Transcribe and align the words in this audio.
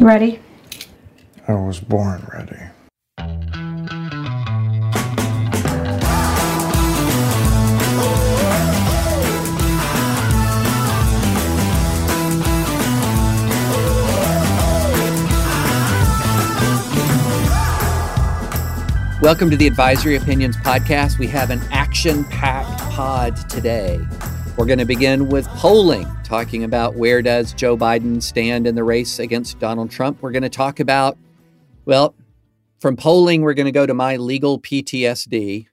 Ready? 0.00 0.40
I 1.46 1.52
was 1.52 1.78
born 1.78 2.26
ready. 2.32 2.56
Welcome 19.20 19.50
to 19.50 19.56
the 19.58 19.66
Advisory 19.66 20.16
Opinions 20.16 20.56
Podcast. 20.56 21.18
We 21.18 21.26
have 21.26 21.50
an 21.50 21.60
action 21.70 22.24
packed 22.24 22.80
pod 22.90 23.36
today. 23.50 24.00
We're 24.60 24.66
going 24.66 24.78
to 24.78 24.84
begin 24.84 25.30
with 25.30 25.48
polling, 25.48 26.06
talking 26.22 26.64
about 26.64 26.94
where 26.94 27.22
does 27.22 27.54
Joe 27.54 27.78
Biden 27.78 28.22
stand 28.22 28.66
in 28.66 28.74
the 28.74 28.84
race 28.84 29.18
against 29.18 29.58
Donald 29.58 29.90
Trump. 29.90 30.20
We're 30.20 30.32
going 30.32 30.42
to 30.42 30.50
talk 30.50 30.80
about, 30.80 31.16
well, 31.86 32.14
from 32.78 32.94
polling, 32.94 33.40
we're 33.40 33.54
going 33.54 33.64
to 33.64 33.72
go 33.72 33.86
to 33.86 33.94
my 33.94 34.16
legal 34.16 34.60
PTSD, 34.60 35.66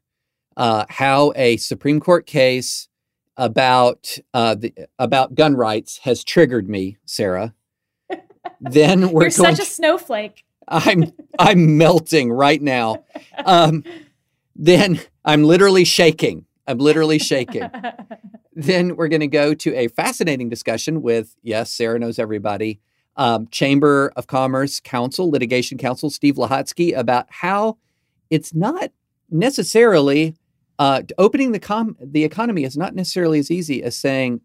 uh, 0.56 0.86
how 0.88 1.34
a 1.36 1.58
Supreme 1.58 2.00
Court 2.00 2.26
case 2.26 2.88
about 3.36 4.18
uh, 4.34 4.56
the, 4.56 4.74
about 4.98 5.36
gun 5.36 5.58
rights 5.58 5.98
has 6.04 6.24
triggered 6.24 6.70
me, 6.70 6.96
Sarah. 7.04 7.54
then 8.62 9.12
we're 9.12 9.24
You're 9.24 9.32
such 9.32 9.60
a 9.60 9.66
snowflake. 9.66 10.46
I'm 10.66 11.12
I'm 11.38 11.78
melting 11.78 12.32
right 12.32 12.62
now. 12.62 13.04
Um, 13.44 13.84
then 14.56 15.02
I'm 15.26 15.44
literally 15.44 15.84
shaking. 15.84 16.46
I'm 16.66 16.78
literally 16.78 17.20
shaking. 17.20 17.70
then 18.58 18.96
we're 18.96 19.08
going 19.08 19.20
to 19.20 19.28
go 19.28 19.54
to 19.54 19.76
a 19.76 19.88
fascinating 19.88 20.50
discussion 20.50 21.04
with 21.04 21.36
yes, 21.44 21.72
Sarah 21.72 22.00
knows 22.00 22.18
everybody. 22.18 22.80
Um, 23.16 23.48
Chamber 23.50 24.12
of 24.16 24.26
Commerce 24.26 24.80
counsel, 24.80 25.30
litigation 25.30 25.78
counsel 25.78 26.10
Steve 26.10 26.36
Lehotsky 26.36 26.96
about 26.96 27.28
how 27.30 27.78
it's 28.32 28.56
not 28.56 28.92
necessarily 29.30 30.36
uh, 30.80 31.04
opening 31.20 31.52
the 31.52 31.60
com- 31.60 31.98
the 32.02 32.24
economy 32.24 32.64
is 32.64 32.76
not 32.76 32.96
necessarily 32.96 33.40
as 33.40 33.52
easy 33.52 33.84
as 33.84 33.96
saying 33.96 34.42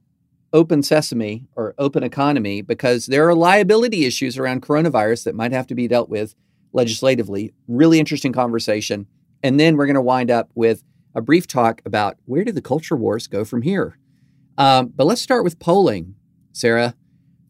open 0.52 0.82
sesame 0.82 1.46
or 1.56 1.74
open 1.78 2.02
economy 2.02 2.60
because 2.60 3.06
there 3.06 3.26
are 3.26 3.34
liability 3.34 4.04
issues 4.04 4.36
around 4.36 4.60
coronavirus 4.60 5.24
that 5.24 5.34
might 5.34 5.52
have 5.52 5.66
to 5.66 5.74
be 5.74 5.88
dealt 5.88 6.10
with 6.10 6.34
legislatively. 6.74 7.54
Really 7.66 7.98
interesting 7.98 8.32
conversation. 8.32 9.06
And 9.42 9.58
then 9.58 9.76
we're 9.76 9.86
going 9.86 9.94
to 9.94 10.02
wind 10.02 10.30
up 10.30 10.50
with 10.54 10.82
a 11.14 11.20
brief 11.20 11.46
talk 11.46 11.82
about 11.84 12.16
where 12.26 12.44
do 12.44 12.52
the 12.52 12.62
culture 12.62 12.96
wars 12.96 13.26
go 13.26 13.44
from 13.44 13.62
here. 13.62 13.98
Um, 14.62 14.92
but 14.94 15.08
let's 15.08 15.20
start 15.20 15.42
with 15.42 15.58
polling, 15.58 16.14
Sarah. 16.52 16.94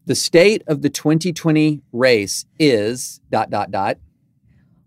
The 0.07 0.15
state 0.15 0.63
of 0.65 0.81
the 0.81 0.89
2020 0.89 1.83
race 1.91 2.45
is 2.57 3.21
dot 3.29 3.51
dot 3.51 3.69
dot. 3.69 3.99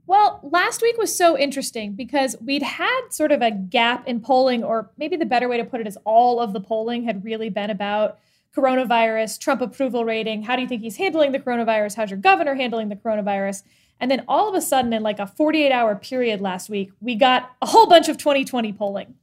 Well, 0.08 0.40
last 0.42 0.82
week 0.82 0.98
was 0.98 1.16
so 1.16 1.38
interesting 1.38 1.92
because 1.92 2.34
we'd 2.40 2.64
had 2.64 3.10
sort 3.10 3.30
of 3.30 3.42
a 3.42 3.52
gap 3.52 4.08
in 4.08 4.20
polling, 4.20 4.64
or 4.64 4.90
maybe 4.98 5.14
the 5.14 5.24
better 5.24 5.48
way 5.48 5.56
to 5.56 5.64
put 5.64 5.80
it 5.80 5.86
is 5.86 5.96
all 6.04 6.40
of 6.40 6.52
the 6.52 6.60
polling 6.60 7.04
had 7.04 7.24
really 7.24 7.48
been 7.48 7.70
about 7.70 8.18
coronavirus, 8.56 9.38
Trump 9.38 9.60
approval 9.60 10.04
rating. 10.04 10.42
How 10.42 10.56
do 10.56 10.62
you 10.62 10.68
think 10.68 10.82
he's 10.82 10.96
handling 10.96 11.30
the 11.30 11.38
coronavirus? 11.38 11.94
How's 11.94 12.10
your 12.10 12.18
governor 12.18 12.56
handling 12.56 12.88
the 12.88 12.96
coronavirus? 12.96 13.62
And 14.00 14.10
then 14.10 14.24
all 14.26 14.48
of 14.48 14.56
a 14.56 14.60
sudden, 14.60 14.92
in 14.92 15.04
like 15.04 15.20
a 15.20 15.28
48 15.28 15.70
hour 15.70 15.94
period 15.94 16.40
last 16.40 16.70
week, 16.70 16.90
we 17.00 17.14
got 17.14 17.52
a 17.62 17.66
whole 17.66 17.86
bunch 17.86 18.08
of 18.08 18.18
2020 18.18 18.72
polling. 18.72 19.14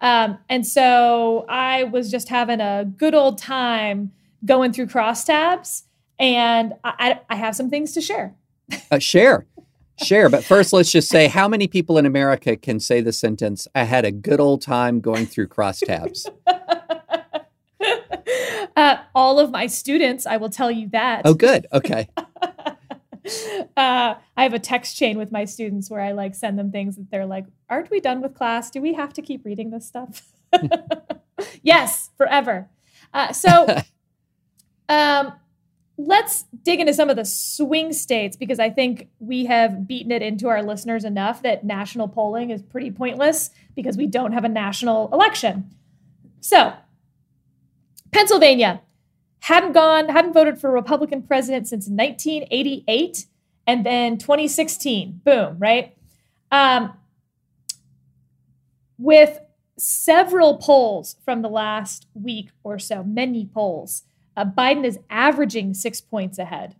Um, 0.00 0.38
and 0.48 0.66
so 0.66 1.46
I 1.48 1.84
was 1.84 2.10
just 2.10 2.28
having 2.28 2.60
a 2.60 2.84
good 2.84 3.14
old 3.14 3.38
time 3.38 4.12
going 4.44 4.72
through 4.72 4.86
crosstabs, 4.86 5.84
and 6.18 6.74
I, 6.84 7.20
I 7.30 7.36
have 7.36 7.56
some 7.56 7.70
things 7.70 7.92
to 7.92 8.00
share. 8.00 8.34
Uh, 8.90 8.98
share. 8.98 9.46
Share, 10.02 10.28
but 10.28 10.42
first 10.42 10.72
let's 10.72 10.90
just 10.90 11.08
say 11.08 11.28
how 11.28 11.46
many 11.46 11.68
people 11.68 11.98
in 11.98 12.06
America 12.06 12.56
can 12.56 12.80
say 12.80 13.00
the 13.00 13.12
sentence, 13.12 13.68
I 13.74 13.84
had 13.84 14.04
a 14.04 14.10
good 14.10 14.40
old 14.40 14.60
time 14.60 15.00
going 15.00 15.26
through 15.26 15.48
crosstabs? 15.48 16.26
uh, 18.76 18.96
all 19.14 19.38
of 19.38 19.52
my 19.52 19.68
students, 19.68 20.26
I 20.26 20.36
will 20.36 20.50
tell 20.50 20.70
you 20.70 20.88
that. 20.88 21.22
Oh, 21.24 21.34
good. 21.34 21.66
Okay. 21.72 22.08
uh, 22.16 22.24
I 23.76 24.42
have 24.42 24.54
a 24.54 24.58
text 24.58 24.96
chain 24.96 25.16
with 25.16 25.30
my 25.30 25.44
students 25.44 25.90
where 25.90 26.00
I 26.00 26.12
like 26.12 26.34
send 26.34 26.58
them 26.58 26.72
things 26.72 26.96
that 26.96 27.10
they're 27.10 27.26
like, 27.26 27.46
"Aren't 27.68 27.90
we 27.90 28.00
done 28.00 28.20
with 28.20 28.34
class? 28.34 28.70
Do 28.70 28.80
we 28.80 28.94
have 28.94 29.12
to 29.14 29.22
keep 29.22 29.44
reading 29.44 29.70
this 29.70 29.86
stuff?" 29.86 30.32
yes, 31.62 32.10
forever. 32.16 32.68
Uh, 33.12 33.32
so, 33.32 33.66
um, 34.88 35.32
let's 35.96 36.44
dig 36.62 36.80
into 36.80 36.92
some 36.92 37.10
of 37.10 37.16
the 37.16 37.24
swing 37.24 37.92
states 37.92 38.36
because 38.36 38.58
I 38.58 38.70
think 38.70 39.08
we 39.18 39.46
have 39.46 39.86
beaten 39.86 40.10
it 40.10 40.22
into 40.22 40.48
our 40.48 40.62
listeners 40.62 41.04
enough 41.04 41.42
that 41.42 41.64
national 41.64 42.08
polling 42.08 42.50
is 42.50 42.62
pretty 42.62 42.90
pointless 42.90 43.50
because 43.76 43.96
we 43.96 44.06
don't 44.06 44.32
have 44.32 44.44
a 44.44 44.48
national 44.48 45.08
election. 45.12 45.70
So, 46.40 46.74
Pennsylvania 48.12 48.82
hadn't 49.40 49.72
gone, 49.72 50.08
hadn't 50.08 50.32
voted 50.32 50.60
for 50.60 50.70
a 50.70 50.72
Republican 50.72 51.22
president 51.22 51.68
since 51.68 51.88
1988, 51.88 53.26
and 53.66 53.84
then 53.84 54.18
2016, 54.18 55.20
boom, 55.24 55.56
right? 55.58 55.96
Um, 56.50 56.94
with 58.98 59.40
several 59.76 60.58
polls 60.58 61.16
from 61.24 61.42
the 61.42 61.48
last 61.48 62.06
week 62.14 62.50
or 62.62 62.78
so, 62.78 63.02
many 63.02 63.46
polls, 63.46 64.04
uh, 64.36 64.44
Biden 64.44 64.84
is 64.84 64.98
averaging 65.10 65.74
six 65.74 66.00
points 66.00 66.38
ahead. 66.38 66.76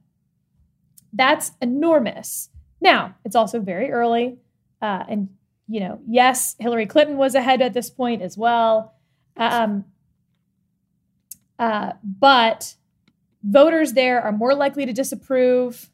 That's 1.13 1.53
enormous. 1.61 2.51
Now, 2.81 3.15
it's 3.25 3.37
also 3.37 3.61
very 3.61 3.91
early. 3.91 4.39
Uh, 4.83 5.05
and, 5.09 5.29
you 5.69 5.81
know, 5.81 6.01
yes, 6.07 6.57
Hillary 6.59 6.87
Clinton 6.87 7.17
was 7.17 7.35
ahead 7.35 7.63
at 7.63 7.73
this 7.73 7.91
point 7.91 8.23
as 8.23 8.37
well. 8.37 8.95
Um, 9.37 9.85
uh, 11.59 11.93
but 12.03 12.75
voters 13.43 13.93
there 13.93 14.21
are 14.21 14.33
more 14.33 14.55
likely 14.55 14.87
to 14.87 14.93
disapprove 14.93 15.89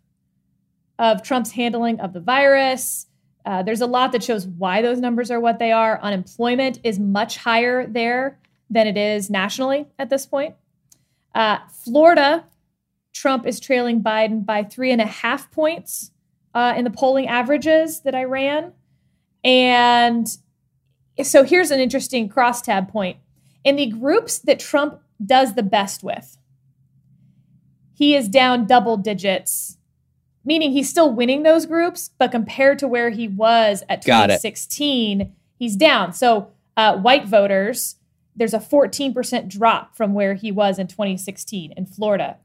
of 0.99 1.23
Trump's 1.23 1.53
handling 1.53 2.01
of 2.01 2.13
the 2.13 2.21
virus. 2.21 3.07
Uh, 3.45 3.63
there's 3.63 3.81
a 3.81 3.87
lot 3.87 4.13
that 4.13 4.23
shows 4.23 4.47
why 4.47 4.83
those 4.83 4.99
numbers 4.99 5.31
are 5.31 5.41
what 5.41 5.59
they 5.59 5.73
are. 5.73 6.01
Unemployment 6.03 6.79
is 6.85 6.99
much 6.99 7.39
higher 7.39 7.87
there 7.87 8.39
than 8.69 8.87
it 8.87 8.97
is 8.97 9.31
nationally 9.31 9.87
at 9.99 10.11
this 10.11 10.27
point. 10.27 10.55
Uh, 11.35 11.59
Florida, 11.85 12.45
Trump 13.13 13.47
is 13.47 13.61
trailing 13.61 14.03
Biden 14.03 14.45
by 14.45 14.63
three 14.63 14.93
and 14.93 15.01
a 15.01 15.07
half 15.07 15.51
points 15.51 16.13
uh, 16.55 16.75
in 16.77 16.85
the 16.85 16.91
polling 16.91 17.29
averages 17.29 18.01
that 18.01 18.15
I 18.15 18.25
ran. 18.25 18.73
And 19.43 20.29
so 21.23 21.45
here's 21.45 21.71
an 21.71 21.81
interesting 21.81 22.29
crosstab 22.29 22.89
point. 22.89 23.19
In 23.65 23.77
the 23.77 23.87
groups 23.87 24.39
that 24.39 24.59
Trump 24.59 25.01
does 25.25 25.55
the 25.55 25.63
best 25.63 26.03
with, 26.03 26.37
he 27.93 28.15
is 28.15 28.29
down 28.29 28.67
double 28.67 28.97
digits, 28.97 29.77
meaning 30.51 30.73
he's 30.73 30.91
still 30.91 31.13
winning 31.13 31.45
those 31.45 31.65
groups, 31.65 32.11
but 32.19 32.33
compared 32.33 32.77
to 32.77 32.89
where 32.89 33.11
he 33.11 33.29
was 33.29 33.85
at 33.89 34.03
2016, 34.03 35.33
he's 35.57 35.77
down. 35.77 36.13
So 36.13 36.51
uh, 36.77 36.97
white 36.97 37.25
voters, 37.25 37.95
there's 38.35 38.53
a 38.53 38.59
14% 38.59 39.47
drop 39.47 39.97
from 39.97 40.13
where 40.13 40.35
he 40.35 40.51
was 40.51 40.81
in 40.81 40.89
2016 40.89 41.73
in 41.77 41.87
Florida. 41.87 42.37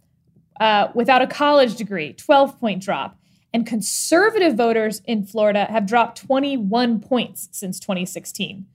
Uh, 0.59 0.89
without 0.93 1.23
a 1.23 1.25
college 1.25 1.77
degree, 1.77 2.13
12 2.13 2.59
point 2.59 2.83
drop. 2.83 3.17
And 3.51 3.65
conservative 3.65 4.53
voters 4.53 5.01
in 5.05 5.25
Florida 5.25 5.65
have 5.65 5.87
dropped 5.87 6.19
21 6.19 6.99
points 6.99 7.49
since 7.53 7.79
2016. 7.79 8.67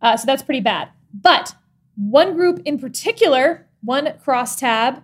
Uh, 0.00 0.16
so 0.16 0.26
that's 0.26 0.44
pretty 0.44 0.60
bad. 0.60 0.90
But 1.12 1.56
one 1.96 2.36
group 2.36 2.60
in 2.64 2.78
particular, 2.78 3.66
one 3.82 4.06
crosstab, 4.24 5.02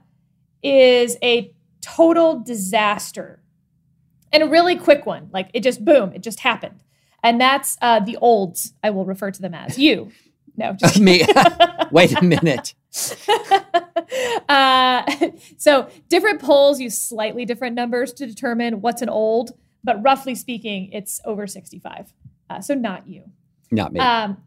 is 0.62 1.16
a 1.20 1.52
total 1.80 2.38
disaster. 2.38 3.42
And 4.32 4.42
a 4.42 4.46
really 4.46 4.76
quick 4.76 5.06
one. 5.06 5.28
Like 5.32 5.50
it 5.54 5.62
just, 5.62 5.84
boom, 5.84 6.12
it 6.12 6.22
just 6.22 6.40
happened. 6.40 6.82
And 7.22 7.40
that's 7.40 7.76
uh, 7.80 8.00
the 8.00 8.16
olds, 8.18 8.74
I 8.82 8.90
will 8.90 9.04
refer 9.04 9.30
to 9.30 9.40
them 9.40 9.54
as. 9.54 9.78
You. 9.78 10.12
No, 10.56 10.72
just 10.72 11.00
me. 11.00 11.26
Wait 11.90 12.12
a 12.16 12.24
minute. 12.24 12.74
uh, 14.48 15.02
so 15.56 15.88
different 16.08 16.40
polls 16.40 16.80
use 16.80 16.96
slightly 16.96 17.44
different 17.44 17.74
numbers 17.74 18.12
to 18.14 18.26
determine 18.26 18.80
what's 18.80 19.02
an 19.02 19.08
old, 19.08 19.52
but 19.84 20.02
roughly 20.02 20.34
speaking, 20.34 20.90
it's 20.92 21.20
over 21.24 21.46
65. 21.46 22.12
Uh, 22.48 22.60
so 22.60 22.74
not 22.74 23.06
you. 23.06 23.24
Not 23.70 23.92
me. 23.92 24.00
Um, 24.00 24.42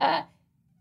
uh, 0.00 0.22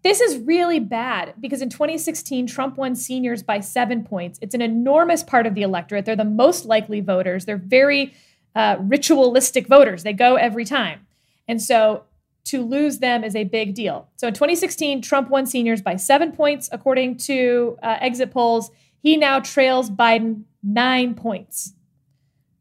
this 0.05 0.21
is 0.21 0.37
really 0.37 0.79
bad 0.79 1.33
because 1.39 1.63
in 1.63 1.69
2016, 1.71 2.45
Trump 2.45 2.77
won 2.77 2.95
seniors 2.95 3.41
by 3.41 3.59
seven 3.59 4.03
points. 4.03 4.37
It's 4.39 4.53
an 4.53 4.61
enormous 4.61 5.23
part 5.23 5.47
of 5.47 5.55
the 5.55 5.63
electorate. 5.63 6.05
They're 6.05 6.15
the 6.15 6.23
most 6.23 6.65
likely 6.65 7.01
voters. 7.01 7.45
They're 7.45 7.57
very 7.57 8.13
uh, 8.53 8.75
ritualistic 8.81 9.67
voters. 9.67 10.03
They 10.03 10.13
go 10.13 10.35
every 10.35 10.63
time. 10.63 11.07
And 11.47 11.59
so 11.59 12.03
to 12.43 12.63
lose 12.63 12.99
them 12.99 13.23
is 13.23 13.35
a 13.35 13.45
big 13.45 13.73
deal. 13.73 14.07
So 14.17 14.27
in 14.27 14.35
2016, 14.35 15.01
Trump 15.01 15.31
won 15.31 15.47
seniors 15.47 15.81
by 15.81 15.95
seven 15.95 16.31
points, 16.33 16.69
according 16.71 17.17
to 17.17 17.75
uh, 17.81 17.97
exit 17.99 18.29
polls. 18.29 18.69
He 19.01 19.17
now 19.17 19.39
trails 19.39 19.89
Biden 19.89 20.43
nine 20.61 21.15
points. 21.15 21.73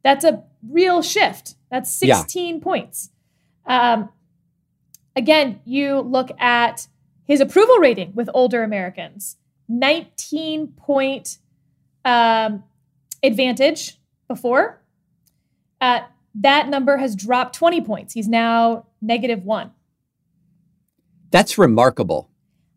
That's 0.03 0.25
a 0.25 0.45
real 0.67 1.03
shift. 1.03 1.57
That's 1.71 1.93
16 1.93 2.55
yeah. 2.55 2.63
points. 2.63 3.11
Um, 3.67 4.09
again, 5.15 5.61
you 5.67 6.01
look 6.01 6.31
at 6.41 6.89
his 7.27 7.41
approval 7.41 7.77
rating 7.77 8.13
with 8.15 8.29
older 8.35 8.63
Americans 8.63 9.37
19 9.69 10.69
point 10.69 11.39
um, 12.05 12.65
advantage 13.23 13.99
before. 14.29 14.81
Uh, 15.81 16.01
that 16.35 16.69
number 16.69 16.97
has 16.97 17.15
dropped 17.15 17.55
20 17.55 17.81
points. 17.83 18.15
He's 18.15 18.29
now 18.29 18.87
negative 19.01 19.45
one. 19.45 19.73
That's 21.31 21.59
remarkable. 21.59 22.31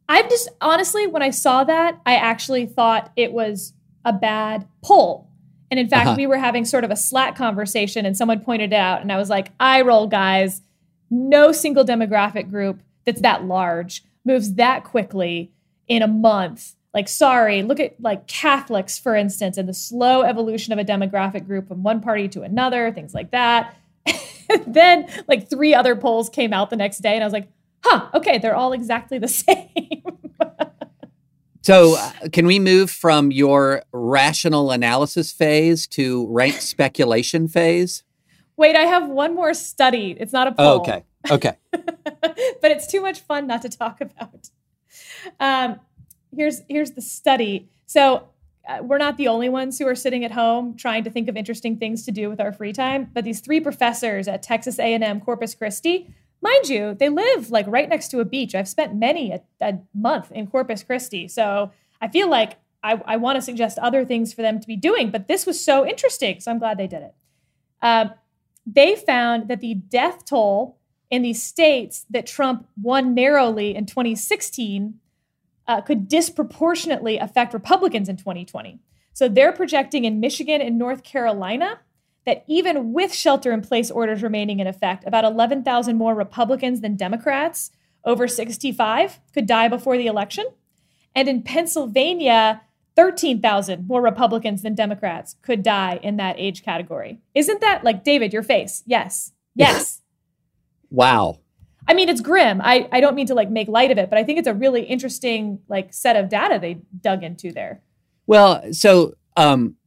I've 0.09 0.29
just 0.29 0.49
honestly, 0.61 1.07
when 1.07 1.21
I 1.21 1.31
saw 1.31 1.63
that, 1.63 1.99
I 2.05 2.15
actually 2.15 2.65
thought 2.65 3.11
it 3.15 3.33
was 3.33 3.73
a 4.05 4.13
bad 4.13 4.67
poll. 4.83 5.29
And 5.69 5.79
in 5.79 5.89
fact, 5.89 6.07
uh-huh. 6.07 6.15
we 6.17 6.27
were 6.27 6.37
having 6.37 6.63
sort 6.63 6.85
of 6.85 6.91
a 6.91 6.95
Slack 6.95 7.35
conversation, 7.35 8.05
and 8.05 8.15
someone 8.15 8.39
pointed 8.39 8.71
it 8.71 8.75
out, 8.75 9.01
and 9.01 9.11
I 9.11 9.17
was 9.17 9.29
like, 9.29 9.51
"I 9.59 9.81
roll, 9.81 10.07
guys. 10.07 10.61
No 11.09 11.51
single 11.51 11.83
demographic 11.83 12.49
group 12.49 12.81
that's 13.05 13.21
that 13.21 13.43
large 13.43 14.03
moves 14.27 14.53
that 14.55 14.83
quickly 14.83 15.51
in 15.87 16.03
a 16.03 16.07
month. 16.07 16.75
Like, 16.93 17.07
sorry, 17.07 17.63
look 17.63 17.79
at 17.79 17.99
like 17.99 18.27
Catholics, 18.27 18.99
for 18.99 19.15
instance, 19.15 19.57
and 19.57 19.67
the 19.67 19.73
slow 19.73 20.21
evolution 20.21 20.73
of 20.73 20.79
a 20.79 20.85
demographic 20.85 21.45
group 21.45 21.67
from 21.67 21.83
one 21.83 22.01
party 22.01 22.27
to 22.29 22.41
another, 22.43 22.91
things 22.91 23.13
like 23.13 23.31
that. 23.31 23.75
then, 24.67 25.07
like, 25.27 25.49
three 25.49 25.73
other 25.73 25.95
polls 25.95 26.29
came 26.29 26.53
out 26.53 26.69
the 26.69 26.75
next 26.75 26.99
day, 26.99 27.13
and 27.13 27.23
I 27.23 27.25
was 27.25 27.33
like, 27.33 27.49
huh, 27.83 28.09
okay, 28.13 28.37
they're 28.37 28.55
all 28.55 28.73
exactly 28.73 29.19
the 29.19 29.27
same. 29.27 30.03
so, 31.61 31.95
uh, 31.97 32.11
can 32.31 32.47
we 32.47 32.59
move 32.59 32.89
from 32.89 33.31
your 33.31 33.83
rational 33.91 34.71
analysis 34.71 35.31
phase 35.31 35.87
to 35.87 36.25
rank 36.29 36.55
speculation 36.55 37.47
phase? 37.47 38.03
Wait, 38.55 38.75
I 38.75 38.83
have 38.83 39.07
one 39.07 39.35
more 39.35 39.53
study. 39.53 40.15
It's 40.19 40.33
not 40.33 40.47
a 40.47 40.51
poll. 40.51 40.65
Oh, 40.65 40.75
okay. 40.79 41.03
Okay. 41.29 41.53
but 41.71 42.71
it's 42.71 42.87
too 42.87 43.01
much 43.01 43.19
fun 43.19 43.47
not 43.47 43.61
to 43.63 43.69
talk 43.69 44.01
about. 44.01 44.49
Um, 45.39 45.79
here's 46.35 46.61
here's 46.69 46.91
the 46.91 47.01
study. 47.01 47.69
So 47.85 48.29
uh, 48.67 48.79
we're 48.81 48.97
not 48.97 49.17
the 49.17 49.27
only 49.27 49.49
ones 49.49 49.79
who 49.79 49.87
are 49.87 49.95
sitting 49.95 50.23
at 50.25 50.31
home 50.31 50.75
trying 50.75 51.03
to 51.05 51.09
think 51.09 51.29
of 51.29 51.37
interesting 51.37 51.77
things 51.77 52.05
to 52.05 52.11
do 52.11 52.29
with 52.29 52.39
our 52.39 52.51
free 52.51 52.73
time. 52.73 53.09
But 53.13 53.23
these 53.23 53.39
three 53.39 53.59
professors 53.59 54.27
at 54.27 54.43
Texas 54.43 54.79
A&M 54.79 55.21
Corpus 55.21 55.55
Christi 55.55 56.13
mind 56.41 56.69
you, 56.69 56.93
they 56.93 57.09
live 57.09 57.49
like 57.49 57.65
right 57.67 57.89
next 57.89 58.09
to 58.09 58.19
a 58.19 58.25
beach. 58.25 58.55
I've 58.55 58.67
spent 58.67 58.95
many 58.95 59.31
a, 59.31 59.41
a 59.61 59.79
month 59.93 60.31
in 60.31 60.47
Corpus 60.47 60.83
Christi. 60.83 61.27
So 61.27 61.71
I 62.01 62.07
feel 62.07 62.29
like 62.29 62.57
I, 62.83 63.01
I 63.05 63.17
want 63.17 63.37
to 63.37 63.41
suggest 63.41 63.79
other 63.79 64.05
things 64.05 64.33
for 64.33 64.41
them 64.41 64.59
to 64.59 64.67
be 64.67 64.75
doing, 64.75 65.09
but 65.09 65.27
this 65.27 65.45
was 65.45 65.63
so 65.63 65.85
interesting. 65.85 66.39
So 66.39 66.51
I'm 66.51 66.59
glad 66.59 66.77
they 66.77 66.87
did 66.87 67.01
it. 67.01 67.15
Uh, 67.81 68.09
they 68.65 68.95
found 68.95 69.47
that 69.47 69.61
the 69.61 69.75
death 69.75 70.25
toll 70.25 70.76
in 71.09 71.21
these 71.21 71.41
states 71.41 72.05
that 72.09 72.27
Trump 72.27 72.67
won 72.81 73.13
narrowly 73.13 73.75
in 73.75 73.85
2016 73.85 74.99
uh, 75.67 75.81
could 75.81 76.07
disproportionately 76.07 77.17
affect 77.17 77.53
Republicans 77.53 78.09
in 78.09 78.17
2020. 78.17 78.79
So 79.13 79.27
they're 79.27 79.51
projecting 79.51 80.05
in 80.05 80.19
Michigan 80.19 80.61
and 80.61 80.77
North 80.77 81.03
Carolina 81.03 81.79
that 82.25 82.43
even 82.47 82.93
with 82.93 83.13
shelter 83.13 83.51
in 83.51 83.61
place 83.61 83.89
orders 83.89 84.21
remaining 84.21 84.59
in 84.59 84.67
effect, 84.67 85.05
about 85.07 85.23
11,000 85.23 85.95
more 85.95 86.13
Republicans 86.13 86.81
than 86.81 86.95
Democrats 86.95 87.71
over 88.03 88.27
65 88.27 89.19
could 89.33 89.45
die 89.45 89.67
before 89.67 89.97
the 89.97 90.07
election. 90.07 90.45
And 91.15 91.27
in 91.27 91.41
Pennsylvania, 91.41 92.61
13,000 92.95 93.87
more 93.87 94.01
Republicans 94.01 94.61
than 94.61 94.75
Democrats 94.75 95.35
could 95.41 95.63
die 95.63 95.99
in 96.03 96.17
that 96.17 96.35
age 96.37 96.63
category. 96.63 97.19
Isn't 97.33 97.61
that 97.61 97.83
like 97.83 98.03
David, 98.03 98.33
your 98.33 98.43
face? 98.43 98.83
Yes. 98.85 99.31
Yes. 99.55 100.01
Wow. 100.89 101.39
I 101.87 101.93
mean, 101.93 102.09
it's 102.09 102.21
grim. 102.21 102.59
I, 102.61 102.87
I 102.91 102.99
don't 102.99 103.15
mean 103.15 103.27
to 103.27 103.33
like 103.33 103.49
make 103.49 103.67
light 103.67 103.91
of 103.91 103.97
it, 103.97 104.09
but 104.09 104.19
I 104.19 104.23
think 104.23 104.39
it's 104.39 104.47
a 104.47 104.53
really 104.53 104.83
interesting 104.83 105.59
like 105.69 105.93
set 105.93 106.15
of 106.15 106.29
data 106.29 106.59
they 106.59 106.79
dug 107.01 107.23
into 107.23 107.51
there. 107.51 107.81
Well, 108.25 108.73
so 108.73 109.13
um, 109.37 109.77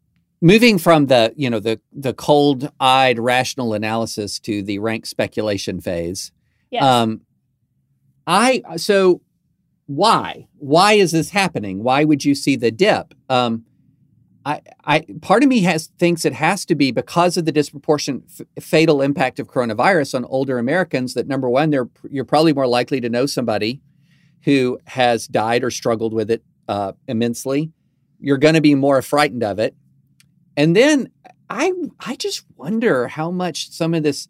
moving 0.41 0.79
from 0.79 1.07
the 1.07 1.33
you 1.37 1.51
know 1.51 1.61
the 1.61 1.81
the 1.93 2.15
cold 2.15 2.71
eyed 2.81 3.19
rational 3.19 3.75
analysis 3.75 4.39
to 4.41 4.63
the 4.63 4.79
rank 4.79 5.07
speculation 5.07 5.81
phase 5.81 6.33
yes. 6.71 6.83
um 6.83 7.21
i 8.27 8.63
so 8.77 9.21
why 9.87 10.47
why 10.59 10.95
is 10.95 11.13
this 11.13 11.31
happening 11.31 11.83
why 11.83 12.05
would 12.05 12.25
you 12.25 12.35
see 12.35 12.57
the 12.57 12.71
dip 12.71 13.15
um 13.29 13.65
I, 14.45 14.63
I 14.85 15.05
part 15.21 15.43
of 15.43 15.49
me 15.49 15.61
has 15.63 15.89
thinks 15.99 16.25
it 16.25 16.33
has 16.33 16.65
to 16.67 16.75
be 16.75 16.93
because 16.93 17.37
of 17.37 17.45
the 17.45 17.53
disproportionate 17.53 18.23
f- 18.41 18.65
fatal 18.65 19.03
impact 19.03 19.39
of 19.39 19.49
coronavirus 19.49 20.15
on 20.15 20.25
older 20.25 20.59
Americans. 20.59 21.15
That 21.15 21.27
number 21.27 21.49
one, 21.49 21.71
they're 21.71 21.89
you're 22.11 22.25
probably 22.25 22.53
more 22.53 22.67
likely 22.67 23.01
to 23.01 23.09
know 23.09 23.27
somebody 23.27 23.81
who 24.45 24.79
has 24.87 25.27
died 25.27 25.63
or 25.63 25.71
struggled 25.71 26.15
with 26.15 26.31
it 26.31 26.43
uh, 26.69 26.93
immensely. 27.07 27.73
You're 28.19 28.39
going 28.39 28.55
to 28.55 28.61
be 28.61 28.75
more 28.75 29.03
frightened 29.03 29.43
of 29.43 29.59
it. 29.59 29.75
And 30.57 30.75
then 30.75 31.11
I 31.51 31.73
I 32.01 32.17
just 32.17 32.45
wonder 32.57 33.09
how 33.09 33.31
much 33.31 33.71
some 33.71 33.93
of 33.93 34.03
this 34.03 34.29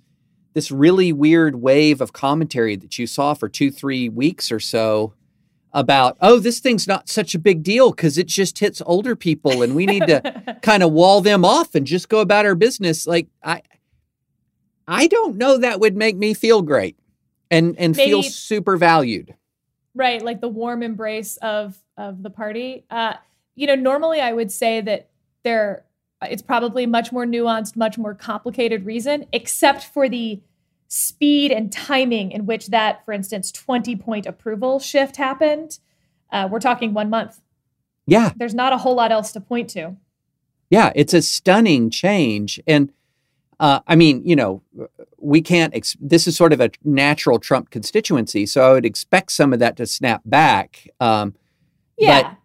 this 0.55 0.73
really 0.73 1.13
weird 1.13 1.57
wave 1.57 2.01
of 2.01 2.13
commentary 2.13 2.75
that 2.75 2.99
you 2.99 3.07
saw 3.07 3.35
for 3.35 3.49
2-3 3.49 4.13
weeks 4.13 4.51
or 4.51 4.59
so 4.59 5.15
about 5.73 6.17
oh 6.21 6.39
this 6.39 6.59
thing's 6.59 6.89
not 6.89 7.09
such 7.09 7.35
a 7.35 7.39
big 7.39 7.63
deal 7.63 7.93
cuz 7.93 8.19
it 8.19 8.27
just 8.27 8.59
hits 8.59 8.83
older 8.87 9.15
people 9.15 9.63
and 9.63 9.75
we 9.75 9.87
need 9.87 10.07
to 10.07 10.59
kind 10.63 10.83
of 10.83 10.93
wall 10.93 11.21
them 11.21 11.45
off 11.45 11.75
and 11.75 11.87
just 11.87 12.09
go 12.09 12.21
about 12.21 12.45
our 12.45 12.55
business 12.55 13.07
like 13.07 13.29
I 13.43 13.63
I 14.89 15.07
don't 15.07 15.37
know 15.37 15.59
that 15.59 15.79
would 15.79 15.97
make 15.97 16.17
me 16.17 16.35
feel 16.35 16.63
great 16.63 16.97
and 17.51 17.77
and 17.79 17.97
Maybe, 17.97 18.11
feel 18.11 18.23
super 18.23 18.77
valued. 18.77 19.35
Right, 19.95 20.23
like 20.23 20.41
the 20.41 20.49
warm 20.49 20.83
embrace 20.83 21.37
of 21.39 21.77
of 21.97 22.23
the 22.23 22.31
party. 22.31 22.85
Uh 22.91 23.15
you 23.55 23.67
know, 23.67 23.75
normally 23.75 24.21
I 24.21 24.33
would 24.33 24.51
say 24.51 24.81
that 24.81 25.11
there 25.43 25.85
it's 26.23 26.43
probably 26.43 26.87
much 26.87 27.13
more 27.13 27.25
nuanced, 27.25 27.77
much 27.77 27.97
more 27.97 28.15
complicated 28.15 28.85
reason, 28.85 29.27
except 29.33 29.85
for 29.85 30.09
the 30.09 30.41
speed 30.93 31.53
and 31.53 31.71
timing 31.71 32.33
in 32.33 32.47
which 32.47 32.67
that, 32.67 33.05
for 33.05 33.13
instance, 33.13 33.53
20 33.53 33.95
point 33.97 34.27
approval 34.27 34.81
shift 34.81 35.17
happened. 35.17 35.79
Uh, 36.33 36.49
we're 36.51 36.59
talking 36.59 36.93
one 36.93 37.09
month. 37.09 37.41
Yeah. 38.07 38.33
There's 38.37 38.55
not 38.55 38.73
a 38.73 38.79
whole 38.79 38.97
lot 38.97 39.13
else 39.13 39.31
to 39.33 39.41
point 39.41 39.71
to. 39.71 39.97
Yeah, 40.69 40.93
it's 40.97 41.15
a 41.15 41.23
stunning 41.23 41.91
change. 41.91 42.61
And 42.67 42.93
uh, 43.61 43.81
I 43.87 43.95
mean, 43.95 44.23
you 44.25 44.35
know, 44.35 44.63
we 45.17 45.41
can't, 45.41 45.75
ex- 45.77 45.97
this 46.01 46.27
is 46.27 46.37
sort 46.37 46.53
of 46.53 46.61
a 46.61 46.71
natural 46.83 47.39
Trump 47.39 47.71
constituency. 47.71 48.45
So 48.45 48.69
I 48.69 48.73
would 48.73 48.87
expect 48.87 49.31
some 49.31 49.53
of 49.53 49.61
that 49.61 49.77
to 49.77 49.87
snap 49.87 50.23
back. 50.25 50.89
Um, 50.99 51.35
yeah. 51.97 52.23
But, 52.23 52.37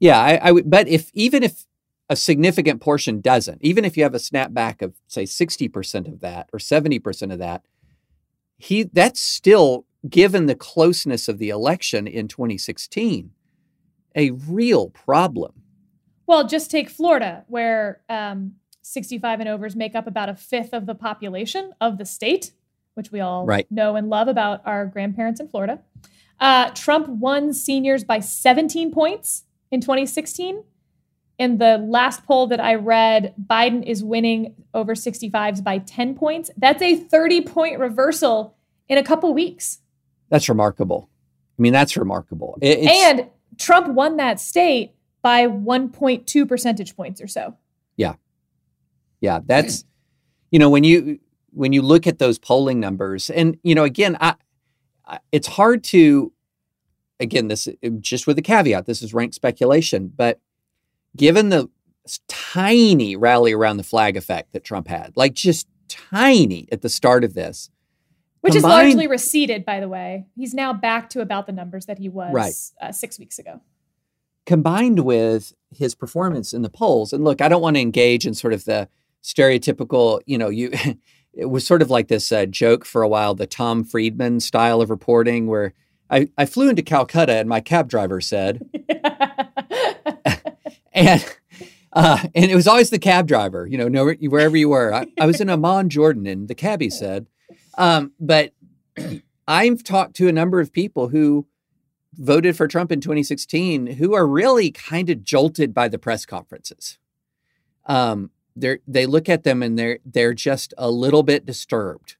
yeah, 0.00 0.20
I, 0.20 0.40
I 0.42 0.50
would, 0.50 0.68
but 0.68 0.88
if, 0.88 1.10
even 1.14 1.44
if 1.44 1.66
a 2.12 2.16
significant 2.16 2.80
portion 2.82 3.22
doesn't. 3.22 3.58
Even 3.62 3.86
if 3.86 3.96
you 3.96 4.02
have 4.02 4.14
a 4.14 4.18
snapback 4.18 4.82
of 4.82 4.94
say 5.06 5.22
60% 5.22 6.12
of 6.12 6.20
that 6.20 6.50
or 6.52 6.58
70% 6.58 7.32
of 7.32 7.38
that, 7.38 7.64
he 8.62 8.84
that's 8.84 9.20
still 9.20 9.84
given 10.08 10.46
the 10.46 10.54
closeness 10.54 11.28
of 11.28 11.38
the 11.38 11.48
election 11.48 12.06
in 12.06 12.28
2016 12.28 13.32
a 14.14 14.30
real 14.30 14.90
problem. 14.90 15.52
Well, 16.26 16.46
just 16.46 16.70
take 16.70 16.88
Florida, 16.88 17.44
where 17.48 18.02
um, 18.08 18.54
65 18.82 19.40
and 19.40 19.48
overs 19.48 19.74
make 19.74 19.94
up 19.94 20.06
about 20.06 20.28
a 20.28 20.34
fifth 20.34 20.72
of 20.72 20.86
the 20.86 20.94
population 20.94 21.72
of 21.80 21.98
the 21.98 22.04
state, 22.04 22.52
which 22.94 23.10
we 23.10 23.20
all 23.20 23.46
right. 23.46 23.66
know 23.70 23.96
and 23.96 24.08
love 24.08 24.28
about 24.28 24.60
our 24.64 24.86
grandparents 24.86 25.40
in 25.40 25.48
Florida. 25.48 25.80
Uh, 26.38 26.70
Trump 26.70 27.08
won 27.08 27.52
seniors 27.52 28.04
by 28.04 28.20
17 28.20 28.92
points 28.92 29.44
in 29.70 29.80
2016 29.80 30.62
in 31.42 31.58
the 31.58 31.76
last 31.78 32.24
poll 32.24 32.46
that 32.46 32.60
I 32.60 32.76
read, 32.76 33.34
Biden 33.44 33.84
is 33.84 34.04
winning 34.04 34.54
over 34.74 34.94
65s 34.94 35.62
by 35.64 35.78
10 35.78 36.14
points. 36.14 36.52
That's 36.56 36.80
a 36.80 36.94
30 36.94 37.40
point 37.40 37.80
reversal 37.80 38.56
in 38.88 38.96
a 38.96 39.02
couple 39.02 39.34
weeks. 39.34 39.80
That's 40.28 40.48
remarkable. 40.48 41.10
I 41.58 41.62
mean, 41.62 41.72
that's 41.72 41.96
remarkable. 41.96 42.58
It's, 42.62 42.86
and 42.86 43.28
Trump 43.58 43.88
won 43.88 44.18
that 44.18 44.38
state 44.38 44.94
by 45.20 45.48
1.2 45.48 46.48
percentage 46.48 46.94
points 46.94 47.20
or 47.20 47.26
so. 47.26 47.56
Yeah. 47.96 48.14
Yeah, 49.20 49.40
that's 49.44 49.84
you 50.52 50.60
know 50.60 50.70
when 50.70 50.84
you 50.84 51.18
when 51.52 51.72
you 51.72 51.82
look 51.82 52.06
at 52.06 52.18
those 52.18 52.38
polling 52.38 52.78
numbers 52.78 53.30
and 53.30 53.58
you 53.62 53.74
know 53.74 53.84
again 53.84 54.16
I, 54.20 54.34
I 55.04 55.18
it's 55.32 55.46
hard 55.46 55.82
to 55.84 56.32
again 57.20 57.48
this 57.48 57.68
just 58.00 58.26
with 58.26 58.38
a 58.38 58.42
caveat 58.42 58.86
this 58.86 59.00
is 59.00 59.14
rank 59.14 59.32
speculation 59.32 60.10
but 60.14 60.40
given 61.16 61.48
the 61.48 61.68
tiny 62.28 63.16
rally 63.16 63.52
around 63.52 63.76
the 63.76 63.84
flag 63.84 64.16
effect 64.16 64.52
that 64.52 64.64
Trump 64.64 64.88
had, 64.88 65.12
like 65.16 65.34
just 65.34 65.68
tiny 65.88 66.68
at 66.72 66.82
the 66.82 66.88
start 66.88 67.24
of 67.24 67.34
this. 67.34 67.70
Which 68.40 68.54
combined, 68.54 68.88
is 68.88 68.94
largely 68.94 69.06
receded, 69.06 69.64
by 69.64 69.78
the 69.78 69.88
way. 69.88 70.26
He's 70.34 70.52
now 70.52 70.72
back 70.72 71.08
to 71.10 71.20
about 71.20 71.46
the 71.46 71.52
numbers 71.52 71.86
that 71.86 71.98
he 71.98 72.08
was 72.08 72.32
right. 72.32 72.54
uh, 72.80 72.90
six 72.90 73.18
weeks 73.18 73.38
ago. 73.38 73.60
combined 74.46 75.00
with 75.00 75.54
his 75.70 75.94
performance 75.94 76.52
in 76.52 76.62
the 76.62 76.68
polls. 76.68 77.12
And 77.12 77.22
look, 77.22 77.40
I 77.40 77.48
don't 77.48 77.62
want 77.62 77.76
to 77.76 77.80
engage 77.80 78.26
in 78.26 78.34
sort 78.34 78.52
of 78.52 78.64
the 78.64 78.88
stereotypical, 79.22 80.20
you 80.26 80.38
know, 80.38 80.48
you 80.48 80.72
it 81.32 81.46
was 81.46 81.66
sort 81.66 81.82
of 81.82 81.90
like 81.90 82.08
this 82.08 82.32
uh, 82.32 82.46
joke 82.46 82.84
for 82.84 83.02
a 83.02 83.08
while, 83.08 83.34
the 83.34 83.46
Tom 83.46 83.84
Friedman 83.84 84.40
style 84.40 84.80
of 84.80 84.90
reporting, 84.90 85.46
where 85.46 85.72
I, 86.10 86.28
I 86.36 86.44
flew 86.44 86.68
into 86.68 86.82
Calcutta 86.82 87.34
and 87.34 87.48
my 87.48 87.60
cab 87.60 87.88
driver 87.88 88.20
said, 88.20 88.60
and 90.92 91.24
uh, 91.92 92.18
and 92.34 92.50
it 92.50 92.54
was 92.54 92.66
always 92.66 92.90
the 92.90 92.98
cab 92.98 93.26
driver, 93.26 93.66
you 93.66 93.78
know, 93.78 94.14
wherever 94.28 94.56
you 94.56 94.68
were. 94.68 94.94
I, 94.94 95.06
I 95.20 95.26
was 95.26 95.40
in 95.40 95.50
Amman, 95.50 95.90
Jordan, 95.90 96.26
and 96.26 96.48
the 96.48 96.54
cabbie 96.54 96.90
said, 96.90 97.26
um, 97.76 98.12
but 98.18 98.52
I've 99.48 99.82
talked 99.82 100.14
to 100.16 100.28
a 100.28 100.32
number 100.32 100.60
of 100.60 100.72
people 100.72 101.08
who 101.08 101.46
voted 102.14 102.56
for 102.56 102.68
Trump 102.68 102.92
in 102.92 103.00
2016 103.00 103.86
who 103.86 104.14
are 104.14 104.26
really 104.26 104.70
kind 104.70 105.10
of 105.10 105.22
jolted 105.22 105.74
by 105.74 105.88
the 105.88 105.98
press 105.98 106.26
conferences. 106.26 106.98
Um, 107.86 108.30
they 108.54 108.78
they 108.86 109.06
look 109.06 109.28
at 109.28 109.44
them 109.44 109.62
and 109.62 109.78
they're 109.78 109.98
they're 110.04 110.34
just 110.34 110.74
a 110.76 110.90
little 110.90 111.22
bit 111.22 111.46
disturbed. 111.46 112.16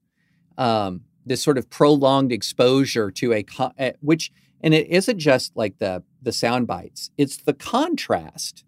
Um, 0.57 1.03
this 1.25 1.43
sort 1.43 1.59
of 1.59 1.71
prolonged 1.71 2.33
exposure 2.33 3.11
to 3.11 3.33
a 3.33 3.45
eh, 3.79 3.93
which 4.01 4.33
and 4.63 4.75
it 4.75 4.89
isn't 4.89 5.19
just 5.19 5.57
like 5.57 5.79
the 5.79 6.03
the 6.21 6.33
sound 6.33 6.67
bites. 6.67 7.11
It's 7.19 7.37
the 7.37 7.53
contrast 7.53 8.65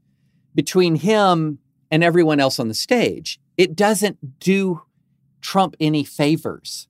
between 0.55 0.97
him 0.97 1.59
and 1.91 2.03
everyone 2.03 2.41
else 2.41 2.59
on 2.59 2.69
the 2.69 2.75
stage. 2.75 3.41
It 3.57 3.77
doesn't 3.77 4.41
do 4.41 4.83
Trump 5.41 5.77
any 5.79 6.05
favors. 6.05 6.89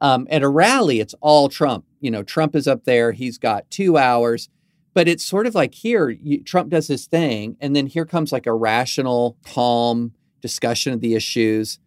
Um, 0.00 0.26
at 0.30 0.42
a 0.42 0.48
rally, 0.48 1.00
it's 1.00 1.14
all 1.20 1.48
Trump. 1.48 1.86
You 2.00 2.10
know, 2.10 2.22
Trump 2.22 2.54
is 2.54 2.68
up 2.68 2.84
there. 2.84 3.12
He's 3.12 3.38
got 3.38 3.70
two 3.70 3.96
hours, 3.96 4.50
but 4.92 5.08
it's 5.08 5.24
sort 5.24 5.46
of 5.46 5.54
like 5.54 5.74
here, 5.74 6.10
you, 6.10 6.42
Trump 6.42 6.68
does 6.70 6.88
his 6.88 7.06
thing, 7.06 7.56
and 7.60 7.74
then 7.74 7.86
here 7.86 8.04
comes 8.04 8.30
like 8.32 8.46
a 8.46 8.52
rational, 8.52 9.38
calm 9.44 10.12
discussion 10.42 10.92
of 10.92 11.00
the 11.00 11.14
issues. 11.14 11.78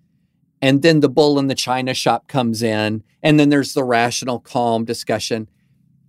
And 0.62 0.82
then 0.82 1.02
the 1.02 1.10
bull 1.10 1.38
in 1.38 1.46
the 1.48 1.54
china 1.54 1.94
shop 1.94 2.28
comes 2.28 2.64
in, 2.64 3.04
and 3.22 3.40
then 3.40 3.50
there's 3.50 3.76
the 3.76 3.84
rational, 3.84 4.40
calm 4.40 4.86
discussion. 4.86 5.48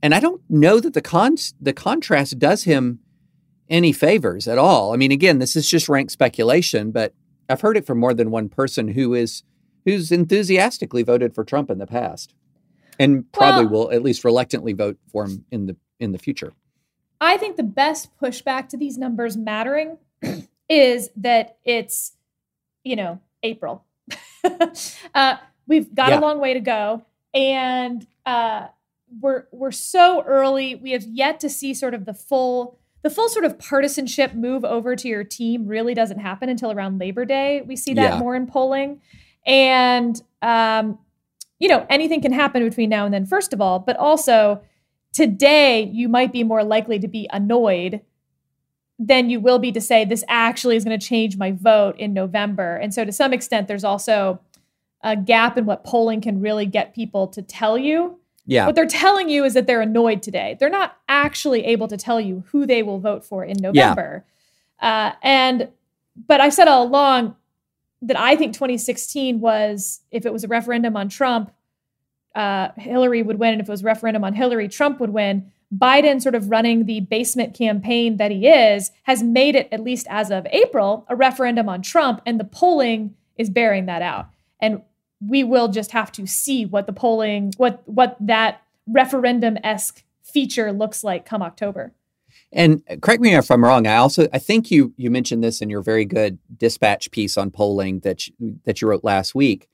And 0.03 0.15
I 0.15 0.21
don't 0.21 0.43
know 0.49 0.81
that 0.81 0.95
the 0.95 1.03
con 1.03 1.37
the 1.61 1.73
contrast 1.73 2.39
does 2.39 2.65
him 2.65 3.01
any 3.69 3.93
favors 3.93 4.49
at 4.49 4.59
all. 4.59 4.93
I 4.93 4.97
mean, 4.97 5.13
again, 5.13 5.39
this 5.39 5.57
is 5.57 5.69
just 5.69 5.89
rank 5.89 6.11
speculation, 6.11 6.91
but 6.91 7.15
I've 7.49 7.61
heard 7.61 7.77
it 7.77 7.87
from 7.87 7.99
more 7.99 8.15
than 8.15 8.31
one 8.31 8.49
person 8.49 8.89
who 8.89 9.15
is 9.15 9.43
who's 9.85 10.13
enthusiastically 10.13 11.03
voted 11.03 11.35
for 11.35 11.45
Trump 11.45 11.71
in 11.71 11.79
the 11.79 11.87
past 11.87 12.35
and 12.99 13.31
probably 13.33 13.67
well, 13.67 13.87
will 13.87 13.93
at 13.93 14.03
least 14.03 14.25
reluctantly 14.25 14.73
vote 14.73 14.99
for 15.11 15.25
him 15.25 15.45
in 15.51 15.67
the 15.67 15.77
in 16.01 16.13
the 16.13 16.19
future. 16.19 16.53
I 17.21 17.37
think 17.37 17.57
the 17.57 17.63
best 17.63 18.17
pushback 18.21 18.69
to 18.69 18.77
these 18.77 18.99
numbers 18.99 19.37
mattering 19.37 19.99
is 20.69 21.11
that 21.17 21.59
it's 21.65 22.13
you 22.85 22.97
know 22.97 23.21
April. 23.43 23.85
uh, 25.15 25.37
we've 25.67 25.95
got 25.95 26.11
yeah. 26.11 26.19
a 26.19 26.21
long 26.21 26.41
way 26.41 26.55
to 26.55 26.61
go, 26.61 27.05
and 27.35 28.07
uh, 28.27 28.69
we're 29.21 29.45
we're 29.53 29.71
so 29.71 30.23
early. 30.23 30.75
We 30.75 30.93
have 30.93 31.05
yet 31.05 31.41
to 31.41 31.51
see 31.51 31.75
sort 31.75 31.95
of 31.95 32.05
the 32.05 32.15
full 32.15 32.79
the 33.03 33.11
full 33.11 33.29
sort 33.29 33.45
of 33.45 33.59
partisanship 33.59 34.35
move 34.35 34.65
over 34.65 34.97
to 34.97 35.09
your 35.09 35.25
team. 35.25 35.67
Really 35.67 35.95
doesn't 35.95 36.19
happen 36.19 36.49
until 36.49 36.73
around 36.73 36.99
Labor 36.99 37.25
Day. 37.25 37.63
We 37.63 37.77
see 37.77 37.95
that 37.95 38.15
yeah. 38.15 38.19
more 38.19 38.35
in 38.35 38.47
polling. 38.47 39.01
And, 39.47 40.21
um, 40.43 40.99
you 41.59 41.69
know, 41.69 41.87
anything 41.89 42.21
can 42.21 42.33
happen 42.33 42.63
between 42.63 42.91
now 42.91 43.05
and 43.05 43.15
then, 43.15 43.25
first 43.25 43.53
of 43.53 43.61
all, 43.61 43.79
but 43.79 43.97
also 43.97 44.61
today 45.13 45.83
you 45.83 46.09
might 46.09 46.33
be 46.33 46.45
more 46.45 46.63
likely 46.63 46.99
to 46.99 47.09
be 47.09 47.29
annoyed 47.33 48.03
than 48.99 49.31
you 49.31 49.41
will 49.41 49.59
be 49.59 49.71
to 49.73 49.81
say, 49.81 50.05
this 50.05 50.25
actually 50.29 50.77
is 50.77 50.85
going 50.85 50.99
to 50.99 51.07
change 51.07 51.37
my 51.37 51.53
vote 51.53 51.97
in 51.99 52.13
November. 52.13 52.77
And 52.77 52.93
so, 52.93 53.05
to 53.05 53.13
some 53.13 53.33
extent, 53.33 53.69
there's 53.69 53.85
also 53.85 54.41
a 55.03 55.17
gap 55.17 55.57
in 55.57 55.65
what 55.65 55.85
polling 55.85 56.21
can 56.21 56.41
really 56.41 56.67
get 56.67 56.95
people 56.95 57.29
to 57.29 57.41
tell 57.41 57.79
you. 57.79 58.18
Yeah. 58.49 58.67
What 58.67 58.75
they're 58.75 58.87
telling 58.87 59.29
you 59.29 59.45
is 59.45 59.53
that 59.55 59.67
they're 59.67 59.83
annoyed 59.83 60.23
today. 60.23 60.57
They're 60.59 60.71
not 60.71 60.97
actually 61.07 61.67
able 61.67 61.87
to 61.87 61.99
tell 61.99 62.19
you 62.19 62.45
who 62.49 62.67
they 62.67 62.83
will 62.83 62.99
vote 62.99 63.25
for 63.25 63.45
in 63.45 63.59
November. 63.59 64.25
Yeah. 64.83 65.09
Uh, 65.11 65.17
and, 65.23 65.69
but 66.27 66.41
I've 66.41 66.55
said 66.55 66.67
all 66.67 66.85
along, 66.85 67.37
that 68.03 68.19
I 68.19 68.37
think 68.37 68.55
2016 68.55 69.41
was 69.41 70.01
if 70.11 70.25
it 70.25 70.33
was 70.33 70.45
a 70.45 70.49
referendum 70.49 70.97
on 70.97 71.09
Trump, 71.09 71.53
uh, 72.35 72.69
Hillary 72.77 73.23
would 73.23 73.39
win, 73.39 73.53
and 73.53 73.61
if 73.61 73.69
it 73.69 73.73
was 73.73 73.83
a 73.83 73.87
referendum 73.87 74.25
on 74.25 74.33
Hillary, 74.33 74.69
Trump 74.69 75.01
would 75.01 75.11
win. 75.11 75.51
Biden, 75.77 76.23
sort 76.23 76.35
of 76.35 76.51
running 76.51 76.87
the 76.87 77.01
basement 77.01 77.55
campaign 77.55 78.17
that 78.17 78.31
he 78.31 78.49
is, 78.49 78.91
has 79.03 79.23
made 79.23 79.55
it, 79.55 79.69
at 79.73 79.81
least 79.81 80.07
as 80.09 80.31
of 80.31 80.47
April, 80.47 81.05
a 81.09 81.17
referendum 81.17 81.69
on 81.69 81.83
Trump, 81.83 82.23
and 82.25 82.41
the 82.41 82.45
polling 82.45 83.15
is 83.37 83.51
bearing 83.51 83.87
that 83.87 84.01
out. 84.01 84.29
And 84.61 84.83
we 85.21 85.45
will 85.45 85.69
just 85.69 85.93
have 85.93 86.13
to 86.13 86.27
see 86.27 86.65
what 86.65 86.87
the 86.87 86.93
polling, 86.93 87.53
what 87.57 87.83
what 87.87 88.17
that 88.21 88.63
referendum 88.87 89.59
esque 89.63 90.05
feature 90.23 90.73
looks 90.73 91.03
like 91.03 91.27
come 91.27 91.43
October. 91.43 91.93
And 92.53 92.83
uh, 92.89 92.97
correct 92.97 93.21
me 93.21 93.35
if 93.35 93.51
I'm 93.51 93.65
wrong. 93.65 93.87
I 93.87 93.97
also 93.97 94.29
I 94.33 94.39
think 94.39 94.71
you 94.71 94.93
you 94.97 95.11
mentioned 95.11 95.43
this 95.43 95.61
in 95.61 95.71
your 95.71 95.83
very 95.83 96.05
good 96.05 96.39
dispatch 96.57 97.11
piece 97.11 97.37
on 97.37 97.51
polling 97.51 98.01
that 98.01 98.27
you, 98.27 98.59
that 98.65 98.81
you 98.81 98.89
wrote 98.89 99.05
last 99.05 99.35
week. 99.35 99.69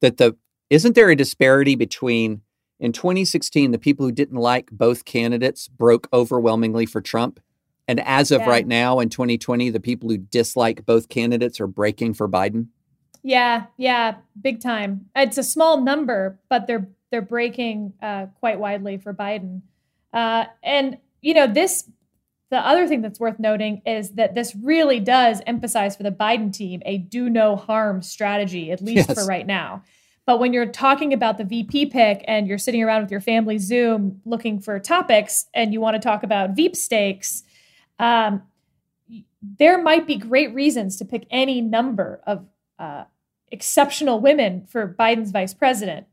That 0.00 0.16
the 0.16 0.36
isn't 0.70 0.94
there 0.94 1.10
a 1.10 1.16
disparity 1.16 1.74
between 1.74 2.42
in 2.80 2.92
2016 2.92 3.70
the 3.70 3.78
people 3.78 4.06
who 4.06 4.12
didn't 4.12 4.38
like 4.38 4.70
both 4.70 5.04
candidates 5.04 5.68
broke 5.68 6.08
overwhelmingly 6.12 6.86
for 6.86 7.00
Trump, 7.00 7.40
and 7.86 8.00
as 8.00 8.30
of 8.30 8.40
yeah. 8.40 8.48
right 8.48 8.66
now 8.66 9.00
in 9.00 9.08
2020 9.08 9.70
the 9.70 9.80
people 9.80 10.08
who 10.08 10.18
dislike 10.18 10.86
both 10.86 11.08
candidates 11.08 11.60
are 11.60 11.66
breaking 11.66 12.14
for 12.14 12.28
Biden. 12.28 12.68
Yeah, 13.22 13.66
yeah, 13.76 14.16
big 14.40 14.60
time. 14.60 15.06
It's 15.14 15.38
a 15.38 15.42
small 15.42 15.80
number, 15.80 16.38
but 16.48 16.66
they're 16.66 16.88
they're 17.10 17.22
breaking 17.22 17.94
uh, 18.02 18.26
quite 18.38 18.58
widely 18.58 18.98
for 18.98 19.14
Biden. 19.14 19.62
Uh, 20.12 20.44
and 20.62 20.98
you 21.20 21.34
know 21.34 21.46
this 21.46 21.90
the 22.50 22.58
other 22.58 22.86
thing 22.86 23.02
that's 23.02 23.20
worth 23.20 23.38
noting 23.38 23.82
is 23.84 24.10
that 24.12 24.34
this 24.34 24.54
really 24.56 25.00
does 25.00 25.42
emphasize 25.46 25.96
for 25.96 26.02
the 26.02 26.10
Biden 26.10 26.52
team 26.52 26.82
a 26.86 26.98
do 26.98 27.28
no 27.28 27.56
harm 27.56 28.00
strategy, 28.00 28.72
at 28.72 28.80
least 28.80 29.08
yes. 29.08 29.18
for 29.18 29.26
right 29.26 29.46
now. 29.46 29.82
But 30.24 30.40
when 30.40 30.52
you're 30.52 30.66
talking 30.66 31.12
about 31.12 31.38
the 31.38 31.44
VP 31.44 31.86
pick 31.86 32.24
and 32.26 32.46
you're 32.46 32.58
sitting 32.58 32.82
around 32.82 33.02
with 33.02 33.10
your 33.10 33.20
family 33.20 33.58
Zoom 33.58 34.20
looking 34.24 34.60
for 34.60 34.78
topics 34.78 35.46
and 35.54 35.72
you 35.72 35.80
want 35.80 35.94
to 35.94 36.00
talk 36.00 36.22
about 36.22 36.50
Veep 36.50 36.76
stakes, 36.76 37.44
um, 37.98 38.42
there 39.58 39.80
might 39.80 40.06
be 40.06 40.16
great 40.16 40.52
reasons 40.54 40.96
to 40.96 41.04
pick 41.04 41.26
any 41.30 41.60
number 41.60 42.20
of 42.26 42.44
uh, 42.78 43.04
exceptional 43.50 44.20
women 44.20 44.66
for 44.66 44.94
Biden's 44.98 45.30
vice 45.30 45.54
president. 45.54 46.06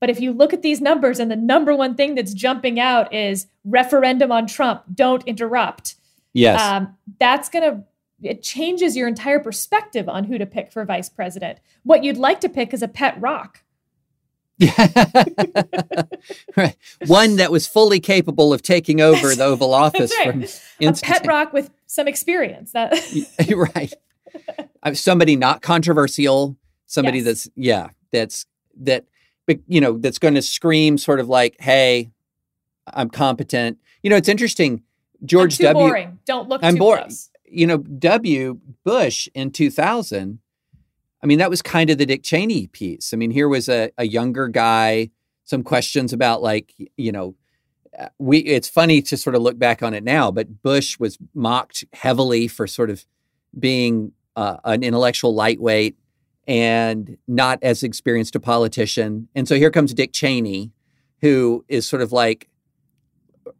But 0.00 0.10
if 0.10 0.20
you 0.20 0.32
look 0.32 0.52
at 0.52 0.62
these 0.62 0.80
numbers 0.80 1.18
and 1.18 1.30
the 1.30 1.36
number 1.36 1.74
one 1.74 1.94
thing 1.94 2.14
that's 2.14 2.34
jumping 2.34 2.78
out 2.78 3.12
is 3.14 3.46
referendum 3.64 4.30
on 4.30 4.46
Trump, 4.46 4.82
don't 4.92 5.26
interrupt. 5.26 5.94
Yes. 6.32 6.60
Um, 6.60 6.96
that's 7.18 7.48
going 7.48 7.62
to, 7.62 7.84
it 8.22 8.42
changes 8.42 8.96
your 8.96 9.08
entire 9.08 9.38
perspective 9.38 10.08
on 10.08 10.24
who 10.24 10.36
to 10.36 10.46
pick 10.46 10.72
for 10.72 10.84
vice 10.84 11.08
president. 11.08 11.58
What 11.84 12.04
you'd 12.04 12.18
like 12.18 12.40
to 12.42 12.48
pick 12.48 12.74
is 12.74 12.82
a 12.82 12.88
pet 12.88 13.18
rock. 13.20 13.62
right. 16.56 16.76
One 17.06 17.36
that 17.36 17.50
was 17.50 17.66
fully 17.66 18.00
capable 18.00 18.52
of 18.52 18.62
taking 18.62 19.00
over 19.00 19.34
the 19.34 19.44
Oval 19.44 19.74
Office 19.74 20.12
right. 20.18 20.30
from 20.30 20.42
instant. 20.80 21.02
a 21.02 21.02
pet 21.02 21.26
rock 21.26 21.52
with 21.52 21.70
some 21.86 22.06
experience. 22.08 22.72
That 22.72 22.92
right. 23.74 23.92
Uh, 24.84 24.92
somebody 24.92 25.34
not 25.34 25.62
controversial. 25.62 26.58
Somebody 26.84 27.16
yes. 27.16 27.24
that's 27.24 27.48
yeah. 27.56 27.88
That's 28.12 28.44
that 28.82 29.06
you 29.66 29.80
know, 29.80 29.98
that's 29.98 30.18
going 30.18 30.34
to 30.34 30.42
scream 30.42 30.98
sort 30.98 31.20
of 31.20 31.28
like, 31.28 31.56
"Hey, 31.58 32.10
I'm 32.86 33.08
competent." 33.08 33.78
You 34.02 34.10
know, 34.10 34.16
it's 34.16 34.28
interesting. 34.28 34.82
George 35.24 35.58
W. 35.58 35.72
Boring. 35.88 36.18
Don't 36.26 36.48
look. 36.48 36.62
I'm 36.62 36.76
boring. 36.76 37.10
You 37.46 37.66
know, 37.66 37.78
W. 37.78 38.60
Bush 38.84 39.28
in 39.34 39.50
2000. 39.50 40.38
I 41.22 41.26
mean, 41.26 41.38
that 41.38 41.50
was 41.50 41.62
kind 41.62 41.88
of 41.88 41.96
the 41.96 42.04
Dick 42.04 42.22
Cheney 42.22 42.66
piece. 42.66 43.14
I 43.14 43.16
mean, 43.16 43.30
here 43.30 43.48
was 43.48 43.68
a, 43.68 43.90
a 43.96 44.06
younger 44.06 44.48
guy. 44.48 45.10
Some 45.44 45.62
questions 45.62 46.12
about 46.12 46.42
like, 46.42 46.74
you 46.96 47.12
know, 47.12 47.34
uh, 47.98 48.08
we. 48.18 48.38
It's 48.38 48.68
funny 48.68 49.00
to 49.02 49.16
sort 49.16 49.34
of 49.36 49.42
look 49.42 49.58
back 49.58 49.82
on 49.82 49.94
it 49.94 50.04
now, 50.04 50.30
but 50.30 50.62
Bush 50.62 50.98
was 50.98 51.18
mocked 51.34 51.84
heavily 51.92 52.48
for 52.48 52.66
sort 52.66 52.90
of 52.90 53.06
being 53.58 54.12
uh, 54.36 54.56
an 54.64 54.82
intellectual 54.82 55.34
lightweight 55.34 55.96
and 56.46 57.16
not 57.26 57.58
as 57.62 57.82
experienced 57.82 58.36
a 58.36 58.40
politician. 58.40 59.28
And 59.34 59.48
so 59.48 59.56
here 59.56 59.70
comes 59.70 59.94
Dick 59.94 60.12
Cheney, 60.12 60.72
who 61.20 61.64
is 61.68 61.88
sort 61.88 62.02
of 62.02 62.12
like 62.12 62.48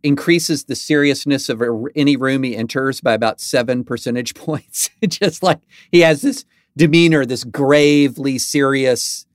increases 0.02 0.64
the 0.64 0.74
seriousness 0.74 1.48
of 1.48 1.62
any 1.94 2.16
room 2.16 2.42
he 2.42 2.56
enters 2.56 3.00
by 3.00 3.14
about 3.14 3.40
seven 3.40 3.84
percentage 3.84 4.34
points. 4.34 4.90
Just 5.06 5.42
like 5.42 5.60
he 5.90 6.00
has 6.00 6.22
this 6.22 6.44
demeanor, 6.76 7.24
this 7.24 7.44
gravely 7.44 8.38
serious 8.38 9.26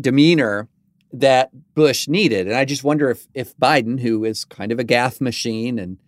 demeanor 0.00 0.68
that 1.12 1.50
Bush 1.74 2.08
needed. 2.08 2.46
And 2.46 2.56
I 2.56 2.64
just 2.64 2.84
wonder 2.84 3.10
if 3.10 3.26
if 3.34 3.56
Biden, 3.58 4.00
who 4.00 4.24
is 4.24 4.44
kind 4.44 4.72
of 4.72 4.78
a 4.78 4.84
gaffe 4.84 5.20
machine 5.20 5.78
and 5.78 5.98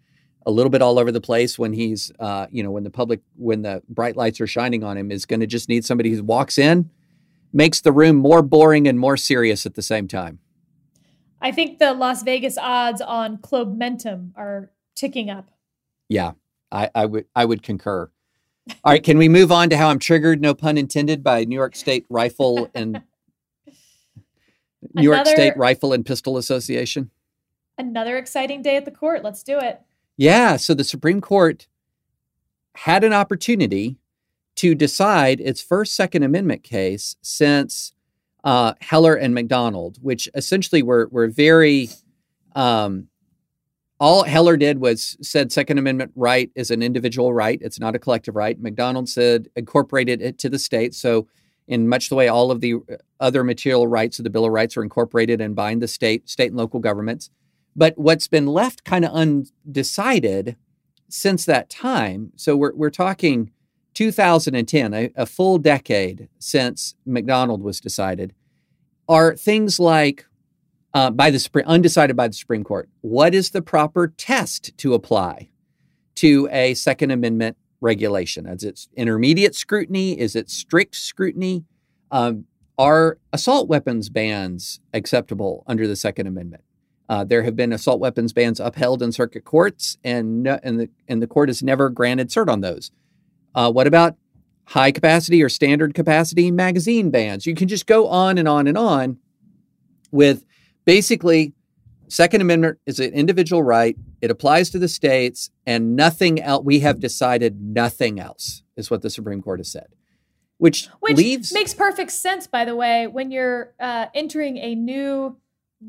a 0.47 0.51
little 0.51 0.71
bit 0.71 0.83
all 0.83 0.99
over 0.99 1.11
the 1.11 1.21
place 1.21 1.59
when 1.59 1.73
he's, 1.73 2.13
uh, 2.19 2.47
you 2.51 2.63
know, 2.63 2.71
when 2.71 2.85
the 2.85 2.91
public, 2.91 3.21
when 3.37 3.63
the 3.63 3.83
bright 3.89 4.17
lights 4.17 4.41
are 4.41 4.47
shining 4.47 4.85
on 4.85 4.97
him, 4.97 5.11
is 5.11 5.25
going 5.27 5.41
to 5.41 5.47
just 5.47 5.69
need 5.69 5.85
somebody 5.85 6.11
who 6.11 6.23
walks 6.23 6.59
in, 6.59 6.91
makes 7.53 7.81
the 7.81 7.93
room 7.93 8.17
more 8.17 8.43
boring 8.43 8.87
and 8.87 8.99
more 8.99 9.17
serious 9.17 9.65
at 9.65 9.75
the 9.75 9.83
same 9.83 10.07
time. 10.07 10.39
I 11.41 11.53
think 11.53 11.79
the 11.79 11.93
Las 11.93 12.23
Vegas 12.23 12.57
odds 12.59 13.01
on 13.01 13.39
Klobmentum 13.39 14.33
are 14.37 14.71
ticking 14.95 15.31
up. 15.31 15.51
Yeah, 16.09 16.33
I, 16.71 16.91
I 16.95 17.07
would 17.07 17.27
I 17.35 17.45
would 17.45 17.63
concur. 17.63 18.11
All 18.83 18.93
right, 18.93 19.03
can 19.03 19.19
we 19.19 19.29
move 19.29 19.53
on 19.53 19.69
to 19.71 19.77
how 19.77 19.89
I'm 19.89 19.99
triggered, 19.99 20.41
no 20.41 20.55
pun 20.55 20.79
intended, 20.79 21.23
by 21.23 21.45
New 21.45 21.55
York 21.55 21.77
State 21.77 22.07
Rifle 22.09 22.71
and 22.75 23.03
New 24.95 25.03
York 25.03 25.27
State 25.27 25.57
Rifle 25.57 25.93
and 25.93 26.05
Pistol 26.05 26.39
Association? 26.39 27.11
Another 27.77 28.17
exciting 28.17 28.63
day 28.63 28.77
at 28.77 28.87
the 28.87 28.91
court. 28.91 29.23
Let's 29.23 29.43
do 29.43 29.59
it. 29.59 29.83
Yeah, 30.16 30.56
so 30.56 30.75
the 30.75 30.85
Supreme 30.85 31.21
Court 31.21 31.66
had 32.76 33.04
an 33.04 33.12
opportunity 33.12 33.99
to 34.56 34.75
decide 34.75 35.40
its 35.40 35.61
first 35.61 35.97
Second 35.97 36.23
Amendment 36.23 36.62
case 36.62 37.16
since 37.23 37.92
uh, 38.44 38.75
Heller 38.80 39.14
and 39.14 39.35
McDonald, 39.35 39.99
which 40.02 40.28
essentially 40.35 40.83
were 40.83 41.09
were 41.11 41.28
very. 41.28 41.88
Um, 42.54 43.09
all 44.00 44.25
Heller 44.25 44.56
did 44.56 44.78
was 44.78 45.16
said 45.23 45.52
Second 45.52 45.78
Amendment 45.78 46.12
right 46.14 46.50
is 46.54 46.71
an 46.71 46.83
individual 46.83 47.33
right; 47.33 47.59
it's 47.62 47.80
not 47.80 47.94
a 47.94 47.99
collective 47.99 48.37
right. 48.37 48.61
McDonald 48.61 49.09
said 49.09 49.49
incorporated 49.56 50.21
it 50.21 50.38
to 50.40 50.49
the 50.49 50.59
state. 50.59 50.94
So, 50.94 51.26
in 51.68 51.88
much 51.88 52.09
the 52.09 52.14
way 52.14 52.28
all 52.28 52.50
of 52.50 52.61
the 52.61 52.76
other 53.21 53.42
material 53.42 53.87
rights 53.87 54.18
of 54.18 54.25
the 54.25 54.30
Bill 54.30 54.44
of 54.44 54.52
Rights 54.52 54.76
are 54.76 54.83
incorporated 54.83 55.40
and 55.40 55.56
bind 55.56 55.83
the 55.83 55.88
state, 55.88 56.28
state 56.28 56.49
and 56.49 56.56
local 56.56 56.80
governments. 56.80 57.30
But 57.76 57.99
what's 57.99 58.28
been 58.28 58.47
left 58.47 58.85
kind 58.85 59.04
of 59.04 59.12
undecided 59.12 60.57
since 61.09 61.45
that 61.45 61.69
time, 61.69 62.33
so 62.37 62.57
we're, 62.57 62.75
we're 62.75 62.90
talking 62.90 63.50
2010, 63.95 64.95
a, 64.95 65.11
a 65.16 65.26
full 65.26 65.59
decade 65.59 66.28
since 66.38 66.95
McDonald 67.07 67.62
was 67.62 67.81
decided, 67.81 68.35
are 69.09 69.37
things 69.37 69.78
like 69.78 70.26
uh, 70.95 71.11
by 71.11 71.31
the 71.31 71.38
Supreme, 71.38 71.66
undecided 71.66 72.16
by 72.16 72.28
the 72.28 72.35
Supreme 72.35 72.64
Court. 72.64 72.88
What 73.00 73.35
is 73.35 73.50
the 73.50 73.62
proper 73.62 74.09
test 74.09 74.76
to 74.78 74.95
apply 74.95 75.50
to 76.16 76.49
a 76.52 76.75
Second 76.75 77.11
Amendment 77.11 77.57
regulation? 77.81 78.47
Is 78.47 78.62
it 78.62 78.87
intermediate 78.97 79.54
scrutiny? 79.54 80.19
Is 80.19 80.37
it 80.37 80.49
strict 80.49 80.95
scrutiny? 80.95 81.64
Um, 82.11 82.47
are 82.78 83.19
assault 83.33 83.69
weapons 83.69 84.09
bans 84.09 84.81
acceptable 84.93 85.64
under 85.66 85.87
the 85.87 85.97
Second 85.97 86.28
Amendment? 86.28 86.62
Uh, 87.08 87.25
there 87.25 87.42
have 87.42 87.54
been 87.54 87.73
assault 87.73 88.00
weapons 88.00 88.32
bans 88.32 88.61
upheld 88.61 89.02
in 89.02 89.12
circuit 89.12 89.44
courts, 89.44 89.99
and 90.02 90.42
no, 90.42 90.58
and 90.62 90.80
the 90.80 90.88
and 91.06 91.20
the 91.20 91.26
court 91.26 91.49
has 91.49 91.62
never 91.62 91.90
granted 91.90 92.28
cert 92.30 92.49
on 92.49 92.61
those. 92.61 92.90
Uh, 93.54 93.70
what 93.70 93.87
about 93.87 94.16
high 94.66 94.90
capacity 94.90 95.42
or 95.42 95.49
standard 95.49 95.94
capacity 95.94 96.50
magazine 96.50 97.11
bans? 97.11 97.46
You 97.46 97.54
can 97.54 97.68
just 97.68 97.87
go 97.87 98.08
on 98.08 98.38
and 98.38 98.49
on 98.49 98.66
and 98.66 98.78
on 98.78 99.18
with 100.11 100.44
basically 100.87 101.52
Second 102.08 102.40
Amendment 102.40 102.78
is 102.87 103.00
an 103.00 103.12
individual 103.12 103.62
right. 103.62 103.96
It 104.20 104.30
applies 104.30 104.70
to 104.70 104.78
the 104.78 104.88
states, 104.88 105.50
and 105.66 105.96
nothing 105.96 106.40
else. 106.40 106.64
We 106.64 106.80
have 106.80 107.00
decided 107.00 107.61
nothing 107.61 108.20
else 108.20 108.62
is 108.76 108.90
what 108.90 109.02
the 109.02 109.11
Supreme 109.11 109.42
Court 109.42 109.61
has 109.61 109.70
said, 109.70 109.88
which, 110.58 110.88
Which 111.00 111.16
leaves 111.16 111.52
makes 111.52 111.75
perfect 111.75 112.12
sense, 112.12 112.46
by 112.46 112.64
the 112.64 112.76
way, 112.76 113.06
when 113.06 113.30
you're 113.30 113.75
uh, 113.80 114.06
entering 114.14 114.58
a 114.58 114.75
new 114.75 115.37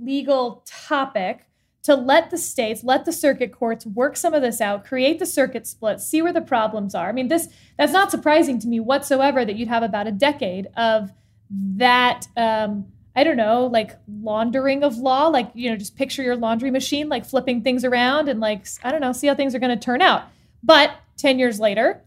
legal 0.02 0.64
topic 0.66 1.46
to 1.86 1.94
let 1.96 2.32
the 2.32 2.38
states, 2.38 2.84
let 2.84 3.06
the 3.06 3.14
circuit 3.14 3.52
courts 3.52 3.86
work 3.86 4.18
some 4.18 4.34
of 4.34 4.42
this 4.42 4.60
out, 4.60 4.86
create 4.86 5.20
the 5.20 5.26
circuit 5.26 5.68
split, 5.68 6.02
see 6.02 6.20
where 6.20 6.34
the 6.34 6.42
problems 6.42 6.96
are. 6.96 7.08
I 7.08 7.12
mean, 7.12 7.28
this 7.28 7.48
that's 7.78 7.94
not 7.94 8.10
surprising 8.10 8.60
to 8.60 8.68
me 8.68 8.80
whatsoever 8.80 9.46
that 9.46 9.56
you'd 9.56 9.68
have 9.68 9.84
about 9.84 10.08
a 10.08 10.12
decade 10.12 10.68
of 10.76 11.12
that. 11.50 12.28
Um, 12.36 12.88
I 13.16 13.24
don't 13.24 13.38
know, 13.38 13.68
like 13.68 13.92
laundering 14.08 14.84
of 14.84 14.98
law, 14.98 15.28
like 15.28 15.52
you 15.54 15.70
know, 15.70 15.78
just 15.78 15.96
picture 15.96 16.24
your 16.24 16.36
laundry 16.36 16.72
machine, 16.72 17.08
like 17.08 17.24
flipping 17.24 17.62
things 17.62 17.86
around 17.86 18.30
and 18.30 18.40
like 18.40 18.66
I 18.84 18.92
don't 18.92 19.02
know, 19.02 19.14
see 19.14 19.28
how 19.28 19.36
things 19.36 19.54
are 19.54 19.60
going 19.60 19.78
to 19.78 19.84
turn 19.84 20.02
out. 20.02 20.24
But 20.64 20.92
ten 21.18 21.38
years 21.38 21.60
later, 21.60 22.02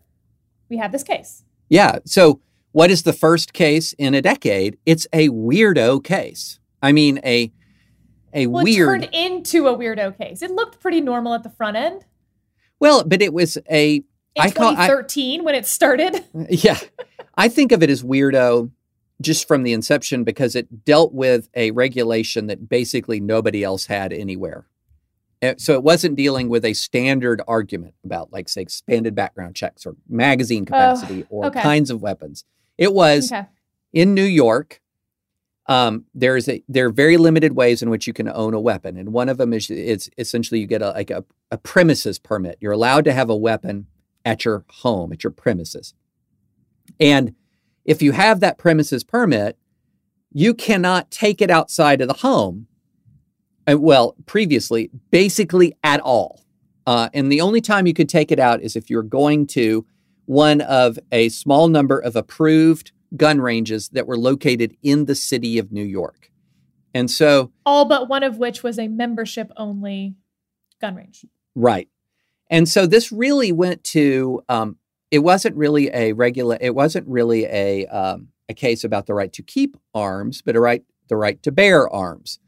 we 0.68 0.76
have 0.78 0.90
this 0.90 1.04
case. 1.04 1.44
Yeah. 1.68 2.00
So, 2.04 2.40
what 2.72 2.90
is 2.90 3.04
the 3.04 3.12
first 3.12 3.52
case 3.52 3.92
in 3.92 4.14
a 4.14 4.22
decade? 4.22 4.76
It's 4.84 5.06
a 5.12 5.28
weirdo 5.28 6.02
case. 6.02 6.58
I 6.82 6.92
mean, 6.92 7.20
a 7.24 7.52
a 8.32 8.46
Well, 8.46 8.60
it 8.60 8.64
weird. 8.64 9.02
turned 9.02 9.14
into 9.14 9.66
a 9.68 9.76
weirdo 9.76 10.16
case. 10.18 10.42
It 10.42 10.50
looked 10.50 10.80
pretty 10.80 11.00
normal 11.00 11.34
at 11.34 11.42
the 11.42 11.50
front 11.50 11.76
end 11.76 12.04
well, 12.80 13.02
but 13.04 13.20
it 13.22 13.32
was 13.32 13.58
a. 13.70 13.96
in 13.96 14.04
I 14.38 14.50
call- 14.50 14.76
I- 14.76 14.86
when 15.42 15.54
it 15.54 15.66
started. 15.66 16.24
Yeah, 16.48 16.78
I 17.34 17.48
think 17.48 17.72
of 17.72 17.82
it 17.82 17.90
as 17.90 18.02
weirdo 18.04 18.70
just 19.20 19.48
from 19.48 19.64
the 19.64 19.72
inception 19.72 20.22
because 20.22 20.54
it 20.54 20.84
dealt 20.84 21.12
with 21.12 21.48
a 21.54 21.72
regulation 21.72 22.46
that 22.46 22.68
basically 22.68 23.18
nobody 23.18 23.64
else 23.64 23.86
had 23.86 24.12
anywhere. 24.12 24.66
Uh, 25.42 25.54
So 25.58 25.72
it 25.74 25.82
wasn't 25.82 26.14
dealing 26.14 26.48
with 26.48 26.64
a 26.64 26.72
standard 26.72 27.42
argument 27.48 27.94
about, 28.04 28.32
like, 28.32 28.48
say, 28.48 28.62
expanded 28.62 29.16
background 29.16 29.56
checks 29.56 29.84
or 29.84 29.96
magazine 30.08 30.64
capacity 30.64 31.26
or 31.30 31.46
okay. 31.46 31.60
kinds 31.62 31.90
of 31.90 32.00
weapons. 32.00 32.44
It 32.76 32.94
was 32.94 33.32
Okay. 33.32 33.46
in 33.92 34.14
New 34.14 34.22
York, 34.24 34.80
um, 35.68 36.06
there 36.14 36.36
is 36.36 36.48
a 36.48 36.62
there 36.68 36.86
are 36.86 36.90
very 36.90 37.18
limited 37.18 37.54
ways 37.54 37.82
in 37.82 37.90
which 37.90 38.06
you 38.06 38.12
can 38.12 38.28
own 38.28 38.54
a 38.54 38.60
weapon, 38.60 38.96
and 38.96 39.12
one 39.12 39.28
of 39.28 39.36
them 39.36 39.52
is 39.52 39.70
it's 39.70 40.08
essentially 40.16 40.60
you 40.60 40.66
get 40.66 40.82
a 40.82 40.90
like 40.90 41.10
a, 41.10 41.24
a 41.50 41.58
premises 41.58 42.18
permit. 42.18 42.56
You're 42.60 42.72
allowed 42.72 43.04
to 43.04 43.12
have 43.12 43.28
a 43.30 43.36
weapon 43.36 43.86
at 44.24 44.44
your 44.44 44.64
home, 44.68 45.12
at 45.12 45.22
your 45.22 45.30
premises, 45.30 45.94
and 46.98 47.34
if 47.84 48.02
you 48.02 48.12
have 48.12 48.40
that 48.40 48.58
premises 48.58 49.04
permit, 49.04 49.58
you 50.32 50.54
cannot 50.54 51.10
take 51.10 51.40
it 51.40 51.50
outside 51.50 52.00
of 52.00 52.08
the 52.08 52.14
home. 52.14 52.66
uh, 53.70 53.78
well, 53.78 54.14
previously, 54.26 54.90
basically 55.10 55.74
at 55.82 56.00
all. 56.00 56.44
Uh, 56.86 57.08
and 57.12 57.30
the 57.30 57.40
only 57.40 57.60
time 57.60 57.86
you 57.86 57.92
could 57.94 58.08
take 58.08 58.32
it 58.32 58.38
out 58.38 58.62
is 58.62 58.74
if 58.74 58.88
you're 58.88 59.02
going 59.02 59.46
to 59.46 59.86
one 60.24 60.60
of 60.62 60.98
a 61.12 61.28
small 61.30 61.68
number 61.68 61.98
of 61.98 62.16
approved 62.16 62.92
gun 63.16 63.40
ranges 63.40 63.88
that 63.90 64.06
were 64.06 64.18
located 64.18 64.76
in 64.82 65.06
the 65.06 65.14
city 65.14 65.58
of 65.58 65.72
New 65.72 65.84
York. 65.84 66.30
And 66.94 67.10
so, 67.10 67.52
All 67.64 67.84
but 67.84 68.08
one 68.08 68.22
of 68.22 68.38
which 68.38 68.62
was 68.62 68.78
a 68.78 68.88
membership 68.88 69.50
only 69.56 70.14
gun 70.80 70.94
range. 70.94 71.24
right. 71.54 71.88
And 72.50 72.66
so 72.66 72.86
this 72.86 73.12
really 73.12 73.52
went 73.52 73.84
to, 73.84 74.42
um, 74.48 74.76
it 75.10 75.18
wasn't 75.18 75.54
really 75.56 75.90
a 75.92 76.12
regular, 76.14 76.56
it 76.60 76.74
wasn't 76.74 77.06
really 77.06 77.44
a, 77.44 77.84
um, 77.86 78.28
a 78.48 78.54
case 78.54 78.84
about 78.84 79.06
the 79.06 79.12
right 79.12 79.32
to 79.34 79.42
keep 79.42 79.76
arms, 79.94 80.40
but 80.40 80.56
a 80.56 80.60
right, 80.60 80.82
the 81.08 81.16
right 81.16 81.42
to 81.42 81.52
bear 81.52 81.90
arms. 81.90 82.38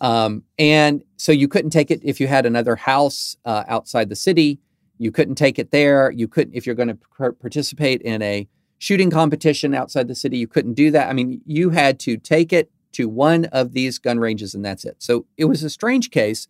Um, 0.00 0.44
and 0.60 1.02
so 1.16 1.32
you 1.32 1.48
couldn't 1.48 1.70
take 1.70 1.90
it 1.90 2.00
if 2.04 2.20
you 2.20 2.28
had 2.28 2.46
another 2.46 2.76
house 2.76 3.36
uh, 3.44 3.64
outside 3.66 4.08
the 4.08 4.16
city. 4.16 4.60
You 4.98 5.10
couldn't 5.10 5.34
take 5.34 5.58
it 5.58 5.72
there. 5.72 6.12
You 6.12 6.28
couldn't, 6.28 6.54
if 6.54 6.64
you're 6.64 6.76
going 6.76 6.88
to 6.88 6.98
par- 7.16 7.32
participate 7.32 8.00
in 8.02 8.22
a 8.22 8.46
shooting 8.78 9.10
competition 9.10 9.74
outside 9.74 10.08
the 10.08 10.14
city, 10.14 10.38
you 10.38 10.46
couldn't 10.46 10.74
do 10.74 10.90
that. 10.92 11.08
I 11.08 11.12
mean, 11.12 11.40
you 11.44 11.70
had 11.70 11.98
to 12.00 12.16
take 12.16 12.52
it 12.52 12.70
to 12.92 13.08
one 13.08 13.44
of 13.46 13.72
these 13.72 13.98
gun 13.98 14.18
ranges 14.18 14.54
and 14.54 14.64
that's 14.64 14.84
it. 14.84 14.96
So 14.98 15.26
it 15.36 15.44
was 15.46 15.62
a 15.62 15.70
strange 15.70 16.10
case, 16.10 16.48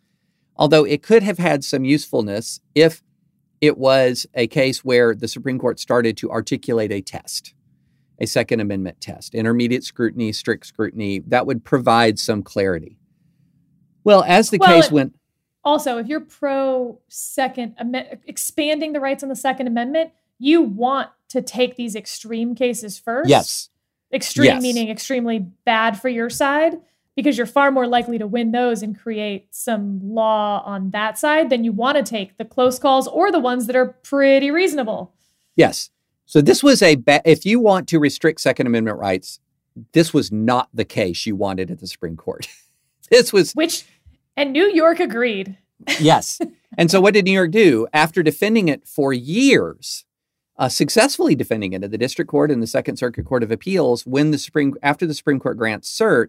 although 0.56 0.84
it 0.84 1.02
could 1.02 1.22
have 1.22 1.38
had 1.38 1.64
some 1.64 1.84
usefulness 1.84 2.60
if 2.74 3.02
it 3.60 3.76
was 3.76 4.26
a 4.34 4.46
case 4.46 4.84
where 4.84 5.14
the 5.14 5.26
Supreme 5.26 5.58
Court 5.58 5.80
started 5.80 6.16
to 6.18 6.30
articulate 6.30 6.92
a 6.92 7.00
test, 7.00 7.54
a 8.20 8.26
Second 8.26 8.60
Amendment 8.60 9.00
test, 9.00 9.34
intermediate 9.34 9.82
scrutiny, 9.84 10.32
strict 10.32 10.66
scrutiny, 10.66 11.20
that 11.26 11.46
would 11.46 11.64
provide 11.64 12.18
some 12.18 12.42
clarity. 12.42 12.98
Well, 14.04 14.22
as 14.24 14.50
the 14.50 14.58
Well, 14.58 14.74
case 14.76 14.86
it- 14.86 14.92
went, 14.92 15.14
Also, 15.64 15.98
if 15.98 16.06
you're 16.06 16.20
pro 16.20 17.00
Second 17.08 17.74
Amendment, 17.78 18.20
expanding 18.26 18.92
the 18.92 19.00
rights 19.00 19.22
on 19.22 19.28
the 19.28 19.36
Second 19.36 19.66
Amendment, 19.66 20.12
you 20.38 20.62
want 20.62 21.10
to 21.28 21.42
take 21.42 21.76
these 21.76 21.94
extreme 21.94 22.54
cases 22.54 22.98
first. 22.98 23.28
yes, 23.28 23.70
Extreme 24.12 24.46
Yes. 24.46 24.62
meaning 24.62 24.88
extremely 24.88 25.38
bad 25.66 26.00
for 26.00 26.08
your 26.08 26.30
side 26.30 26.80
because 27.14 27.36
you're 27.36 27.46
far 27.46 27.70
more 27.70 27.86
likely 27.86 28.16
to 28.16 28.26
win 28.26 28.52
those 28.52 28.82
and 28.82 28.98
create 28.98 29.48
some 29.50 30.00
law 30.02 30.62
on 30.64 30.90
that 30.92 31.18
side 31.18 31.50
than 31.50 31.62
you 31.64 31.72
want 31.72 31.96
to 31.98 32.02
take 32.02 32.38
the 32.38 32.44
close 32.44 32.78
calls 32.78 33.06
or 33.06 33.30
the 33.30 33.38
ones 33.40 33.66
that 33.66 33.76
are 33.76 33.88
pretty 34.04 34.50
reasonable. 34.50 35.12
Yes. 35.56 35.90
So 36.24 36.40
this 36.40 36.62
was 36.62 36.80
a 36.80 36.94
ba- 36.94 37.20
if 37.26 37.44
you 37.44 37.60
want 37.60 37.86
to 37.88 37.98
restrict 37.98 38.40
Second 38.40 38.66
Amendment 38.66 38.98
rights, 38.98 39.40
this 39.92 40.14
was 40.14 40.32
not 40.32 40.68
the 40.72 40.84
case 40.86 41.26
you 41.26 41.36
wanted 41.36 41.70
at 41.70 41.80
the 41.80 41.86
Supreme 41.86 42.16
Court. 42.16 42.48
this 43.10 43.32
was 43.32 43.52
Which, 43.52 43.84
and 44.36 44.52
New 44.52 44.70
York 44.72 45.00
agreed. 45.00 45.58
yes. 46.00 46.40
And 46.78 46.90
so 46.90 47.00
what 47.00 47.14
did 47.14 47.24
New 47.26 47.32
York 47.32 47.50
do 47.50 47.86
after 47.92 48.22
defending 48.22 48.68
it 48.68 48.86
for 48.86 49.12
years? 49.12 50.04
Uh, 50.58 50.68
successfully 50.68 51.34
defending 51.36 51.72
it 51.72 51.84
at 51.84 51.90
the 51.90 51.98
district 51.98 52.30
court 52.30 52.50
and 52.50 52.62
the 52.62 52.66
Second 52.66 52.96
Circuit 52.96 53.24
Court 53.24 53.44
of 53.44 53.52
Appeals, 53.52 54.04
when 54.04 54.32
the 54.32 54.38
Supreme 54.38 54.74
after 54.82 55.06
the 55.06 55.14
Supreme 55.14 55.38
Court 55.38 55.56
grants 55.56 55.88
cert, 55.88 56.28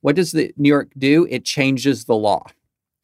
what 0.00 0.14
does 0.14 0.32
the 0.32 0.52
New 0.56 0.68
York 0.68 0.90
do? 0.96 1.26
It 1.28 1.44
changes 1.44 2.04
the 2.04 2.14
law. 2.14 2.44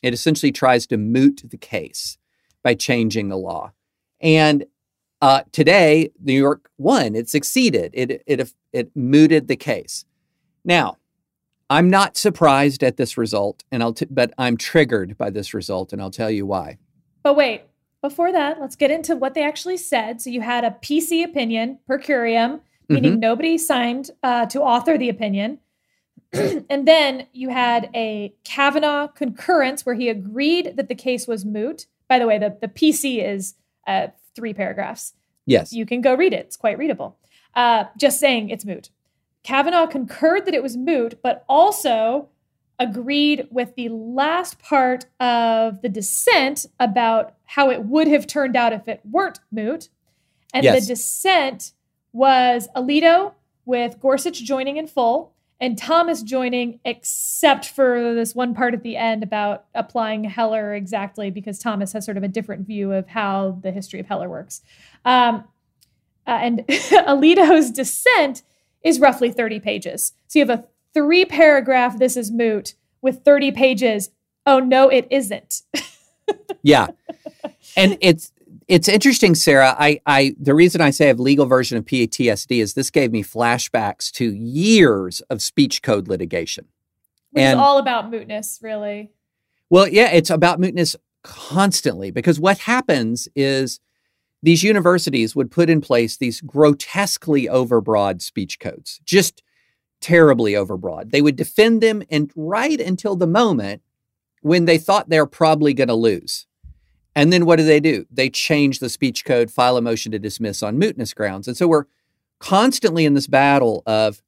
It 0.03 0.15
essentially 0.15 0.53
tries 0.53 0.87
to 0.87 0.97
moot 0.97 1.43
the 1.45 1.57
case, 1.57 2.19
by 2.63 2.75
changing 2.75 3.29
the 3.29 3.37
law. 3.37 3.73
And 4.21 4.67
uh, 5.23 5.43
today, 5.53 6.11
New 6.23 6.35
York 6.35 6.71
won. 6.79 7.15
It 7.15 7.29
succeeded. 7.29 7.91
It, 7.95 8.23
it, 8.27 8.53
it 8.73 8.97
mooted 8.97 9.49
the 9.49 9.57
case. 9.57 10.05
Now, 10.65 10.97
I'm 11.69 11.89
not 11.89 12.17
surprised 12.17 12.83
at 12.83 12.97
this 12.97 13.17
result, 13.17 13.65
and 13.71 13.83
I'll 13.83 13.93
t- 13.93 14.07
but 14.11 14.33
I'm 14.39 14.57
triggered 14.57 15.17
by 15.17 15.31
this 15.31 15.55
result, 15.55 15.93
and 15.93 16.03
I'll 16.03 16.11
tell 16.11 16.31
you 16.31 16.47
why. 16.47 16.79
But 17.23 17.37
wait, 17.37 17.63
before 18.03 18.33
that, 18.33 18.61
let's 18.61 18.77
get 18.77 18.91
into 18.91 19.15
what 19.17 19.35
they 19.35 19.43
actually 19.45 19.77
said. 19.77 20.21
So 20.21 20.31
you 20.31 20.41
had 20.41 20.65
a 20.65 20.71
PC 20.83 21.23
opinion 21.23 21.79
per 21.87 21.99
curiam, 21.99 22.61
meaning 22.89 23.17
Mhm. 23.17 23.21
nobody 23.21 23.59
signed 23.59 24.11
uh, 24.23 24.47
to 24.47 24.63
author 24.63 24.97
the 24.97 25.09
opinion. 25.09 25.59
and 26.33 26.87
then 26.87 27.27
you 27.33 27.49
had 27.51 27.91
a 27.95 28.33
Kavanaugh 28.45 29.09
concurrence 29.09 29.85
where 29.85 29.95
he 29.95 30.09
agreed 30.09 30.75
that 30.77 30.89
the 30.89 30.95
case 30.95 31.27
was 31.27 31.45
moot. 31.45 31.87
By 32.09 32.19
the 32.19 32.27
way, 32.27 32.39
the, 32.39 32.57
the 32.61 32.69
PC 32.69 33.23
is 33.23 33.55
uh, 33.87 34.09
three 34.35 34.55
paragraphs. 34.55 35.13
Yes. 35.47 35.73
You 35.73 35.85
can 35.85 36.01
go 36.01 36.15
read 36.15 36.33
it, 36.33 36.47
it's 36.47 36.57
quite 36.57 36.79
readable. 36.79 37.19
Uh, 37.55 37.85
just 37.99 38.19
saying 38.21 38.49
it's 38.51 38.65
moot. 38.65 38.91
Kavanaugh 39.43 39.87
concurred 39.87 40.47
that 40.47 40.55
it 40.55 40.63
was 40.63 40.77
moot, 40.77 41.21
but 41.23 41.45
also 41.49 42.29
agreed 42.81 43.47
with 43.51 43.75
the 43.77 43.91
last 43.91 44.59
part 44.59 45.05
of 45.21 45.83
the 45.83 45.89
dissent 45.89 46.67
about 46.81 47.35
how 47.45 47.71
it 47.71 47.85
would 47.85 48.09
have 48.09 48.27
turned 48.27 48.57
out 48.57 48.73
if 48.73 48.89
it 48.89 49.01
weren't 49.09 49.39
moot. 49.53 49.91
And 50.55 50.65
Yes. 50.65 50.81
the 50.81 50.95
dissent 50.95 51.73
was 52.13 52.69
Alito 52.75 53.35
with 53.67 54.01
Gorsuch 54.01 54.43
joining 54.43 54.79
in 54.79 54.87
full 54.87 55.35
and 55.61 55.77
Thomas 55.77 56.23
joining, 56.23 56.81
except 56.87 57.67
for 57.69 58.15
this 58.15 58.35
one 58.35 58.55
part 58.55 58.73
at 58.73 58.83
the 58.83 58.97
end 58.97 59.23
about 59.23 59.67
applying 59.75 60.25
Heller 60.25 60.75
exactly, 60.75 61.31
because 61.31 61.59
Thomas 61.59 61.93
has 61.93 62.07
sort 62.07 62.17
of 62.17 62.23
a 62.23 62.29
different 62.29 62.67
view 62.67 62.93
of 62.93 63.09
how 63.09 63.59
the 63.63 63.71
history 63.71 64.01
of 64.01 64.07
Heller 64.07 64.29
works. 64.31 64.63
Um, 65.05 65.45
uh, 66.27 66.31
and 66.31 66.67
Alito's 66.67 67.71
dissent 67.71 68.43
is 68.83 68.99
roughly 68.99 69.31
30 69.31 69.61
pages. 69.61 70.15
So 70.29 70.39
you 70.39 70.47
have 70.47 70.59
a 70.61 70.65
three 70.95 71.25
paragraph, 71.25 71.99
this 71.99 72.17
is 72.17 72.31
moot, 72.31 72.75
with 73.03 73.25
30 73.25 73.53
pages. 73.53 74.11
Oh, 74.47 74.59
no, 74.59 74.89
it 74.89 75.07
isn't. 75.11 75.63
Yeah. 76.63 76.89
and 77.77 77.97
it's 78.01 78.33
it's 78.69 78.87
interesting, 78.87 79.35
Sarah. 79.35 79.75
I, 79.79 80.01
I 80.07 80.37
the 80.39 80.55
reason 80.55 80.81
I 80.81 80.91
say 80.91 81.07
I 81.07 81.09
have 81.09 81.19
legal 81.19 81.47
version 81.47 81.77
of 81.79 81.85
PTSD 81.87 82.61
is 82.63 82.75
this 82.75 82.91
gave 82.91 83.11
me 83.11 83.25
flashbacks 83.25 84.13
to 84.13 84.33
years 84.33 85.23
of 85.23 85.43
speech 85.43 85.83
code 85.83 86.07
litigation. 86.07 86.67
Which 87.33 87.43
And- 87.43 87.59
is 87.59 87.63
all 87.63 87.79
about 87.79 88.11
mootness, 88.11 88.63
really. 88.63 89.11
Well, 89.71 89.89
yeah, 89.89 90.11
it's 90.13 90.31
about 90.31 90.61
mootness 90.61 90.95
constantly 91.23 92.11
because 92.11 92.39
what 92.39 92.59
happens 92.59 93.29
is 93.35 93.81
these 94.43 94.63
universities 94.63 95.35
would 95.35 95.51
put 95.51 95.71
in 95.71 95.81
place 95.81 96.17
these 96.17 96.41
grotesquely 96.41 97.47
overbroad 97.47 98.21
speech 98.23 98.59
codes, 98.61 99.01
just 99.05 99.43
terribly 100.01 100.53
overbroad. 100.53 101.11
They 101.11 101.23
would 101.23 101.37
defend 101.37 101.83
them 101.83 102.03
and 102.11 102.31
right 102.35 102.81
until 102.81 103.17
the 103.17 103.27
moment 103.27 103.83
when 104.43 104.65
they 104.65 104.79
thought 104.79 105.09
they're 105.09 105.27
probably 105.27 105.75
going 105.75 105.89
to 105.89 105.95
lose. 105.95 106.47
And 107.15 107.33
then 107.33 107.45
what 107.45 107.57
do 107.57 107.65
they 107.65 107.81
do? 107.81 108.07
They 108.11 108.31
change 108.31 108.79
the 108.79 108.89
speech 108.89 109.25
code, 109.25 109.51
file 109.51 109.77
a 109.77 109.83
motion 109.83 110.13
to 110.13 110.19
dismiss 110.19 110.63
on 110.63 110.79
mootness 110.79 111.15
grounds. 111.15 111.49
And 111.49 111.57
so 111.57 111.67
we're 111.67 111.87
constantly 112.39 113.05
in 113.05 113.15
this 113.15 113.27
battle 113.27 113.83
of 113.87 114.23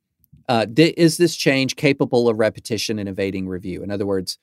uh, 0.48 0.66
di- 0.66 0.94
is 0.96 1.16
this 1.16 1.36
change 1.36 1.76
capable 1.76 2.28
of 2.28 2.38
repetition 2.38 2.98
and 2.98 3.08
evading 3.08 3.48
review? 3.48 3.82
In 3.82 3.90
other 3.90 4.04
words, 4.04 4.38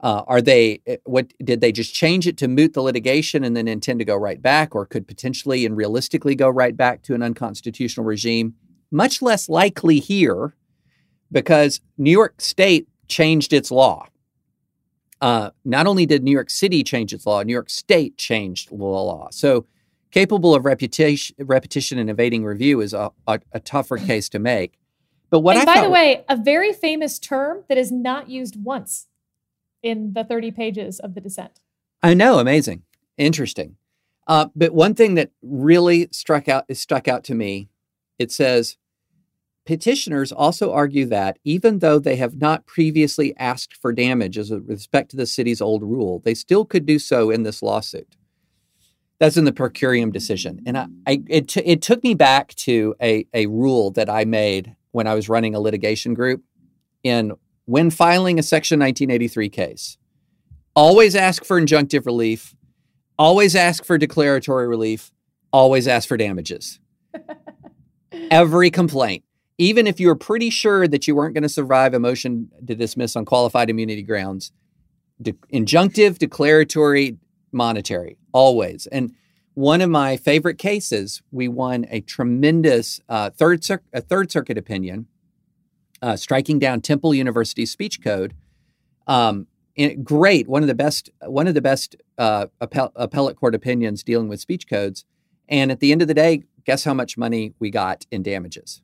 uh, 0.00 0.22
are 0.26 0.42
they 0.42 0.80
eh, 0.86 0.96
what 1.04 1.32
did 1.42 1.60
they 1.60 1.72
just 1.72 1.94
change 1.94 2.26
it 2.26 2.36
to 2.38 2.48
moot 2.48 2.74
the 2.74 2.82
litigation 2.82 3.44
and 3.44 3.56
then 3.56 3.68
intend 3.68 3.98
to 4.00 4.04
go 4.04 4.16
right 4.16 4.42
back, 4.42 4.74
or 4.74 4.84
could 4.84 5.08
potentially 5.08 5.64
and 5.64 5.76
realistically 5.76 6.34
go 6.34 6.48
right 6.48 6.76
back 6.76 7.02
to 7.02 7.14
an 7.14 7.22
unconstitutional 7.22 8.04
regime? 8.04 8.54
Much 8.90 9.22
less 9.22 9.48
likely 9.48 10.00
here, 10.00 10.54
because 11.30 11.80
New 11.98 12.10
York 12.10 12.40
State 12.40 12.88
changed 13.08 13.52
its 13.52 13.70
law. 13.70 14.06
Uh, 15.20 15.50
not 15.64 15.86
only 15.86 16.06
did 16.06 16.22
New 16.22 16.30
York 16.30 16.50
City 16.50 16.84
change 16.84 17.12
its 17.12 17.26
law, 17.26 17.42
New 17.42 17.52
York 17.52 17.70
State 17.70 18.18
changed 18.18 18.70
the 18.70 18.76
law. 18.76 19.28
So, 19.30 19.66
capable 20.10 20.54
of 20.54 20.64
reputation, 20.64 21.34
repetition 21.38 21.98
and 21.98 22.10
evading 22.10 22.44
review 22.44 22.80
is 22.80 22.92
a, 22.92 23.10
a, 23.26 23.40
a 23.52 23.60
tougher 23.60 23.96
case 23.96 24.28
to 24.30 24.38
make. 24.38 24.78
But 25.30 25.40
what 25.40 25.56
and 25.56 25.62
I 25.62 25.64
by 25.64 25.80
thought 25.80 25.84
the 25.84 25.90
way, 25.90 26.24
a 26.28 26.36
very 26.36 26.72
famous 26.72 27.18
term 27.18 27.64
that 27.68 27.78
is 27.78 27.90
not 27.90 28.28
used 28.28 28.62
once 28.62 29.06
in 29.82 30.12
the 30.12 30.24
30 30.24 30.50
pages 30.50 31.00
of 31.00 31.14
the 31.14 31.20
dissent. 31.20 31.60
I 32.02 32.14
know, 32.14 32.38
amazing, 32.38 32.82
interesting. 33.16 33.76
Uh, 34.26 34.48
but 34.54 34.74
one 34.74 34.94
thing 34.94 35.14
that 35.14 35.30
really 35.42 36.08
struck 36.10 36.48
out 36.48 36.64
is 36.68 36.80
stuck 36.80 37.08
out 37.08 37.24
to 37.24 37.34
me, 37.34 37.68
it 38.18 38.32
says 38.32 38.76
petitioners 39.66 40.32
also 40.32 40.72
argue 40.72 41.04
that 41.06 41.38
even 41.44 41.80
though 41.80 41.98
they 41.98 42.16
have 42.16 42.36
not 42.40 42.66
previously 42.66 43.36
asked 43.36 43.76
for 43.76 43.92
damages 43.92 44.50
with 44.50 44.68
respect 44.68 45.10
to 45.10 45.16
the 45.16 45.26
city's 45.26 45.60
old 45.60 45.82
rule, 45.82 46.22
they 46.24 46.34
still 46.34 46.64
could 46.64 46.86
do 46.86 46.98
so 46.98 47.30
in 47.30 47.42
this 47.42 47.62
lawsuit. 47.62 48.16
That's 49.18 49.36
in 49.36 49.44
the 49.44 49.52
per 49.52 49.70
curiam 49.70 50.12
decision, 50.12 50.62
and 50.66 50.76
I, 50.76 50.86
I 51.06 51.22
it 51.28 51.48
t- 51.48 51.62
it 51.64 51.80
took 51.80 52.02
me 52.04 52.14
back 52.14 52.54
to 52.56 52.94
a 53.00 53.26
a 53.32 53.46
rule 53.46 53.90
that 53.92 54.10
I 54.10 54.26
made 54.26 54.76
when 54.92 55.06
I 55.06 55.14
was 55.14 55.28
running 55.28 55.54
a 55.54 55.60
litigation 55.60 56.12
group. 56.12 56.42
In 57.02 57.32
when 57.64 57.90
filing 57.90 58.38
a 58.38 58.42
Section 58.42 58.78
1983 58.80 59.48
case, 59.48 59.96
always 60.74 61.16
ask 61.16 61.46
for 61.46 61.58
injunctive 61.58 62.04
relief, 62.04 62.54
always 63.18 63.56
ask 63.56 63.86
for 63.86 63.96
declaratory 63.96 64.68
relief, 64.68 65.10
always 65.50 65.88
ask 65.88 66.06
for 66.06 66.18
damages. 66.18 66.78
Every 68.30 68.70
complaint, 68.70 69.24
even 69.58 69.86
if 69.86 69.98
you 69.98 70.08
were 70.08 70.16
pretty 70.16 70.50
sure 70.50 70.86
that 70.86 71.06
you 71.06 71.14
weren't 71.14 71.34
going 71.34 71.42
to 71.42 71.48
survive 71.48 71.94
a 71.94 72.00
motion 72.00 72.50
to 72.66 72.74
dismiss 72.74 73.16
on 73.16 73.24
qualified 73.24 73.70
immunity 73.70 74.02
grounds, 74.02 74.52
de- 75.20 75.32
injunctive, 75.52 76.18
declaratory, 76.18 77.16
monetary, 77.52 78.18
always. 78.32 78.86
And 78.88 79.14
one 79.54 79.80
of 79.80 79.88
my 79.88 80.18
favorite 80.18 80.58
cases, 80.58 81.22
we 81.30 81.48
won 81.48 81.86
a 81.90 82.02
tremendous 82.02 83.00
uh, 83.08 83.30
third 83.30 83.64
Cir- 83.64 83.82
a 83.92 84.02
third 84.02 84.30
circuit 84.30 84.58
opinion, 84.58 85.06
uh, 86.02 86.16
striking 86.16 86.58
down 86.58 86.82
Temple 86.82 87.14
University's 87.14 87.70
speech 87.70 88.02
code. 88.02 88.34
Um, 89.06 89.46
great, 90.02 90.48
one 90.48 90.62
of 90.62 90.66
the 90.66 90.74
best, 90.74 91.08
one 91.22 91.46
of 91.46 91.54
the 91.54 91.62
best 91.62 91.96
uh, 92.18 92.46
appell- 92.60 92.92
appellate 92.96 93.36
court 93.36 93.54
opinions 93.54 94.02
dealing 94.02 94.28
with 94.28 94.40
speech 94.40 94.68
codes. 94.68 95.06
And 95.48 95.70
at 95.70 95.80
the 95.80 95.92
end 95.92 96.02
of 96.02 96.08
the 96.08 96.14
day, 96.14 96.42
guess 96.64 96.84
how 96.84 96.92
much 96.92 97.16
money 97.16 97.54
we 97.58 97.70
got 97.70 98.04
in 98.10 98.22
damages? 98.22 98.82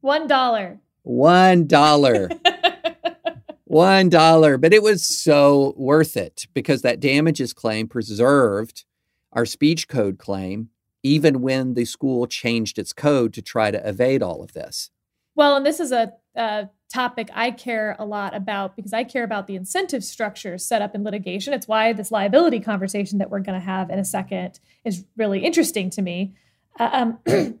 One 0.00 0.26
dollar. 0.26 0.78
One 1.02 1.66
dollar. 1.66 2.28
One 3.64 4.08
dollar. 4.08 4.58
But 4.58 4.74
it 4.74 4.82
was 4.82 5.04
so 5.04 5.74
worth 5.76 6.16
it 6.16 6.46
because 6.54 6.82
that 6.82 7.00
damages 7.00 7.52
claim 7.52 7.86
preserved 7.88 8.84
our 9.32 9.46
speech 9.46 9.88
code 9.88 10.18
claim, 10.18 10.70
even 11.02 11.40
when 11.40 11.74
the 11.74 11.84
school 11.84 12.26
changed 12.26 12.78
its 12.78 12.92
code 12.92 13.32
to 13.34 13.42
try 13.42 13.70
to 13.70 13.88
evade 13.88 14.22
all 14.22 14.42
of 14.42 14.52
this. 14.52 14.90
Well, 15.36 15.56
and 15.56 15.64
this 15.64 15.80
is 15.80 15.92
a, 15.92 16.12
a 16.34 16.68
topic 16.92 17.30
I 17.32 17.52
care 17.52 17.96
a 17.98 18.04
lot 18.04 18.34
about 18.34 18.74
because 18.76 18.92
I 18.92 19.04
care 19.04 19.22
about 19.22 19.46
the 19.46 19.54
incentive 19.54 20.02
structures 20.02 20.66
set 20.66 20.82
up 20.82 20.94
in 20.94 21.04
litigation. 21.04 21.54
It's 21.54 21.68
why 21.68 21.92
this 21.92 22.10
liability 22.10 22.60
conversation 22.60 23.18
that 23.18 23.30
we're 23.30 23.40
going 23.40 23.58
to 23.58 23.64
have 23.64 23.90
in 23.90 23.98
a 23.98 24.04
second 24.04 24.58
is 24.84 25.04
really 25.16 25.40
interesting 25.40 25.90
to 25.90 26.02
me. 26.02 26.34
Uh, 26.78 27.14
um, 27.26 27.60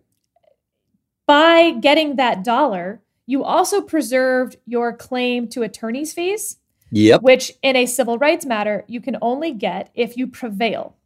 by 1.30 1.70
getting 1.70 2.16
that 2.16 2.42
dollar, 2.42 3.00
you 3.24 3.44
also 3.44 3.80
preserved 3.80 4.56
your 4.66 4.92
claim 4.92 5.46
to 5.46 5.62
attorney's 5.62 6.12
fees, 6.12 6.56
Yep. 6.90 7.22
which 7.22 7.52
in 7.62 7.76
a 7.76 7.86
civil 7.86 8.18
rights 8.18 8.44
matter, 8.44 8.82
you 8.88 9.00
can 9.00 9.16
only 9.22 9.52
get 9.52 9.90
if 9.94 10.16
you 10.16 10.26
prevail. 10.26 10.96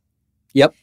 Yep. 0.55 0.75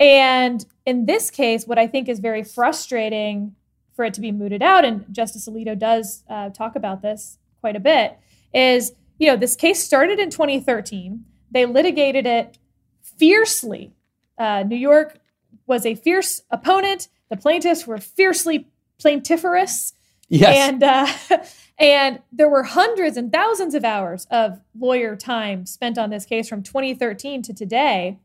And 0.00 0.64
in 0.86 1.04
this 1.04 1.30
case, 1.30 1.66
what 1.66 1.78
I 1.78 1.86
think 1.86 2.08
is 2.08 2.18
very 2.18 2.42
frustrating 2.42 3.54
for 3.92 4.06
it 4.06 4.14
to 4.14 4.22
be 4.22 4.32
mooted 4.32 4.62
out, 4.62 4.86
and 4.86 5.04
Justice 5.12 5.46
Alito 5.46 5.78
does 5.78 6.24
uh, 6.30 6.48
talk 6.48 6.74
about 6.74 7.02
this 7.02 7.36
quite 7.60 7.76
a 7.76 7.80
bit, 7.80 8.16
is 8.54 8.92
you 9.18 9.26
know 9.26 9.36
this 9.36 9.54
case 9.54 9.84
started 9.84 10.18
in 10.18 10.30
2013. 10.30 11.26
They 11.50 11.66
litigated 11.66 12.24
it 12.24 12.56
fiercely. 13.02 13.92
Uh, 14.38 14.62
New 14.62 14.76
York 14.76 15.18
was 15.66 15.84
a 15.84 15.94
fierce 15.94 16.40
opponent. 16.50 17.08
The 17.28 17.36
plaintiffs 17.36 17.86
were 17.86 17.98
fiercely 17.98 18.66
plaintiferous, 19.00 19.92
Yes. 20.28 20.70
and 20.70 20.82
uh, 20.82 21.38
and 21.78 22.20
there 22.32 22.48
were 22.48 22.62
hundreds 22.64 23.16
and 23.16 23.32
thousands 23.32 23.74
of 23.74 23.84
hours 23.84 24.26
of 24.30 24.60
lawyer 24.78 25.16
time 25.16 25.64
spent 25.66 25.96
on 25.98 26.10
this 26.10 26.24
case 26.26 26.48
from 26.48 26.62
2013 26.62 27.42
to 27.42 27.54
today. 27.54 28.18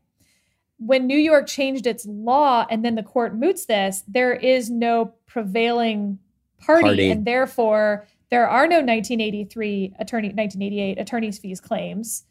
When 0.78 1.06
New 1.06 1.16
York 1.18 1.46
changed 1.46 1.86
its 1.86 2.04
law 2.04 2.66
and 2.68 2.84
then 2.84 2.94
the 2.96 3.02
court 3.02 3.34
moots 3.36 3.64
this, 3.66 4.02
there 4.08 4.34
is 4.34 4.68
no 4.70 5.14
prevailing 5.26 6.18
party, 6.58 6.82
Party. 6.84 7.10
and 7.10 7.24
therefore 7.24 8.06
there 8.30 8.48
are 8.48 8.66
no 8.66 8.76
1983 8.76 9.94
attorney 9.98 10.28
1988 10.28 10.98
attorneys 10.98 11.38
fees 11.38 11.60
claims. 11.60 12.24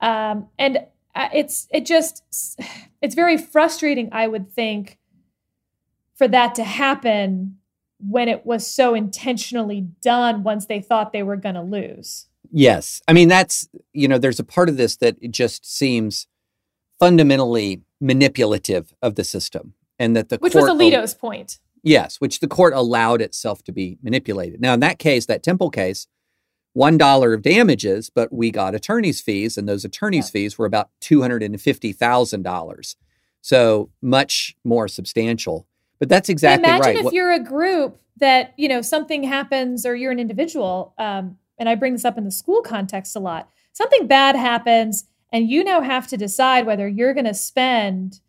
Um, 0.00 0.46
and 0.58 0.78
uh, 1.14 1.28
it's 1.34 1.66
it 1.70 1.84
just 1.84 2.22
it's 3.02 3.14
very 3.16 3.36
frustrating 3.36 4.08
i 4.12 4.26
would 4.28 4.48
think 4.48 4.96
for 6.14 6.28
that 6.28 6.54
to 6.54 6.62
happen 6.62 7.56
when 8.08 8.28
it 8.28 8.46
was 8.46 8.66
so 8.66 8.94
intentionally 8.94 9.82
done 10.02 10.42
once 10.42 10.66
they 10.66 10.80
thought 10.80 11.12
they 11.12 11.22
were 11.22 11.36
going 11.36 11.54
to 11.54 11.62
lose 11.62 12.26
yes 12.50 13.00
i 13.08 13.12
mean 13.12 13.28
that's 13.28 13.68
you 13.92 14.08
know 14.08 14.18
there's 14.18 14.40
a 14.40 14.44
part 14.44 14.68
of 14.68 14.76
this 14.76 14.96
that 14.96 15.16
it 15.20 15.30
just 15.30 15.64
seems 15.64 16.26
fundamentally 16.98 17.82
manipulative 18.00 18.94
of 19.02 19.14
the 19.14 19.24
system 19.24 19.74
and 19.98 20.16
that 20.16 20.28
the 20.28 20.36
which 20.38 20.54
was 20.54 20.64
alito's 20.64 21.14
point 21.14 21.58
yes 21.82 22.20
which 22.20 22.40
the 22.40 22.48
court 22.48 22.72
allowed 22.72 23.20
itself 23.20 23.62
to 23.62 23.72
be 23.72 23.98
manipulated 24.02 24.60
now 24.60 24.74
in 24.74 24.80
that 24.80 24.98
case 24.98 25.26
that 25.26 25.42
temple 25.42 25.70
case 25.70 26.06
one 26.72 26.96
dollar 26.96 27.32
of 27.32 27.42
damages, 27.42 28.10
but 28.10 28.32
we 28.32 28.50
got 28.50 28.74
attorney's 28.74 29.20
fees, 29.20 29.58
and 29.58 29.68
those 29.68 29.84
attorney's 29.84 30.28
yeah. 30.28 30.32
fees 30.32 30.58
were 30.58 30.66
about 30.66 30.90
two 31.00 31.20
hundred 31.22 31.42
and 31.42 31.60
fifty 31.60 31.92
thousand 31.92 32.42
dollars. 32.42 32.96
So 33.40 33.90
much 34.00 34.56
more 34.64 34.86
substantial. 34.86 35.66
But 36.00 36.08
that's 36.08 36.28
exactly 36.28 36.64
Imagine 36.64 36.80
right. 36.80 36.90
Imagine 36.94 37.06
if 37.06 37.12
you're 37.12 37.30
a 37.30 37.38
group 37.38 38.00
that 38.16 38.54
you 38.56 38.68
know 38.68 38.82
something 38.82 39.22
happens, 39.22 39.86
or 39.86 39.94
you're 39.94 40.10
an 40.10 40.18
individual, 40.18 40.94
um, 40.98 41.36
and 41.58 41.68
I 41.68 41.76
bring 41.76 41.92
this 41.92 42.04
up 42.04 42.18
in 42.18 42.24
the 42.24 42.30
school 42.32 42.62
context 42.62 43.14
a 43.14 43.20
lot. 43.20 43.48
Something 43.72 44.06
bad 44.06 44.34
happens, 44.34 45.04
and 45.30 45.48
you 45.48 45.62
now 45.62 45.82
have 45.82 46.08
to 46.08 46.16
decide 46.16 46.66
whether 46.66 46.88
you're 46.88 47.14
going 47.14 47.26
to 47.26 47.34
spend 47.34 48.20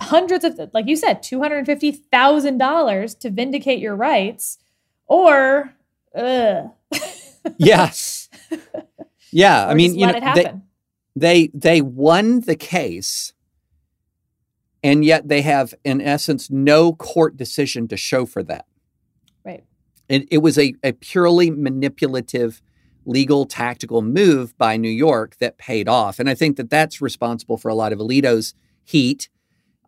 hundreds 0.00 0.42
of, 0.44 0.58
like 0.72 0.88
you 0.88 0.96
said, 0.96 1.22
two 1.22 1.40
hundred 1.40 1.66
fifty 1.66 1.92
thousand 1.92 2.58
dollars 2.58 3.14
to 3.16 3.30
vindicate 3.30 3.78
your 3.78 3.94
rights, 3.94 4.58
or. 5.06 5.74
Ugh. 6.12 6.70
yeah. 7.58 7.92
Yeah. 9.30 9.68
I 9.68 9.74
mean, 9.74 9.96
you 9.96 10.06
know, 10.06 10.34
they, 10.34 10.52
they 11.14 11.50
they 11.54 11.80
won 11.82 12.40
the 12.40 12.56
case 12.56 13.32
and 14.82 15.04
yet 15.04 15.28
they 15.28 15.42
have 15.42 15.74
in 15.84 16.00
essence 16.00 16.50
no 16.50 16.92
court 16.92 17.36
decision 17.36 17.88
to 17.88 17.96
show 17.96 18.26
for 18.26 18.42
that. 18.44 18.66
Right. 19.44 19.64
It, 20.08 20.28
it 20.30 20.38
was 20.38 20.58
a, 20.58 20.74
a 20.82 20.92
purely 20.92 21.50
manipulative 21.50 22.62
legal 23.04 23.46
tactical 23.46 24.02
move 24.02 24.56
by 24.58 24.76
New 24.76 24.90
York 24.90 25.36
that 25.38 25.58
paid 25.58 25.88
off. 25.88 26.18
And 26.18 26.28
I 26.28 26.34
think 26.34 26.56
that 26.56 26.70
that's 26.70 27.00
responsible 27.00 27.56
for 27.56 27.68
a 27.68 27.74
lot 27.74 27.92
of 27.92 27.98
Alito's 27.98 28.54
heat. 28.84 29.28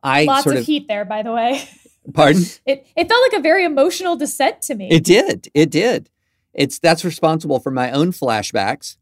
I 0.02 0.24
Lots 0.24 0.44
sort 0.44 0.56
of, 0.56 0.62
of 0.62 0.66
heat 0.66 0.88
there, 0.88 1.04
by 1.04 1.22
the 1.22 1.32
way. 1.32 1.62
Pardon? 2.14 2.42
It 2.66 2.86
it 2.96 3.08
felt 3.08 3.22
like 3.32 3.38
a 3.38 3.42
very 3.42 3.64
emotional 3.64 4.16
dissent 4.16 4.60
to 4.62 4.74
me. 4.74 4.88
It 4.90 5.04
did. 5.04 5.48
It 5.54 5.70
did 5.70 6.10
it's 6.54 6.78
that's 6.78 7.04
responsible 7.04 7.60
for 7.60 7.70
my 7.70 7.90
own 7.90 8.12
flashbacks 8.12 8.96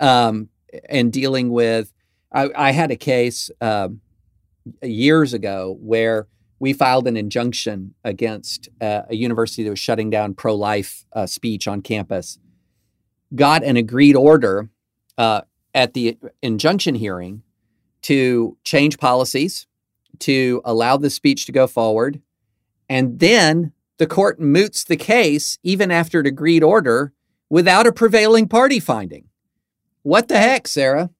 um, 0.00 0.48
and 0.88 1.12
dealing 1.12 1.50
with. 1.50 1.92
I, 2.32 2.50
I 2.56 2.70
had 2.72 2.90
a 2.90 2.96
case 2.96 3.50
um, 3.60 4.00
years 4.82 5.32
ago 5.32 5.76
where 5.80 6.26
we 6.58 6.72
filed 6.72 7.06
an 7.06 7.16
injunction 7.16 7.94
against 8.04 8.68
uh, 8.80 9.02
a 9.10 9.14
university 9.14 9.62
that 9.64 9.70
was 9.70 9.78
shutting 9.78 10.10
down 10.10 10.34
pro 10.34 10.54
life 10.54 11.04
uh, 11.12 11.26
speech 11.26 11.68
on 11.68 11.82
campus. 11.82 12.38
Got 13.34 13.64
an 13.64 13.76
agreed 13.76 14.16
order 14.16 14.70
uh, 15.18 15.42
at 15.74 15.94
the 15.94 16.16
injunction 16.42 16.94
hearing 16.94 17.42
to 18.02 18.56
change 18.64 18.98
policies, 18.98 19.66
to 20.20 20.62
allow 20.64 20.96
the 20.96 21.10
speech 21.10 21.46
to 21.46 21.52
go 21.52 21.66
forward, 21.66 22.20
and 22.88 23.18
then 23.18 23.72
the 23.98 24.06
court 24.06 24.40
moots 24.40 24.84
the 24.84 24.96
case 24.96 25.58
even 25.62 25.90
after 25.90 26.20
an 26.20 26.26
agreed 26.26 26.62
order 26.62 27.12
without 27.48 27.86
a 27.86 27.92
prevailing 27.92 28.48
party 28.48 28.80
finding. 28.80 29.28
What 30.02 30.28
the 30.28 30.38
heck, 30.38 30.68
Sarah? 30.68 31.10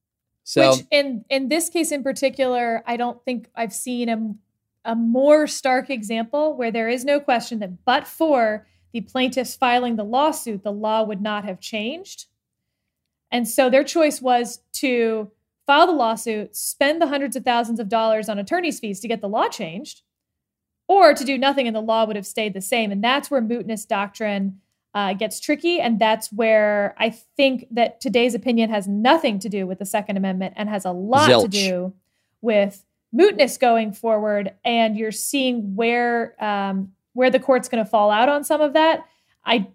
So 0.45 0.73
Which 0.73 0.87
in 0.91 1.25
in 1.31 1.49
this 1.49 1.69
case 1.71 1.91
in 1.91 2.03
particular, 2.03 2.83
I 2.87 2.97
don't 2.97 3.23
think 3.25 3.49
I've 3.57 3.73
seen 3.73 4.09
a, 4.09 4.91
a 4.93 4.95
more 4.95 5.47
stark 5.47 5.91
example 5.91 6.55
where 6.55 6.71
there 6.71 6.89
is 6.89 7.05
no 7.05 7.19
question 7.19 7.59
that 7.61 7.85
but 7.85 8.07
for 8.07 8.67
the 8.93 9.01
plaintiffs 9.01 9.57
filing 9.57 9.97
the 9.97 10.05
lawsuit, 10.05 10.63
the 10.63 10.71
law 10.71 11.03
would 11.03 11.21
not 11.21 11.45
have 11.45 11.61
changed. 11.61 12.27
And 13.33 13.49
so 13.49 13.69
their 13.69 13.83
choice 13.83 14.23
was 14.23 14.61
to 14.75 15.33
file 15.67 15.87
the 15.87 15.93
lawsuit, 15.93 16.55
spend 16.55 17.01
the 17.01 17.09
hundreds 17.09 17.35
of 17.35 17.45
thousands 17.45 17.81
of 17.81 17.89
dollars 17.89 18.29
on 18.29 18.39
attorney's 18.39 18.79
fees 18.79 19.01
to 19.01 19.09
get 19.09 19.21
the 19.23 19.29
law 19.29 19.49
changed, 19.49 20.03
or 20.87 21.15
to 21.15 21.25
do 21.25 21.39
nothing 21.39 21.67
and 21.67 21.75
the 21.75 21.81
law 21.81 22.05
would 22.05 22.17
have 22.17 22.27
stayed 22.27 22.53
the 22.53 22.61
same. 22.61 22.93
And 22.93 23.03
that's 23.03 23.31
where 23.31 23.43
mootness 23.43 23.89
doctrine 23.89 24.61
uh, 24.95 25.13
gets 25.13 25.41
tricky. 25.41 25.81
And 25.81 25.99
that's 25.99 26.33
where 26.33 26.95
I 26.99 27.11
think 27.11 27.67
that 27.73 28.01
today's 28.01 28.35
opinion 28.35 28.71
has 28.71 28.87
nothing 28.87 29.41
to 29.41 29.49
do 29.49 29.67
with 29.67 29.81
the 29.81 29.85
Second 29.85 30.17
Amendment 30.17 30.55
and 30.57 30.69
has 30.69 30.85
a 30.85 30.93
lot 30.93 31.29
Zilch. 31.29 31.43
to 31.43 31.49
do 31.49 31.95
with 32.41 32.85
mootness 33.15 33.59
going 33.59 33.93
forward. 33.93 34.55
And 34.65 34.97
you're 34.97 35.11
seeing 35.11 35.75
where 35.75 36.43
um, 36.43 36.93
where 37.13 37.31
the 37.31 37.41
court's 37.41 37.69
going 37.69 37.85
to 37.85 37.91
fall 37.91 38.11
out 38.11 38.29
on 38.29 38.45
some 38.45 38.61
of 38.61 38.73
that. 38.75 39.05
I, 39.45 39.69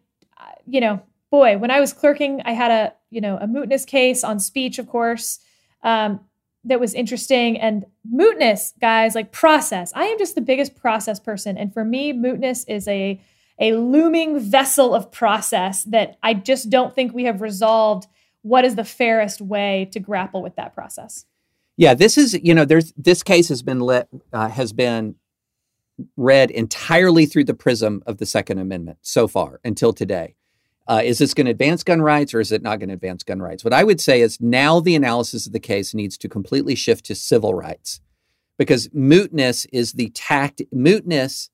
you 0.66 0.82
know, 0.82 1.02
boy, 1.32 1.58
when 1.58 1.72
I 1.72 1.80
was 1.80 1.94
clerking, 1.94 2.42
I 2.46 2.54
had 2.54 2.72
a 2.72 2.94
you 3.10 3.20
know 3.20 3.38
a 3.38 3.46
mootness 3.46 3.86
case 3.86 4.24
on 4.24 4.40
speech, 4.40 4.80
of 4.80 4.88
course. 4.88 5.40
Um, 5.84 6.22
that 6.66 6.80
was 6.80 6.94
interesting 6.94 7.58
and 7.58 7.86
mootness 8.14 8.74
guys 8.82 9.16
like 9.16 9.32
process 9.32 9.94
i 9.96 10.04
am 10.04 10.20
just 10.20 10.36
the 10.36 10.42
biggest 10.42 10.76
process 10.76 11.18
person 11.18 11.58
and 11.58 11.74
for 11.74 11.86
me 11.86 12.12
mootness 12.12 12.66
is 12.68 12.86
a 12.90 13.18
a 13.60 13.74
looming 13.74 14.40
vessel 14.40 14.94
of 14.94 15.12
process 15.12 15.84
that 15.84 16.18
i 16.24 16.34
just 16.34 16.70
don't 16.70 16.96
think 16.96 17.14
we 17.14 17.26
have 17.26 17.42
resolved 17.42 18.08
what 18.42 18.66
is 18.66 18.76
the 18.76 18.84
fairest 18.84 19.42
way 19.42 19.90
to 19.92 20.00
grapple 20.00 20.42
with 20.42 20.56
that 20.56 20.74
process 20.74 21.26
yeah 21.78 21.94
this 21.94 22.18
is 22.18 22.40
you 22.42 22.54
know 22.54 22.66
there's 22.66 22.94
this 22.98 23.24
case 23.24 23.50
has 23.50 23.62
been 23.62 23.80
lit 23.80 24.08
uh, 24.34 24.50
has 24.50 24.74
been 24.74 25.16
read 26.16 26.50
entirely 26.52 27.26
through 27.26 27.44
the 27.44 27.54
prism 27.54 28.02
of 28.06 28.18
the 28.18 28.26
second 28.26 28.58
amendment 28.58 28.98
so 29.02 29.28
far 29.28 29.60
until 29.64 29.92
today 29.92 30.36
uh, 30.90 31.02
is 31.04 31.20
this 31.20 31.36
going 31.36 31.46
to 31.46 31.52
advance 31.52 31.84
gun 31.84 32.02
rights 32.02 32.34
or 32.34 32.40
is 32.40 32.52
it 32.52 32.64
not 32.64 32.80
going 32.80 32.90
to 32.90 32.96
advance 32.96 33.22
gun 33.22 33.40
rights? 33.40 33.64
What 33.64 33.74
I 33.74 33.84
would 33.84 34.02
say 34.02 34.22
is 34.22 34.42
now 34.42 34.80
the 34.80 34.96
analysis 34.96 35.46
of 35.46 35.54
the 35.54 35.60
case 35.60 35.94
needs 35.94 36.18
to 36.18 36.28
completely 36.28 36.74
shift 36.74 37.06
to 37.06 37.16
civil 37.16 37.54
rights 37.54 38.02
because 38.58 38.88
mootness 38.88 39.68
is 39.72 39.94
the 39.94 40.10
tact, 40.10 40.64
mootness 40.74 41.50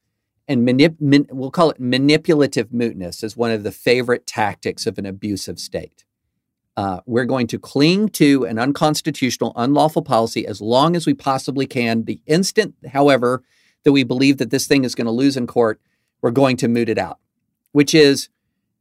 and 0.47 0.67
manip, 0.67 0.99
man, 1.01 1.27
we'll 1.31 1.51
call 1.51 1.71
it 1.71 1.79
manipulative 1.79 2.69
mootness 2.69 3.23
is 3.23 3.35
one 3.35 3.51
of 3.51 3.63
the 3.63 3.71
favorite 3.71 4.27
tactics 4.27 4.85
of 4.85 4.97
an 4.97 5.05
abusive 5.05 5.59
state. 5.59 6.05
Uh, 6.77 6.99
we're 7.05 7.25
going 7.25 7.47
to 7.47 7.57
cling 7.57 8.09
to 8.09 8.45
an 8.45 8.59
unconstitutional, 8.59 9.53
unlawful 9.55 10.01
policy 10.01 10.45
as 10.45 10.61
long 10.61 10.95
as 10.95 11.05
we 11.05 11.13
possibly 11.13 11.65
can. 11.65 12.03
The 12.03 12.19
instant, 12.25 12.75
however, 12.91 13.43
that 13.83 13.93
we 13.93 14.03
believe 14.03 14.37
that 14.37 14.49
this 14.49 14.67
thing 14.67 14.83
is 14.83 14.93
going 14.95 15.05
to 15.05 15.11
lose 15.11 15.37
in 15.37 15.47
court, 15.47 15.79
we're 16.21 16.31
going 16.31 16.57
to 16.57 16.67
moot 16.67 16.89
it 16.89 16.97
out, 16.97 17.19
which 17.71 17.93
is 17.93 18.29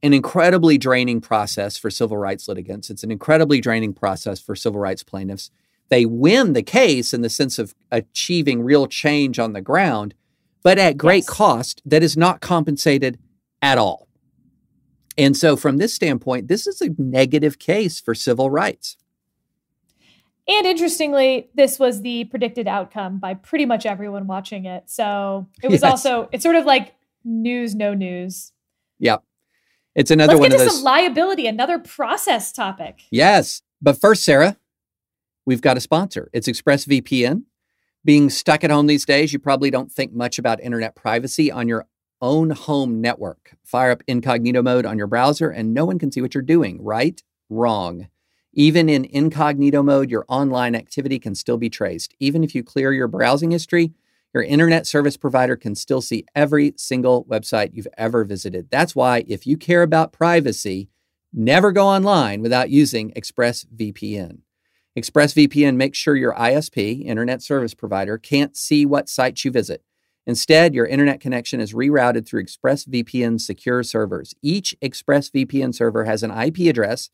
an 0.02 0.12
incredibly 0.12 0.76
draining 0.76 1.20
process 1.20 1.76
for 1.76 1.88
civil 1.88 2.16
rights 2.16 2.48
litigants. 2.48 2.90
It's 2.90 3.04
an 3.04 3.10
incredibly 3.10 3.60
draining 3.60 3.94
process 3.94 4.40
for 4.40 4.56
civil 4.56 4.80
rights 4.80 5.02
plaintiffs. 5.02 5.50
They 5.88 6.04
win 6.04 6.52
the 6.52 6.62
case 6.62 7.14
in 7.14 7.22
the 7.22 7.30
sense 7.30 7.58
of 7.58 7.74
achieving 7.92 8.62
real 8.62 8.86
change 8.86 9.38
on 9.38 9.52
the 9.52 9.60
ground, 9.60 10.14
but 10.64 10.78
at 10.78 10.98
great 10.98 11.22
yes. 11.22 11.28
cost 11.28 11.82
that 11.86 12.02
is 12.02 12.16
not 12.16 12.40
compensated 12.40 13.18
at 13.62 13.78
all. 13.78 14.08
And 15.16 15.36
so, 15.36 15.54
from 15.54 15.76
this 15.76 15.94
standpoint, 15.94 16.48
this 16.48 16.66
is 16.66 16.80
a 16.80 16.90
negative 16.98 17.60
case 17.60 18.00
for 18.00 18.16
civil 18.16 18.50
rights. 18.50 18.96
And 20.48 20.66
interestingly, 20.66 21.48
this 21.54 21.78
was 21.78 22.02
the 22.02 22.24
predicted 22.24 22.66
outcome 22.68 23.18
by 23.18 23.34
pretty 23.34 23.64
much 23.64 23.86
everyone 23.86 24.26
watching 24.26 24.66
it. 24.66 24.90
So 24.90 25.46
it 25.62 25.68
was 25.68 25.82
yes. 25.82 25.90
also, 25.90 26.28
it's 26.32 26.42
sort 26.42 26.56
of 26.56 26.66
like 26.66 26.94
news, 27.24 27.74
no 27.74 27.94
news. 27.94 28.52
Yep. 28.98 29.22
It's 29.94 30.10
another 30.10 30.34
Let's 30.34 30.40
one 30.40 30.50
get 30.50 30.54
of 30.56 30.60
to 30.60 30.64
those. 30.66 30.76
Some 30.76 30.84
liability, 30.84 31.46
another 31.46 31.78
process 31.78 32.52
topic. 32.52 33.04
Yes. 33.10 33.62
But 33.80 33.98
first, 33.98 34.22
Sarah, 34.22 34.58
we've 35.46 35.62
got 35.62 35.78
a 35.78 35.80
sponsor. 35.80 36.28
It's 36.34 36.48
ExpressVPN. 36.48 37.44
Being 38.04 38.28
stuck 38.28 38.62
at 38.64 38.70
home 38.70 38.86
these 38.86 39.06
days, 39.06 39.32
you 39.32 39.38
probably 39.38 39.70
don't 39.70 39.90
think 39.90 40.12
much 40.12 40.38
about 40.38 40.60
internet 40.60 40.94
privacy 40.94 41.50
on 41.50 41.68
your 41.68 41.86
own 42.20 42.50
home 42.50 43.00
network. 43.00 43.56
Fire 43.64 43.92
up 43.92 44.02
incognito 44.06 44.62
mode 44.62 44.84
on 44.84 44.98
your 44.98 45.06
browser 45.06 45.48
and 45.48 45.72
no 45.72 45.86
one 45.86 45.98
can 45.98 46.12
see 46.12 46.20
what 46.20 46.34
you're 46.34 46.42
doing, 46.42 46.82
right? 46.82 47.22
Wrong. 47.48 48.08
Even 48.52 48.90
in 48.90 49.06
incognito 49.06 49.82
mode, 49.82 50.10
your 50.10 50.26
online 50.28 50.74
activity 50.74 51.18
can 51.18 51.34
still 51.34 51.56
be 51.56 51.70
traced. 51.70 52.14
Even 52.20 52.44
if 52.44 52.54
you 52.54 52.62
clear 52.62 52.92
your 52.92 53.08
browsing 53.08 53.50
history, 53.50 53.94
your 54.34 54.42
internet 54.42 54.86
service 54.86 55.16
provider 55.16 55.56
can 55.56 55.74
still 55.74 56.02
see 56.02 56.26
every 56.34 56.74
single 56.76 57.24
website 57.24 57.70
you've 57.72 57.88
ever 57.96 58.22
visited. 58.24 58.68
That's 58.70 58.94
why, 58.94 59.24
if 59.26 59.46
you 59.46 59.56
care 59.56 59.82
about 59.82 60.12
privacy, 60.12 60.88
never 61.32 61.72
go 61.72 61.86
online 61.86 62.42
without 62.42 62.68
using 62.68 63.12
ExpressVPN. 63.12 64.43
ExpressVPN 64.98 65.74
makes 65.74 65.98
sure 65.98 66.14
your 66.14 66.34
ISP, 66.34 67.04
internet 67.04 67.42
service 67.42 67.74
provider, 67.74 68.16
can't 68.16 68.56
see 68.56 68.86
what 68.86 69.08
sites 69.08 69.44
you 69.44 69.50
visit. 69.50 69.82
Instead, 70.26 70.74
your 70.74 70.86
internet 70.86 71.20
connection 71.20 71.60
is 71.60 71.74
rerouted 71.74 72.26
through 72.26 72.44
ExpressVPN 72.44 73.40
secure 73.40 73.82
servers. 73.82 74.34
Each 74.40 74.74
ExpressVPN 74.80 75.74
server 75.74 76.04
has 76.04 76.22
an 76.22 76.30
IP 76.30 76.60
address 76.60 77.10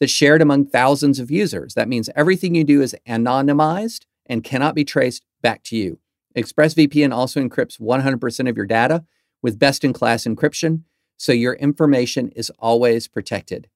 that's 0.00 0.10
shared 0.10 0.40
among 0.40 0.66
thousands 0.66 1.20
of 1.20 1.30
users. 1.30 1.74
That 1.74 1.88
means 1.88 2.08
everything 2.16 2.54
you 2.54 2.64
do 2.64 2.80
is 2.80 2.96
anonymized 3.06 4.06
and 4.26 4.42
cannot 4.42 4.74
be 4.74 4.84
traced 4.84 5.24
back 5.42 5.62
to 5.64 5.76
you. 5.76 5.98
ExpressVPN 6.36 7.12
also 7.12 7.40
encrypts 7.40 7.80
100% 7.80 8.48
of 8.48 8.56
your 8.56 8.66
data 8.66 9.04
with 9.42 9.58
best 9.58 9.84
in 9.84 9.92
class 9.92 10.24
encryption, 10.24 10.82
so 11.16 11.32
your 11.32 11.54
information 11.54 12.28
is 12.30 12.50
always 12.58 13.06
protected. 13.06 13.68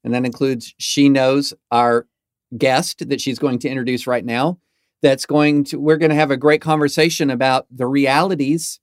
and 0.05 0.15
that 0.15 0.27
includes 0.27 0.75
she 0.79 1.09
knows 1.09 1.55
our 1.71 2.07
guest 2.57 3.09
that 3.09 3.21
she's 3.21 3.39
going 3.39 3.59
to 3.61 3.69
introduce 3.69 4.07
right 4.07 4.25
now 4.25 4.59
that's 5.03 5.27
going 5.27 5.65
to 5.65 5.79
we're 5.79 5.97
going 5.97 6.11
to 6.11 6.17
have 6.17 6.31
a 6.31 6.37
great 6.37 6.61
conversation 6.61 7.31
about 7.31 7.67
the 7.71 7.87
realities 7.87 8.81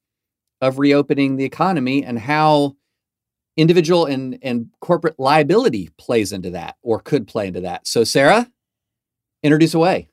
of 0.62 0.80
reopening 0.80 1.36
the 1.36 1.46
economy 1.46 2.04
and 2.04 2.18
how 2.18 2.76
individual 3.56 4.06
and, 4.06 4.38
and 4.42 4.70
corporate 4.82 5.20
liability 5.20 5.90
plays 5.98 6.32
into 6.32 6.52
that 6.52 6.76
or 6.82 7.00
could 7.00 7.28
play 7.28 7.48
into 7.48 7.62
that. 7.62 7.88
So 7.88 8.04
Sarah, 8.04 8.50
introduce 9.44 9.74
away. 9.74 10.10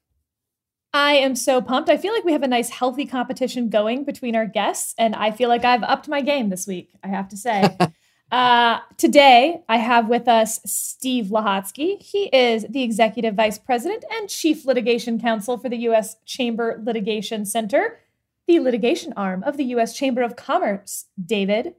I 0.92 1.14
am 1.14 1.34
so 1.34 1.60
pumped. 1.60 1.90
I 1.90 1.96
feel 1.96 2.12
like 2.12 2.24
we 2.24 2.32
have 2.32 2.44
a 2.44 2.48
nice 2.48 2.70
healthy 2.70 3.04
competition 3.04 3.68
going 3.68 4.04
between 4.04 4.36
our 4.36 4.46
guests 4.46 4.94
and 4.96 5.14
I 5.14 5.32
feel 5.32 5.48
like 5.48 5.64
I've 5.64 5.82
upped 5.82 6.08
my 6.08 6.20
game 6.20 6.50
this 6.50 6.66
week, 6.66 6.90
I 7.02 7.08
have 7.08 7.28
to 7.28 7.36
say. 7.36 7.76
Uh, 8.34 8.80
today, 8.96 9.62
I 9.68 9.76
have 9.76 10.08
with 10.08 10.26
us 10.26 10.58
Steve 10.66 11.26
Lehotsky. 11.26 12.02
He 12.02 12.24
is 12.32 12.66
the 12.68 12.82
Executive 12.82 13.36
Vice 13.36 13.58
President 13.58 14.04
and 14.10 14.28
Chief 14.28 14.66
Litigation 14.66 15.20
Counsel 15.20 15.56
for 15.56 15.68
the 15.68 15.76
U.S. 15.76 16.16
Chamber 16.24 16.82
Litigation 16.82 17.46
Center, 17.46 18.00
the 18.48 18.58
litigation 18.58 19.12
arm 19.16 19.44
of 19.44 19.56
the 19.56 19.62
U.S. 19.66 19.96
Chamber 19.96 20.22
of 20.22 20.34
Commerce, 20.34 21.04
David. 21.24 21.76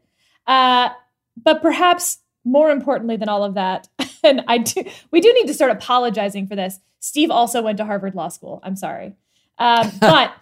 Uh, 0.48 0.92
but 1.36 1.62
perhaps 1.62 2.20
more 2.46 2.72
importantly 2.72 3.18
than 3.18 3.28
all 3.28 3.44
of 3.44 3.56
that, 3.56 3.90
and 4.24 4.42
I 4.48 4.60
do, 4.60 4.86
we 5.12 5.20
do 5.20 5.34
need 5.34 5.48
to 5.48 5.54
start 5.54 5.72
apologizing 5.72 6.48
for 6.48 6.56
this. 6.56 6.80
Steve 7.02 7.32
also 7.32 7.62
went 7.62 7.80
to 7.80 7.86
Harvard 7.86 8.16
Law 8.16 8.30
School. 8.30 8.62
I'm 8.64 8.78
sorry. 8.78 9.14
Um, 9.58 9.92
but 10.00 10.34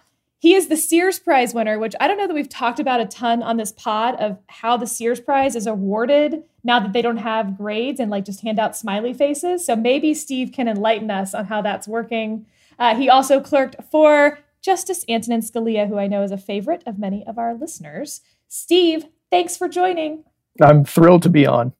he 0.44 0.54
is 0.54 0.68
the 0.68 0.76
Sears 0.76 1.18
Prize 1.18 1.54
winner, 1.54 1.78
which 1.78 1.94
I 1.98 2.06
don't 2.06 2.18
know 2.18 2.26
that 2.26 2.34
we've 2.34 2.50
talked 2.50 2.78
about 2.78 3.00
a 3.00 3.06
ton 3.06 3.42
on 3.42 3.56
this 3.56 3.72
pod 3.72 4.14
of 4.16 4.36
how 4.48 4.76
the 4.76 4.86
Sears 4.86 5.18
Prize 5.18 5.56
is 5.56 5.66
awarded 5.66 6.42
now 6.62 6.78
that 6.80 6.92
they 6.92 7.00
don't 7.00 7.16
have 7.16 7.56
grades 7.56 7.98
and 7.98 8.10
like 8.10 8.26
just 8.26 8.42
hand 8.42 8.58
out 8.58 8.76
smiley 8.76 9.14
faces. 9.14 9.64
So 9.64 9.74
maybe 9.74 10.12
Steve 10.12 10.52
can 10.52 10.68
enlighten 10.68 11.10
us 11.10 11.32
on 11.32 11.46
how 11.46 11.62
that's 11.62 11.88
working. 11.88 12.44
Uh, 12.78 12.94
he 12.94 13.08
also 13.08 13.40
clerked 13.40 13.76
for 13.90 14.38
Justice 14.60 15.02
Antonin 15.08 15.40
Scalia, 15.40 15.88
who 15.88 15.96
I 15.96 16.08
know 16.08 16.22
is 16.22 16.30
a 16.30 16.36
favorite 16.36 16.82
of 16.84 16.98
many 16.98 17.26
of 17.26 17.38
our 17.38 17.54
listeners. 17.54 18.20
Steve, 18.46 19.06
thanks 19.30 19.56
for 19.56 19.66
joining. 19.66 20.24
I'm 20.60 20.84
thrilled 20.84 21.22
to 21.22 21.30
be 21.30 21.46
on. 21.46 21.72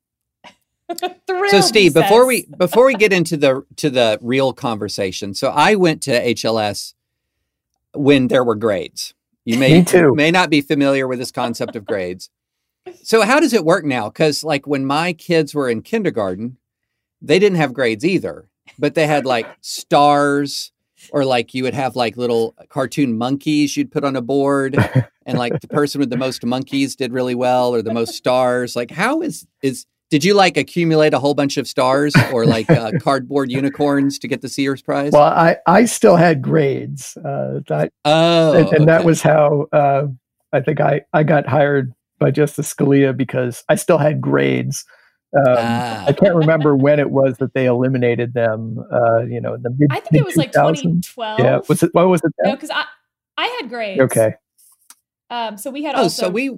thrilled, 1.26 1.50
so 1.50 1.60
Steve, 1.60 1.92
before 1.92 2.24
we 2.24 2.46
before 2.56 2.86
we 2.86 2.94
get 2.94 3.12
into 3.12 3.36
the 3.36 3.66
to 3.76 3.90
the 3.90 4.18
real 4.22 4.54
conversation, 4.54 5.34
so 5.34 5.48
I 5.48 5.74
went 5.74 6.00
to 6.04 6.12
HLS 6.12 6.93
when 7.94 8.28
there 8.28 8.44
were 8.44 8.54
grades. 8.54 9.14
You 9.44 9.58
may 9.58 9.84
may 10.14 10.30
not 10.30 10.50
be 10.50 10.60
familiar 10.60 11.06
with 11.06 11.18
this 11.18 11.30
concept 11.30 11.76
of 11.76 11.84
grades. 11.84 12.30
So 13.02 13.22
how 13.22 13.40
does 13.40 13.52
it 13.52 13.64
work 13.64 13.84
now? 13.84 14.08
Because 14.08 14.42
like 14.42 14.66
when 14.66 14.86
my 14.86 15.12
kids 15.12 15.54
were 15.54 15.68
in 15.68 15.82
kindergarten, 15.82 16.56
they 17.20 17.38
didn't 17.38 17.58
have 17.58 17.74
grades 17.74 18.04
either, 18.04 18.48
but 18.78 18.94
they 18.94 19.06
had 19.06 19.26
like 19.26 19.46
stars 19.60 20.72
or 21.12 21.24
like 21.24 21.54
you 21.54 21.62
would 21.62 21.74
have 21.74 21.96
like 21.96 22.16
little 22.16 22.54
cartoon 22.68 23.16
monkeys 23.16 23.76
you'd 23.76 23.92
put 23.92 24.04
on 24.04 24.16
a 24.16 24.22
board 24.22 24.76
and 25.26 25.38
like 25.38 25.60
the 25.60 25.68
person 25.68 25.98
with 25.98 26.10
the 26.10 26.16
most 26.16 26.44
monkeys 26.44 26.96
did 26.96 27.12
really 27.12 27.34
well 27.34 27.74
or 27.74 27.82
the 27.82 27.92
most 27.92 28.14
stars 28.14 28.74
like 28.74 28.90
how 28.90 29.20
is 29.20 29.46
is 29.62 29.86
did 30.14 30.22
you 30.22 30.32
like 30.32 30.56
accumulate 30.56 31.12
a 31.12 31.18
whole 31.18 31.34
bunch 31.34 31.56
of 31.56 31.66
stars 31.66 32.14
or 32.32 32.46
like 32.46 32.70
uh, 32.70 32.92
cardboard 33.00 33.50
unicorns 33.50 34.16
to 34.20 34.28
get 34.28 34.42
the 34.42 34.48
Sears 34.48 34.80
Prize? 34.80 35.10
Well, 35.10 35.24
I, 35.24 35.56
I 35.66 35.86
still 35.86 36.14
had 36.14 36.40
grades. 36.40 37.16
Uh, 37.16 37.58
that, 37.66 37.92
oh, 38.04 38.52
and, 38.52 38.68
and 38.68 38.76
okay. 38.76 38.84
that 38.84 39.04
was 39.04 39.22
how 39.22 39.66
uh, 39.72 40.06
I 40.52 40.60
think 40.60 40.80
I, 40.80 41.00
I 41.12 41.24
got 41.24 41.48
hired 41.48 41.92
by 42.20 42.30
Justice 42.30 42.72
Scalia 42.72 43.16
because 43.16 43.64
I 43.68 43.74
still 43.74 43.98
had 43.98 44.20
grades. 44.20 44.84
Um, 45.36 45.56
ah. 45.58 46.04
I 46.06 46.12
can't 46.12 46.36
remember 46.36 46.76
when 46.76 47.00
it 47.00 47.10
was 47.10 47.38
that 47.38 47.52
they 47.52 47.66
eliminated 47.66 48.34
them. 48.34 48.84
Uh, 48.92 49.22
you 49.22 49.40
know, 49.40 49.54
in 49.54 49.62
the 49.62 49.70
mid. 49.76 49.88
I 49.90 49.98
think 49.98 50.22
it 50.22 50.24
was 50.24 50.36
like 50.36 50.52
2012. 50.52 51.40
Yeah, 51.40 51.58
was 51.68 51.82
it? 51.82 51.90
What 51.92 52.08
was 52.08 52.20
it? 52.22 52.32
Then? 52.38 52.50
No, 52.50 52.54
because 52.54 52.70
I 52.70 52.84
I 53.36 53.46
had 53.60 53.68
grades. 53.68 54.00
Okay. 54.02 54.34
Um, 55.28 55.56
so 55.56 55.72
we 55.72 55.82
had 55.82 55.96
oh, 55.96 56.02
also 56.02 56.26
so 56.26 56.30
we 56.30 56.56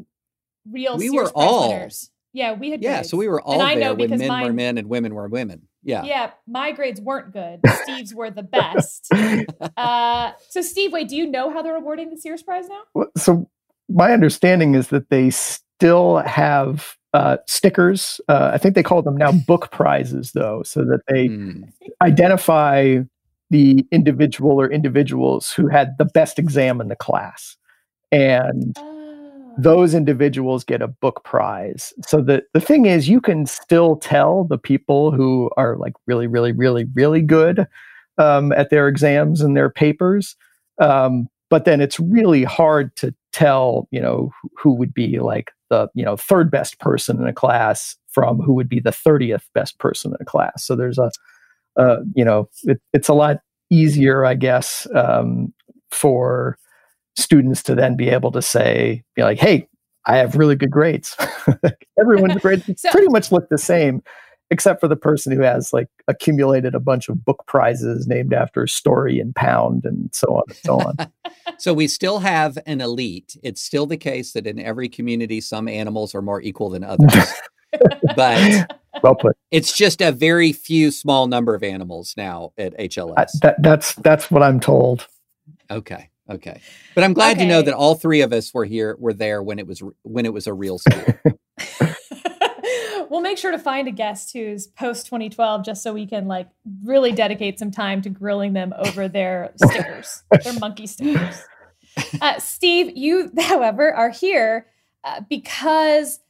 real 0.70 0.98
we 0.98 1.08
Sears 1.08 1.14
were 1.14 1.32
all 1.34 1.70
winners. 1.70 2.10
Yeah, 2.36 2.52
we 2.52 2.70
had 2.70 2.82
yeah, 2.82 2.96
grades. 2.96 3.08
so 3.08 3.16
we 3.16 3.28
were 3.28 3.40
all 3.40 3.58
there 3.58 3.94
when 3.94 4.10
men 4.10 4.28
mine, 4.28 4.44
were 4.44 4.52
men 4.52 4.76
and 4.76 4.90
women 4.90 5.14
were 5.14 5.26
women. 5.26 5.62
Yeah. 5.82 6.04
Yeah, 6.04 6.32
my 6.46 6.70
grades 6.70 7.00
weren't 7.00 7.32
good. 7.32 7.60
Steve's 7.84 8.14
were 8.14 8.30
the 8.30 8.42
best. 8.42 9.10
Uh, 9.78 10.32
so 10.50 10.60
Steve, 10.60 10.92
wait, 10.92 11.08
do 11.08 11.16
you 11.16 11.26
know 11.26 11.50
how 11.50 11.62
they're 11.62 11.76
awarding 11.76 12.10
the 12.10 12.18
Sears 12.18 12.42
Prize 12.42 12.68
now? 12.68 12.82
Well, 12.92 13.10
so 13.16 13.48
my 13.88 14.12
understanding 14.12 14.74
is 14.74 14.88
that 14.88 15.08
they 15.08 15.30
still 15.30 16.18
have 16.18 16.98
uh, 17.14 17.38
stickers. 17.46 18.20
Uh, 18.28 18.50
I 18.52 18.58
think 18.58 18.74
they 18.74 18.82
call 18.82 19.00
them 19.00 19.16
now 19.16 19.32
book 19.46 19.70
prizes, 19.70 20.32
though, 20.32 20.62
so 20.62 20.84
that 20.84 21.00
they 21.08 21.28
mm. 21.28 21.72
identify 22.02 22.98
the 23.48 23.86
individual 23.90 24.60
or 24.60 24.70
individuals 24.70 25.52
who 25.52 25.68
had 25.68 25.96
the 25.96 26.04
best 26.04 26.38
exam 26.38 26.82
in 26.82 26.88
the 26.88 26.96
class. 26.96 27.56
And 28.12 28.76
uh 28.76 28.95
those 29.58 29.94
individuals 29.94 30.64
get 30.64 30.82
a 30.82 30.88
book 30.88 31.24
prize. 31.24 31.94
So 32.06 32.20
the, 32.20 32.42
the 32.52 32.60
thing 32.60 32.86
is, 32.86 33.08
you 33.08 33.20
can 33.20 33.46
still 33.46 33.96
tell 33.96 34.44
the 34.44 34.58
people 34.58 35.10
who 35.10 35.50
are 35.56 35.76
like 35.76 35.94
really, 36.06 36.26
really, 36.26 36.52
really, 36.52 36.84
really 36.94 37.22
good 37.22 37.66
um, 38.18 38.52
at 38.52 38.70
their 38.70 38.88
exams 38.88 39.40
and 39.40 39.56
their 39.56 39.70
papers. 39.70 40.36
Um, 40.78 41.28
but 41.48 41.64
then 41.64 41.80
it's 41.80 41.98
really 41.98 42.44
hard 42.44 42.94
to 42.96 43.14
tell, 43.32 43.88
you 43.90 44.00
know, 44.00 44.30
who 44.58 44.74
would 44.74 44.92
be 44.92 45.20
like 45.20 45.52
the, 45.70 45.88
you 45.94 46.04
know, 46.04 46.16
third 46.16 46.50
best 46.50 46.78
person 46.80 47.18
in 47.20 47.26
a 47.26 47.32
class 47.32 47.96
from 48.08 48.40
who 48.40 48.52
would 48.52 48.68
be 48.68 48.80
the 48.80 48.90
30th 48.90 49.44
best 49.54 49.78
person 49.78 50.12
in 50.12 50.16
a 50.20 50.24
class. 50.24 50.64
So 50.64 50.76
there's 50.76 50.98
a, 50.98 51.10
uh, 51.76 51.98
you 52.14 52.24
know, 52.24 52.48
it, 52.64 52.80
it's 52.92 53.08
a 53.08 53.14
lot 53.14 53.40
easier, 53.70 54.24
I 54.24 54.34
guess, 54.34 54.86
um, 54.94 55.52
for 55.90 56.58
students 57.16 57.62
to 57.64 57.74
then 57.74 57.96
be 57.96 58.08
able 58.08 58.32
to 58.32 58.42
say, 58.42 59.02
be 59.14 59.22
like, 59.22 59.38
hey, 59.38 59.68
I 60.06 60.18
have 60.18 60.36
really 60.36 60.56
good 60.56 60.70
grades. 60.70 61.16
Everyone's 62.00 62.36
grades 62.40 62.64
so, 62.76 62.90
pretty 62.90 63.08
much 63.08 63.32
look 63.32 63.48
the 63.48 63.58
same, 63.58 64.02
except 64.50 64.80
for 64.80 64.88
the 64.88 64.96
person 64.96 65.32
who 65.32 65.42
has 65.42 65.72
like 65.72 65.88
accumulated 66.06 66.74
a 66.74 66.80
bunch 66.80 67.08
of 67.08 67.24
book 67.24 67.42
prizes 67.46 68.06
named 68.06 68.32
after 68.32 68.66
Story 68.66 69.18
and 69.18 69.34
Pound 69.34 69.84
and 69.84 70.08
so 70.14 70.36
on 70.36 70.42
and 70.48 70.56
so 70.58 70.74
on. 70.78 70.96
so 71.58 71.74
we 71.74 71.88
still 71.88 72.20
have 72.20 72.56
an 72.66 72.80
elite. 72.80 73.36
It's 73.42 73.60
still 73.60 73.86
the 73.86 73.96
case 73.96 74.32
that 74.32 74.46
in 74.46 74.60
every 74.60 74.88
community, 74.88 75.40
some 75.40 75.68
animals 75.68 76.14
are 76.14 76.22
more 76.22 76.40
equal 76.40 76.70
than 76.70 76.84
others. 76.84 77.32
but 78.14 78.70
well 79.02 79.16
put. 79.16 79.36
It's 79.50 79.76
just 79.76 80.00
a 80.00 80.12
very 80.12 80.52
few 80.52 80.90
small 80.90 81.26
number 81.26 81.54
of 81.54 81.62
animals 81.62 82.14
now 82.16 82.52
at 82.56 82.78
HLS. 82.78 83.14
I, 83.16 83.26
that, 83.42 83.62
that's 83.62 83.94
that's 83.96 84.30
what 84.30 84.42
I'm 84.42 84.60
told. 84.60 85.06
Okay. 85.70 86.10
Okay. 86.28 86.60
But 86.94 87.04
I'm 87.04 87.12
glad 87.12 87.36
okay. 87.36 87.44
to 87.44 87.48
know 87.48 87.62
that 87.62 87.74
all 87.74 87.94
three 87.94 88.20
of 88.20 88.32
us 88.32 88.52
were 88.52 88.64
here, 88.64 88.96
were 88.98 89.12
there 89.12 89.42
when 89.42 89.58
it 89.58 89.66
was 89.66 89.82
when 90.02 90.26
it 90.26 90.32
was 90.32 90.46
a 90.46 90.54
real 90.54 90.78
school. 90.78 91.04
we'll 93.10 93.20
make 93.20 93.38
sure 93.38 93.50
to 93.50 93.58
find 93.58 93.88
a 93.88 93.92
guest 93.92 94.32
who's 94.32 94.66
post 94.66 95.06
2012 95.06 95.64
just 95.64 95.82
so 95.82 95.92
we 95.92 96.06
can 96.06 96.26
like 96.26 96.48
really 96.84 97.12
dedicate 97.12 97.58
some 97.58 97.70
time 97.70 98.02
to 98.02 98.10
grilling 98.10 98.52
them 98.52 98.74
over 98.76 99.08
their 99.08 99.52
stickers, 99.56 100.22
their 100.42 100.52
monkey 100.54 100.86
stickers. 100.86 101.42
Uh, 102.20 102.38
Steve, 102.38 102.96
you, 102.96 103.30
however, 103.38 103.94
are 103.94 104.10
here 104.10 104.66
uh, 105.04 105.20
because 105.28 106.20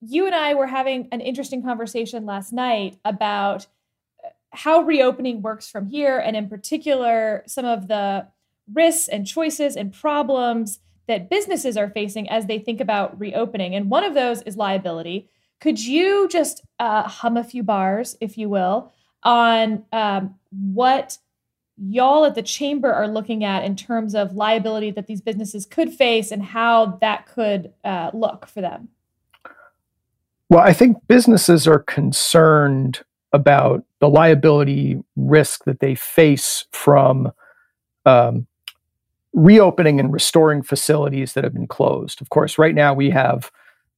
you 0.00 0.26
and 0.26 0.34
I 0.34 0.54
were 0.54 0.66
having 0.66 1.08
an 1.12 1.20
interesting 1.20 1.62
conversation 1.62 2.26
last 2.26 2.52
night 2.52 2.98
about 3.04 3.66
uh, 4.22 4.28
how 4.52 4.80
reopening 4.80 5.40
works 5.40 5.68
from 5.68 5.86
here, 5.86 6.18
and 6.18 6.36
in 6.36 6.48
particular, 6.48 7.42
some 7.46 7.64
of 7.64 7.88
the 7.88 8.26
risks 8.72 9.08
and 9.08 9.26
choices 9.26 9.76
and 9.76 9.92
problems 9.92 10.80
that 11.06 11.28
businesses 11.28 11.76
are 11.76 11.90
facing 11.90 12.28
as 12.30 12.46
they 12.46 12.58
think 12.58 12.80
about 12.80 13.18
reopening. 13.18 13.74
And 13.74 13.90
one 13.90 14.04
of 14.04 14.14
those 14.14 14.42
is 14.42 14.56
liability. 14.56 15.28
Could 15.60 15.78
you 15.78 16.28
just 16.28 16.62
uh, 16.78 17.02
hum 17.02 17.36
a 17.36 17.44
few 17.44 17.62
bars, 17.62 18.16
if 18.20 18.38
you 18.38 18.48
will, 18.48 18.92
on 19.22 19.84
um, 19.92 20.34
what 20.50 21.18
y'all 21.76 22.24
at 22.24 22.34
the 22.34 22.42
chamber 22.42 22.92
are 22.92 23.08
looking 23.08 23.44
at 23.44 23.64
in 23.64 23.76
terms 23.76 24.14
of 24.14 24.34
liability 24.34 24.90
that 24.92 25.06
these 25.06 25.20
businesses 25.20 25.66
could 25.66 25.92
face 25.92 26.30
and 26.30 26.42
how 26.42 26.98
that 27.00 27.26
could 27.26 27.72
uh, 27.84 28.10
look 28.14 28.46
for 28.46 28.60
them? 28.60 28.88
Well, 30.48 30.60
I 30.60 30.72
think 30.72 30.98
businesses 31.08 31.66
are 31.66 31.80
concerned 31.80 33.02
about 33.32 33.84
the 34.00 34.08
liability 34.08 35.02
risk 35.16 35.64
that 35.64 35.80
they 35.80 35.94
face 35.94 36.66
from 36.72 37.32
um, 38.06 38.46
reopening 39.34 39.98
and 39.98 40.12
restoring 40.12 40.62
facilities 40.62 41.32
that 41.32 41.44
have 41.44 41.52
been 41.52 41.66
closed. 41.66 42.22
Of 42.22 42.30
course, 42.30 42.56
right 42.56 42.74
now 42.74 42.94
we 42.94 43.10
have 43.10 43.50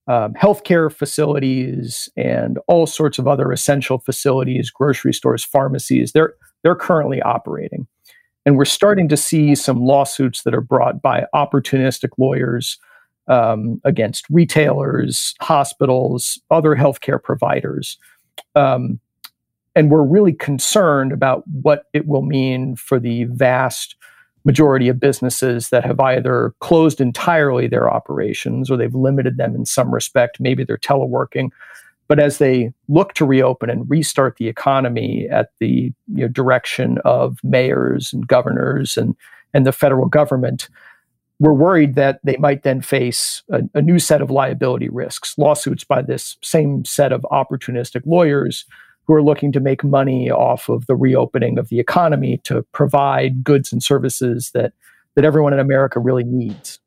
um, 0.08 0.34
healthcare 0.34 0.92
facilities 0.92 2.08
and 2.16 2.58
all 2.68 2.86
sorts 2.86 3.18
of 3.18 3.28
other 3.28 3.52
essential 3.52 3.98
facilities, 3.98 4.70
grocery 4.70 5.12
stores, 5.12 5.44
pharmacies. 5.44 6.12
They're 6.12 6.34
they're 6.62 6.74
currently 6.74 7.20
operating, 7.22 7.86
and 8.44 8.56
we're 8.56 8.64
starting 8.64 9.08
to 9.08 9.16
see 9.16 9.54
some 9.54 9.80
lawsuits 9.80 10.42
that 10.42 10.54
are 10.54 10.60
brought 10.60 11.02
by 11.02 11.26
opportunistic 11.34 12.10
lawyers 12.18 12.78
um, 13.28 13.80
against 13.84 14.24
retailers, 14.30 15.34
hospitals, 15.40 16.40
other 16.50 16.74
healthcare 16.74 17.22
providers. 17.22 17.98
Um, 18.54 19.00
and 19.74 19.90
we're 19.90 20.02
really 20.02 20.32
concerned 20.32 21.12
about 21.12 21.44
what 21.48 21.84
it 21.92 22.06
will 22.06 22.22
mean 22.22 22.76
for 22.76 22.98
the 22.98 23.24
vast 23.24 23.96
majority 24.46 24.88
of 24.88 25.00
businesses 25.00 25.70
that 25.70 25.84
have 25.84 25.98
either 25.98 26.54
closed 26.60 27.00
entirely 27.00 27.66
their 27.66 27.92
operations 27.92 28.70
or 28.70 28.76
they've 28.76 28.94
limited 28.94 29.36
them 29.36 29.56
in 29.56 29.66
some 29.66 29.92
respect. 29.92 30.38
Maybe 30.38 30.62
they're 30.62 30.78
teleworking. 30.78 31.50
But 32.08 32.20
as 32.20 32.38
they 32.38 32.72
look 32.88 33.14
to 33.14 33.26
reopen 33.26 33.68
and 33.68 33.90
restart 33.90 34.36
the 34.36 34.46
economy 34.46 35.26
at 35.28 35.50
the 35.58 35.92
you 36.06 36.22
know, 36.22 36.28
direction 36.28 36.98
of 37.04 37.38
mayors 37.42 38.12
and 38.12 38.26
governors 38.28 38.96
and, 38.96 39.16
and 39.52 39.66
the 39.66 39.72
federal 39.72 40.06
government, 40.06 40.68
we're 41.40 41.52
worried 41.52 41.96
that 41.96 42.20
they 42.22 42.36
might 42.36 42.62
then 42.62 42.80
face 42.80 43.42
a, 43.50 43.62
a 43.74 43.82
new 43.82 43.98
set 43.98 44.22
of 44.22 44.30
liability 44.30 44.88
risks, 44.88 45.36
lawsuits 45.36 45.82
by 45.82 46.00
this 46.00 46.36
same 46.40 46.84
set 46.84 47.12
of 47.12 47.26
opportunistic 47.32 48.02
lawyers 48.06 48.64
who 49.06 49.14
are 49.14 49.22
looking 49.22 49.52
to 49.52 49.60
make 49.60 49.84
money 49.84 50.30
off 50.30 50.68
of 50.68 50.86
the 50.86 50.96
reopening 50.96 51.58
of 51.58 51.68
the 51.68 51.80
economy 51.80 52.40
to 52.44 52.62
provide 52.72 53.44
goods 53.44 53.72
and 53.72 53.82
services 53.82 54.50
that 54.54 54.72
that 55.14 55.24
everyone 55.24 55.52
in 55.52 55.58
America 55.58 55.98
really 55.98 56.24
needs. 56.24 56.78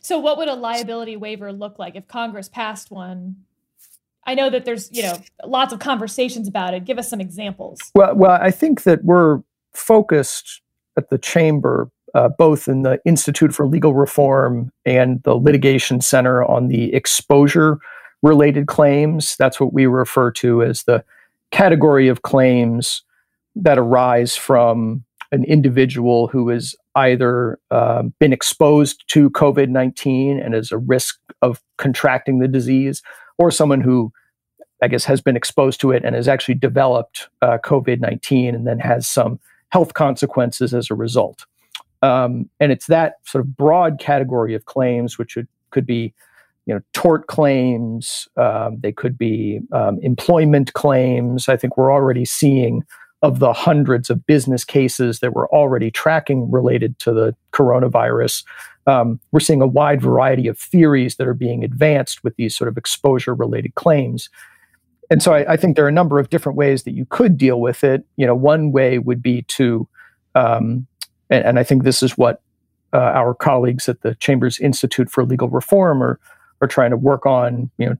So 0.00 0.18
what 0.18 0.36
would 0.36 0.48
a 0.48 0.54
liability 0.54 1.16
waiver 1.16 1.52
look 1.52 1.78
like 1.78 1.94
if 1.94 2.08
Congress 2.08 2.48
passed 2.48 2.90
one? 2.90 3.36
I 4.26 4.34
know 4.34 4.50
that 4.50 4.64
there's, 4.64 4.90
you 4.90 5.02
know, 5.02 5.18
lots 5.44 5.72
of 5.72 5.78
conversations 5.78 6.48
about 6.48 6.74
it. 6.74 6.84
Give 6.84 6.98
us 6.98 7.08
some 7.08 7.20
examples. 7.20 7.78
Well, 7.94 8.14
well, 8.16 8.38
I 8.40 8.50
think 8.50 8.82
that 8.82 9.04
we're 9.04 9.42
focused 9.72 10.60
at 10.96 11.10
the 11.10 11.18
chamber 11.18 11.90
uh, 12.14 12.28
both 12.28 12.68
in 12.68 12.82
the 12.82 13.00
Institute 13.04 13.52
for 13.52 13.66
Legal 13.66 13.92
Reform 13.92 14.72
and 14.84 15.22
the 15.24 15.34
Litigation 15.34 16.00
Center 16.00 16.44
on 16.44 16.68
the 16.68 16.94
exposure 16.94 17.78
related 18.24 18.66
claims. 18.66 19.36
That's 19.36 19.60
what 19.60 19.74
we 19.74 19.84
refer 19.84 20.30
to 20.32 20.62
as 20.62 20.84
the 20.84 21.04
category 21.50 22.08
of 22.08 22.22
claims 22.22 23.02
that 23.54 23.78
arise 23.78 24.34
from 24.34 25.04
an 25.30 25.44
individual 25.44 26.26
who 26.28 26.48
has 26.48 26.74
either 26.96 27.58
uh, 27.70 28.02
been 28.18 28.32
exposed 28.32 29.04
to 29.08 29.28
COVID 29.30 29.68
19 29.68 30.40
and 30.40 30.54
is 30.54 30.72
a 30.72 30.78
risk 30.78 31.18
of 31.42 31.60
contracting 31.76 32.38
the 32.38 32.48
disease, 32.48 33.02
or 33.36 33.50
someone 33.50 33.82
who, 33.82 34.10
I 34.82 34.88
guess, 34.88 35.04
has 35.04 35.20
been 35.20 35.36
exposed 35.36 35.78
to 35.82 35.90
it 35.90 36.02
and 36.02 36.14
has 36.14 36.26
actually 36.26 36.54
developed 36.54 37.28
uh, 37.42 37.58
COVID 37.62 38.00
19 38.00 38.54
and 38.54 38.66
then 38.66 38.78
has 38.78 39.06
some 39.06 39.38
health 39.68 39.92
consequences 39.92 40.72
as 40.72 40.90
a 40.90 40.94
result. 40.94 41.44
Um, 42.00 42.48
and 42.58 42.72
it's 42.72 42.86
that 42.86 43.16
sort 43.24 43.44
of 43.44 43.54
broad 43.54 43.98
category 43.98 44.54
of 44.54 44.64
claims, 44.64 45.18
which 45.18 45.36
would, 45.36 45.48
could 45.70 45.84
be 45.84 46.14
you 46.66 46.74
know 46.74 46.80
tort 46.92 47.26
claims 47.26 48.28
um, 48.36 48.78
they 48.80 48.92
could 48.92 49.18
be 49.18 49.60
um, 49.72 49.98
employment 50.02 50.72
claims. 50.72 51.48
I 51.48 51.56
think 51.56 51.76
we're 51.76 51.92
already 51.92 52.24
seeing 52.24 52.82
of 53.22 53.38
the 53.38 53.52
hundreds 53.52 54.10
of 54.10 54.26
business 54.26 54.64
cases 54.64 55.20
that 55.20 55.32
we're 55.32 55.48
already 55.48 55.90
tracking 55.90 56.50
related 56.50 56.98
to 56.98 57.12
the 57.12 57.34
coronavirus 57.52 58.44
um, 58.86 59.20
we're 59.32 59.40
seeing 59.40 59.62
a 59.62 59.66
wide 59.66 60.02
variety 60.02 60.46
of 60.46 60.58
theories 60.58 61.16
that 61.16 61.26
are 61.26 61.34
being 61.34 61.64
advanced 61.64 62.22
with 62.22 62.36
these 62.36 62.54
sort 62.54 62.68
of 62.68 62.76
exposure 62.76 63.34
related 63.34 63.74
claims. 63.74 64.28
And 65.10 65.22
so 65.22 65.32
I, 65.32 65.52
I, 65.52 65.56
think 65.56 65.76
there 65.76 65.84
are 65.84 65.88
a 65.88 65.92
number 65.92 66.18
of 66.18 66.30
different 66.30 66.56
ways 66.56 66.82
that 66.84 66.92
you 66.92 67.06
could 67.06 67.38
deal 67.38 67.60
with 67.60 67.84
it. 67.84 68.04
You 68.16 68.26
know 68.26 68.34
one 68.34 68.72
way 68.72 68.98
would 68.98 69.22
be 69.22 69.42
to 69.42 69.88
um, 70.34 70.86
and, 71.30 71.44
and, 71.44 71.58
i 71.58 71.62
think 71.62 71.84
this 71.84 72.02
is 72.02 72.18
what 72.18 72.42
uh, 72.92 72.98
our 72.98 73.34
colleagues 73.34 73.88
at 73.88 74.00
the 74.02 74.14
chambers 74.16 74.58
institute 74.58 75.10
for 75.10 75.24
legal 75.24 75.48
reform 75.48 76.02
are 76.02 76.18
are 76.64 76.68
trying 76.68 76.90
to 76.90 76.96
work 76.96 77.26
on, 77.26 77.70
you 77.78 77.88
know, 77.88 77.96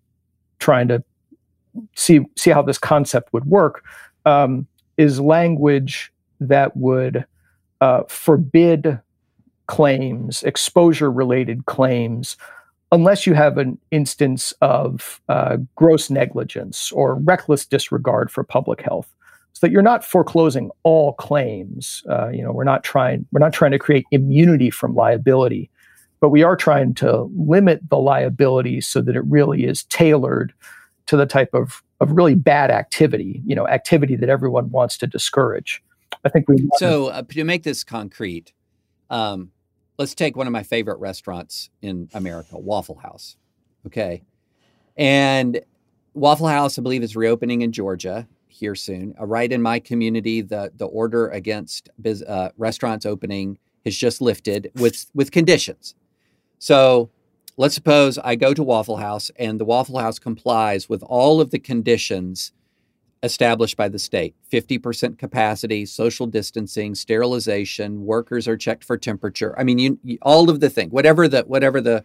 trying 0.59 0.89
to 0.89 1.03
see 1.97 2.21
see 2.37 2.51
how 2.51 2.63
this 2.63 2.79
concept 2.79 3.33
would 3.33 3.45
work, 3.45 3.85
um, 4.25 4.67
is 4.97 5.21
language 5.21 6.13
that 6.41 6.77
would 6.77 7.25
uh, 7.81 8.03
forbid 8.09 9.01
claims, 9.67 10.43
exposure 10.43 11.11
related 11.11 11.67
claims, 11.67 12.37
unless 12.93 13.27
you 13.27 13.35
have 13.35 13.59
an 13.59 13.79
instance 13.91 14.53
of 14.61 15.21
uh, 15.29 15.57
gross 15.75 16.11
negligence 16.11 16.93
or 16.93 17.17
reckless 17.17 17.67
disregard 17.67 18.31
for 18.31 18.45
public 18.45 18.81
health. 18.81 19.13
So 19.53 19.67
that 19.67 19.73
you're 19.73 19.83
not 19.83 20.05
foreclosing 20.05 20.71
all 20.83 21.13
claims. 21.13 22.03
Uh, 22.11 22.29
you 22.29 22.43
know, 22.43 22.51
we're 22.51 22.65
not 22.65 22.83
trying 22.83 23.27
we're 23.31 23.41
not 23.41 23.53
trying 23.53 23.73
to 23.73 23.79
create 23.79 24.07
immunity 24.11 24.71
from 24.71 24.95
liability 24.95 25.71
but 26.21 26.31
we 26.31 26.43
are 26.43 26.57
trying 26.57 26.95
to 26.95 27.31
limit 27.37 27.81
the 27.91 27.99
liability 27.99 28.81
so 28.81 29.01
that 29.03 29.17
it 29.17 29.25
really 29.27 29.65
is 29.65 29.85
tailored 29.85 30.53
to 31.07 31.17
the 31.17 31.27
type 31.27 31.53
of, 31.53 31.83
of 32.01 32.13
really 32.13 32.35
bad 32.35 32.71
activity, 32.71 33.43
you 33.45 33.55
know, 33.55 33.69
activity 33.69 34.17
that 34.17 34.29
everyone 34.29 34.71
wants 34.71 34.97
to 34.99 35.07
discourage. 35.07 35.83
I 36.25 36.29
think 36.29 36.49
we. 36.49 36.69
So 36.77 37.09
uh, 37.09 37.23
to 37.23 37.45
make 37.45 37.63
this 37.63 37.85
concrete, 37.85 38.53
um, 39.11 39.51
let's 39.99 40.15
take 40.15 40.37
one 40.37 40.47
of 40.47 40.53
my 40.53 40.63
favorite 40.63 40.99
restaurants 40.99 41.71
in 41.83 42.09
America, 42.15 42.59
Waffle 42.59 42.97
House. 42.97 43.37
Okay, 43.87 44.23
and 44.97 45.61
Waffle 46.15 46.49
House, 46.49 46.79
I 46.79 46.83
believe, 46.83 47.03
is 47.03 47.17
reopening 47.17 47.63
in 47.63 47.73
Georgia 47.73 48.27
here 48.49 48.75
soon. 48.75 49.15
Uh, 49.21 49.27
right 49.27 49.51
in 49.51 49.61
my 49.61 49.79
community, 49.79 50.41
the 50.41 50.73
the 50.77 50.87
order 50.87 51.29
against 51.29 51.91
biz, 52.01 52.23
uh, 52.23 52.51
restaurants 52.57 53.05
opening 53.05 53.59
has 53.85 53.97
just 53.97 54.21
lifted 54.21 54.71
with 54.77 55.07
with 55.15 55.31
conditions. 55.31 55.95
So 56.59 57.11
let's 57.57 57.75
suppose 57.75 58.19
I 58.19 58.37
go 58.37 58.55
to 58.55 58.63
Waffle 58.63 58.97
House 58.97 59.31
and 59.37 59.61
the 59.61 59.65
Waffle 59.65 59.99
House 59.99 60.19
complies 60.19 60.89
with 60.89 61.03
all 61.03 61.41
of 61.41 61.51
the 61.51 61.59
conditions 61.59 62.53
established 63.23 63.77
by 63.77 63.89
the 63.89 63.99
state 63.99 64.35
50% 64.53 65.19
capacity, 65.19 65.87
social 65.87 66.27
distancing, 66.27 66.95
sterilization, 66.95 68.05
workers 68.05 68.47
are 68.47 68.57
checked 68.57 68.85
for 68.85 68.99
temperature. 68.99 69.59
I 69.59 69.65
mean, 69.65 69.79
you, 69.79 69.99
you, 70.05 70.19
all 70.21 70.51
of 70.51 70.61
the 70.61 70.69
thing, 70.69 70.91
whatever 70.91 71.27
the 71.27 71.43
whatever 71.43 71.81
the 71.81 72.05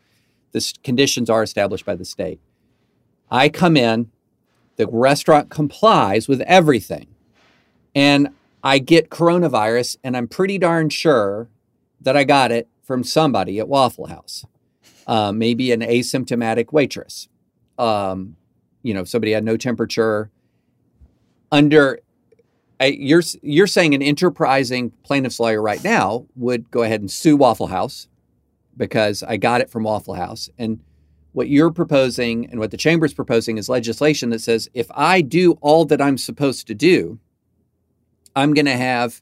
the 0.51 0.73
conditions 0.83 1.29
are 1.29 1.43
established 1.43 1.85
by 1.85 1.95
the 1.95 2.05
state. 2.05 2.39
I 3.29 3.49
come 3.49 3.77
in, 3.77 4.09
the 4.77 4.87
restaurant 4.87 5.49
complies 5.49 6.27
with 6.27 6.41
everything. 6.41 7.07
And 7.93 8.29
I 8.63 8.79
get 8.79 9.09
coronavirus 9.09 9.97
and 10.03 10.15
I'm 10.17 10.27
pretty 10.27 10.57
darn 10.57 10.89
sure 10.89 11.49
that 12.01 12.15
I 12.15 12.23
got 12.23 12.51
it 12.51 12.67
from 12.89 13.03
somebody 13.03 13.59
at 13.59 13.67
Waffle 13.67 14.07
House, 14.07 14.47
uh, 15.05 15.31
maybe 15.31 15.71
an 15.71 15.81
asymptomatic 15.81 16.73
waitress. 16.73 17.27
Um, 17.77 18.35
you 18.81 18.95
know, 18.95 19.03
somebody 19.03 19.31
had 19.31 19.43
no 19.43 19.57
temperature. 19.57 20.31
Under, 21.51 21.99
you're 22.81 23.21
you're 23.43 23.67
saying 23.67 23.93
an 23.93 24.01
enterprising 24.01 24.89
plaintiff's 25.03 25.39
lawyer 25.39 25.61
right 25.61 25.83
now 25.83 26.25
would 26.35 26.71
go 26.71 26.81
ahead 26.81 26.99
and 26.99 27.11
sue 27.11 27.37
Waffle 27.37 27.67
House 27.67 28.07
because 28.75 29.21
I 29.21 29.37
got 29.37 29.61
it 29.61 29.69
from 29.69 29.83
Waffle 29.83 30.15
House. 30.15 30.49
And 30.57 30.79
what 31.33 31.47
you're 31.47 31.69
proposing 31.69 32.49
and 32.49 32.59
what 32.59 32.71
the 32.71 32.77
chamber's 32.77 33.13
proposing 33.13 33.59
is 33.59 33.69
legislation 33.69 34.31
that 34.31 34.41
says 34.41 34.67
if 34.73 34.87
I 34.95 35.21
do 35.21 35.59
all 35.61 35.85
that 35.85 36.01
I'm 36.01 36.17
supposed 36.17 36.65
to 36.65 36.73
do, 36.73 37.19
I'm 38.35 38.55
going 38.55 38.65
to 38.65 38.77
have 38.77 39.21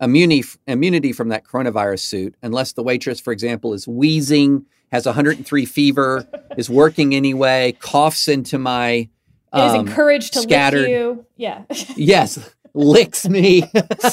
immunity 0.00 0.44
immunity 0.66 1.12
from 1.12 1.28
that 1.28 1.44
coronavirus 1.44 2.00
suit 2.00 2.34
unless 2.42 2.72
the 2.72 2.82
waitress, 2.82 3.20
for 3.20 3.32
example, 3.32 3.72
is 3.72 3.86
wheezing, 3.86 4.66
has 4.92 5.06
103 5.06 5.64
fever, 5.64 6.26
is 6.56 6.70
working 6.70 7.14
anyway, 7.14 7.76
coughs 7.80 8.28
into 8.28 8.58
my 8.58 9.08
um, 9.52 9.68
is 9.68 9.74
encouraged 9.74 10.34
to 10.34 10.40
scattered, 10.40 10.82
lick 10.82 10.90
you. 10.90 11.26
Yeah. 11.36 11.62
yes, 11.96 12.54
licks 12.74 13.28
me. 13.28 13.64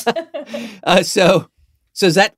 uh, 0.84 1.04
so, 1.04 1.50
so 1.94 2.06
is 2.06 2.16
that 2.16 2.36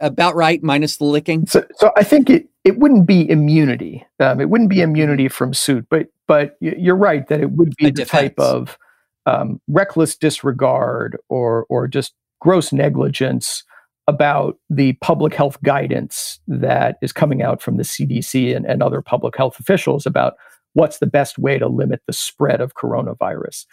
about 0.00 0.34
right 0.34 0.62
minus 0.62 0.98
the 0.98 1.04
licking? 1.04 1.46
So, 1.46 1.64
so 1.76 1.90
I 1.96 2.04
think 2.04 2.30
it 2.30 2.48
it 2.64 2.78
wouldn't 2.78 3.06
be 3.06 3.28
immunity. 3.28 4.06
Um, 4.20 4.40
it 4.40 4.48
wouldn't 4.48 4.70
be 4.70 4.80
immunity 4.80 5.28
from 5.28 5.54
suit, 5.54 5.86
but 5.88 6.08
but 6.26 6.56
you're 6.60 6.96
right 6.96 7.26
that 7.28 7.40
it 7.40 7.50
would 7.52 7.74
be 7.76 7.88
A 7.88 7.92
the 7.92 8.04
type 8.04 8.38
of 8.38 8.78
um, 9.26 9.60
reckless 9.68 10.16
disregard 10.16 11.18
or 11.28 11.66
or 11.68 11.86
just 11.88 12.14
gross 12.44 12.72
negligence 12.72 13.64
about 14.06 14.58
the 14.68 14.92
public 14.94 15.32
health 15.32 15.56
guidance 15.62 16.38
that 16.46 16.98
is 17.00 17.10
coming 17.10 17.42
out 17.42 17.62
from 17.62 17.78
the 17.78 17.82
CDC 17.82 18.54
and, 18.54 18.66
and 18.66 18.82
other 18.82 19.00
public 19.00 19.34
health 19.34 19.58
officials 19.58 20.04
about 20.04 20.34
what's 20.74 20.98
the 20.98 21.06
best 21.06 21.38
way 21.38 21.58
to 21.58 21.66
limit 21.66 22.02
the 22.06 22.12
spread 22.12 22.60
of 22.60 22.74
coronavirus. 22.74 23.64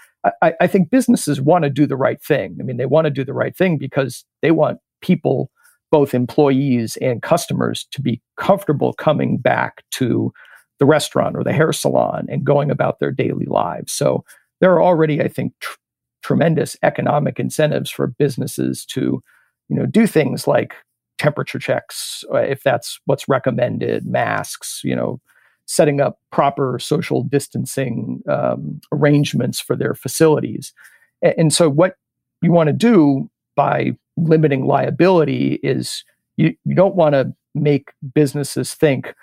I, 0.41 0.53
I 0.61 0.67
think 0.67 0.89
businesses 0.89 1.41
want 1.41 1.65
to 1.65 1.69
do 1.69 1.85
the 1.85 1.97
right 1.97 2.21
thing. 2.21 2.57
I 2.61 2.63
mean, 2.63 2.77
they 2.77 2.85
want 2.85 3.05
to 3.05 3.11
do 3.11 3.25
the 3.25 3.33
right 3.33 3.55
thing 3.55 3.77
because 3.77 4.23
they 4.41 4.51
want 4.51 4.79
people, 5.01 5.51
both 5.91 6.13
employees 6.13 6.95
and 7.01 7.21
customers, 7.21 7.85
to 7.91 8.01
be 8.01 8.21
comfortable 8.37 8.93
coming 8.93 9.37
back 9.37 9.83
to 9.91 10.31
the 10.79 10.85
restaurant 10.85 11.35
or 11.35 11.43
the 11.43 11.51
hair 11.51 11.73
salon 11.73 12.25
and 12.29 12.45
going 12.45 12.71
about 12.71 12.99
their 12.99 13.11
daily 13.11 13.47
lives. 13.47 13.91
So 13.91 14.23
there 14.61 14.71
are 14.71 14.81
already, 14.81 15.21
I 15.21 15.27
think, 15.27 15.53
tr- 15.59 15.77
tremendous 16.21 16.77
economic 16.83 17.39
incentives 17.39 17.89
for 17.89 18.07
businesses 18.07 18.85
to, 18.85 19.21
you 19.69 19.75
know, 19.75 19.85
do 19.85 20.07
things 20.07 20.47
like 20.47 20.75
temperature 21.17 21.59
checks, 21.59 22.23
uh, 22.33 22.37
if 22.37 22.63
that's 22.63 22.99
what's 23.05 23.27
recommended, 23.27 24.05
masks, 24.05 24.81
you 24.83 24.95
know, 24.95 25.19
setting 25.67 26.01
up 26.01 26.19
proper 26.31 26.79
social 26.79 27.23
distancing 27.23 28.21
um, 28.27 28.81
arrangements 28.91 29.59
for 29.59 29.75
their 29.75 29.93
facilities. 29.93 30.73
And, 31.21 31.35
and 31.37 31.53
so, 31.53 31.69
what 31.69 31.95
you 32.41 32.51
want 32.51 32.67
to 32.67 32.73
do 32.73 33.29
by 33.55 33.91
limiting 34.17 34.65
liability 34.65 35.59
is 35.63 36.03
you, 36.37 36.55
you 36.65 36.75
don't 36.75 36.95
want 36.95 37.13
to 37.13 37.33
make 37.53 37.91
businesses 38.13 38.73
think, 38.73 39.13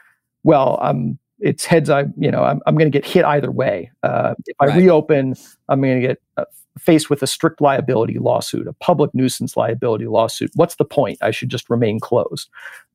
well, 0.44 0.78
I'm 0.80 1.18
it's 1.40 1.64
heads 1.64 1.90
I 1.90 2.04
you 2.16 2.30
know 2.30 2.42
I'm, 2.42 2.60
I'm 2.66 2.76
going 2.76 2.90
to 2.90 2.96
get 2.96 3.06
hit 3.06 3.24
either 3.24 3.50
way. 3.50 3.90
Uh, 4.02 4.34
if 4.46 4.56
I 4.60 4.66
right. 4.66 4.76
reopen, 4.76 5.34
I'm 5.68 5.80
going 5.80 6.00
to 6.00 6.06
get 6.06 6.22
uh, 6.36 6.44
faced 6.78 7.10
with 7.10 7.22
a 7.22 7.26
strict 7.26 7.60
liability 7.60 8.18
lawsuit, 8.18 8.66
a 8.66 8.72
public 8.74 9.14
nuisance 9.14 9.56
liability 9.56 10.06
lawsuit. 10.06 10.50
What's 10.54 10.76
the 10.76 10.84
point? 10.84 11.18
I 11.20 11.30
should 11.30 11.48
just 11.48 11.68
remain 11.68 12.00
closed. 12.00 12.48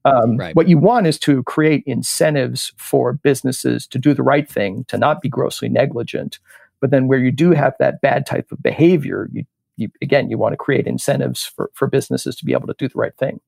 Um, 0.05 0.37
right. 0.37 0.55
What 0.55 0.67
you 0.67 0.77
want 0.77 1.07
is 1.07 1.17
to 1.19 1.43
create 1.43 1.83
incentives 1.85 2.73
for 2.77 3.13
businesses 3.13 3.87
to 3.87 3.97
do 3.97 4.13
the 4.13 4.23
right 4.23 4.49
thing, 4.49 4.85
to 4.89 4.97
not 4.97 5.21
be 5.21 5.29
grossly 5.29 5.69
negligent. 5.69 6.39
But 6.81 6.91
then 6.91 7.07
where 7.07 7.19
you 7.19 7.31
do 7.31 7.51
have 7.51 7.73
that 7.79 8.01
bad 8.01 8.25
type 8.25 8.51
of 8.51 8.61
behavior, 8.61 9.29
you, 9.31 9.45
you 9.77 9.89
again 10.01 10.29
you 10.29 10.37
want 10.37 10.53
to 10.53 10.57
create 10.57 10.87
incentives 10.87 11.45
for, 11.45 11.71
for 11.73 11.87
businesses 11.87 12.35
to 12.37 12.45
be 12.45 12.53
able 12.53 12.67
to 12.67 12.75
do 12.77 12.89
the 12.89 12.99
right 12.99 13.15
thing. 13.17 13.39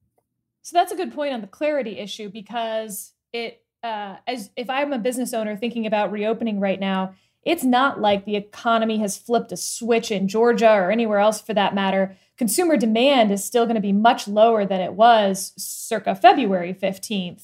So 0.61 0.77
that's 0.77 0.91
a 0.91 0.95
good 0.95 1.13
point 1.13 1.33
on 1.33 1.41
the 1.41 1.47
clarity 1.47 1.99
issue 1.99 2.29
because 2.29 3.13
it 3.33 3.64
uh, 3.85 4.17
as 4.25 4.49
if 4.55 4.69
I'm 4.69 4.91
a 4.93 4.97
business 4.97 5.33
owner 5.33 5.55
thinking 5.55 5.85
about 5.85 6.11
reopening 6.11 6.59
right 6.59 6.79
now, 6.79 7.13
it's 7.43 7.63
not 7.63 8.01
like 8.01 8.25
the 8.25 8.35
economy 8.35 8.97
has 8.97 9.17
flipped 9.17 9.51
a 9.51 9.57
switch 9.57 10.09
in 10.09 10.27
Georgia 10.27 10.71
or 10.71 10.89
anywhere 10.89 11.19
else 11.19 11.39
for 11.39 11.53
that 11.53 11.75
matter. 11.75 12.17
Consumer 12.37 12.75
demand 12.75 13.31
is 13.31 13.45
still 13.45 13.65
going 13.65 13.75
to 13.75 13.81
be 13.81 13.93
much 13.93 14.27
lower 14.27 14.65
than 14.65 14.81
it 14.81 14.93
was 14.93 15.53
circa 15.55 16.15
February 16.15 16.73
15th, 16.73 17.43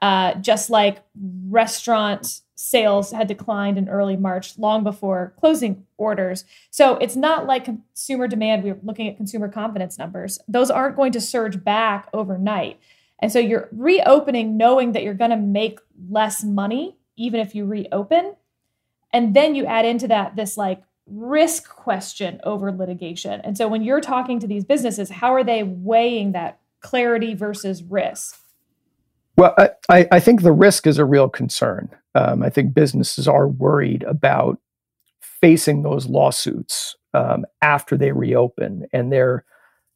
uh, 0.00 0.34
just 0.34 0.70
like 0.70 1.02
restaurant 1.48 2.42
sales 2.54 3.10
had 3.10 3.26
declined 3.26 3.76
in 3.76 3.88
early 3.88 4.16
March, 4.16 4.56
long 4.58 4.84
before 4.84 5.34
closing 5.40 5.84
orders. 5.96 6.44
So 6.70 6.96
it's 6.98 7.16
not 7.16 7.46
like 7.46 7.64
consumer 7.64 8.28
demand. 8.28 8.62
We're 8.62 8.78
looking 8.84 9.08
at 9.08 9.16
consumer 9.16 9.48
confidence 9.48 9.98
numbers. 9.98 10.38
Those 10.46 10.70
aren't 10.70 10.94
going 10.94 11.12
to 11.12 11.20
surge 11.20 11.64
back 11.64 12.08
overnight. 12.12 12.78
And 13.20 13.30
so 13.30 13.38
you're 13.38 13.68
reopening 13.72 14.56
knowing 14.56 14.92
that 14.92 15.02
you're 15.02 15.14
going 15.14 15.30
to 15.30 15.36
make 15.36 15.78
less 16.08 16.42
money, 16.42 16.96
even 17.16 17.40
if 17.40 17.54
you 17.54 17.66
reopen. 17.66 18.34
And 19.12 19.34
then 19.34 19.54
you 19.54 19.66
add 19.66 19.84
into 19.84 20.08
that 20.08 20.36
this 20.36 20.56
like 20.56 20.82
risk 21.06 21.68
question 21.68 22.40
over 22.44 22.72
litigation. 22.72 23.40
And 23.42 23.56
so 23.56 23.68
when 23.68 23.82
you're 23.82 24.00
talking 24.00 24.40
to 24.40 24.46
these 24.46 24.64
businesses, 24.64 25.10
how 25.10 25.34
are 25.34 25.44
they 25.44 25.62
weighing 25.62 26.32
that 26.32 26.60
clarity 26.80 27.34
versus 27.34 27.82
risk? 27.82 28.38
Well, 29.36 29.54
I, 29.88 30.06
I 30.10 30.20
think 30.20 30.42
the 30.42 30.52
risk 30.52 30.86
is 30.86 30.98
a 30.98 31.04
real 31.04 31.28
concern. 31.28 31.88
Um, 32.14 32.42
I 32.42 32.50
think 32.50 32.74
businesses 32.74 33.26
are 33.26 33.48
worried 33.48 34.02
about 34.02 34.58
facing 35.20 35.82
those 35.82 36.06
lawsuits 36.06 36.96
um, 37.14 37.44
after 37.62 37.96
they 37.96 38.12
reopen, 38.12 38.86
and 38.92 39.12
they're, 39.12 39.44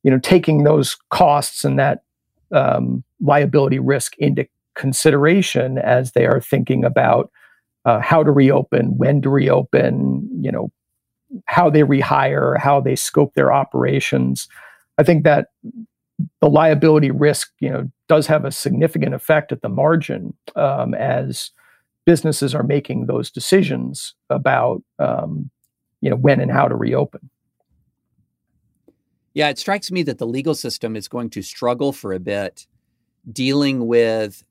you 0.03 0.11
know, 0.11 0.19
taking 0.19 0.65
those 0.65 0.97
costs 1.11 1.65
and 1.65 1.79
that 1.79 2.05
um, 2.53 3.04
liability 3.21 3.79
risk 3.79 4.15
into 4.19 4.47
consideration 4.75 5.79
as 5.79 6.13
they 6.13 6.27
are 6.27 6.41
thinking 6.41 6.85
about 6.85 7.31
uh, 7.85 8.01
how 8.01 8.23
to 8.23 8.31
reopen, 8.31 8.97
when 8.97 9.23
to 9.23 9.31
reopen, 9.31 10.29
you 10.41 10.51
know, 10.51 10.71
how 11.47 11.69
they 11.69 11.83
rehire, 11.83 12.59
how 12.59 12.81
they 12.81 12.97
scope 12.97 13.35
their 13.35 13.53
operations. 13.53 14.49
I 14.99 15.03
think 15.03 15.25
that 15.25 15.49
the 16.41 16.49
liability 16.49 17.11
risk, 17.11 17.53
you 17.61 17.71
know, 17.71 17.91
does 18.09 18.27
have 18.27 18.45
a 18.45 18.53
significant 18.53 19.15
effect 19.15 19.53
at 19.53 19.63
the 19.63 19.69
margin 19.69 20.35
um, 20.57 20.95
as 20.95 21.51
businesses 22.05 22.55
are 22.55 22.63
making 22.63 23.07
those 23.07 23.31
decisions 23.31 24.15
about, 24.31 24.83
um, 24.99 25.51
you 26.01 26.11
know, 26.11 26.17
when 26.17 26.41
and 26.41 26.51
how 26.51 26.69
to 26.69 26.77
reopen. 26.77 27.31
Yeah, 29.33 29.49
it 29.49 29.59
strikes 29.59 29.91
me 29.91 30.05
that 30.05 30.19
the 30.19 30.27
legal 30.27 30.55
system 30.55 30.95
is 30.95 31.09
going 31.09 31.31
to 31.31 31.43
struggle 31.43 31.93
for 31.93 32.13
a 32.13 32.21
bit 32.21 32.67
dealing 33.31 33.87
with 33.87 34.45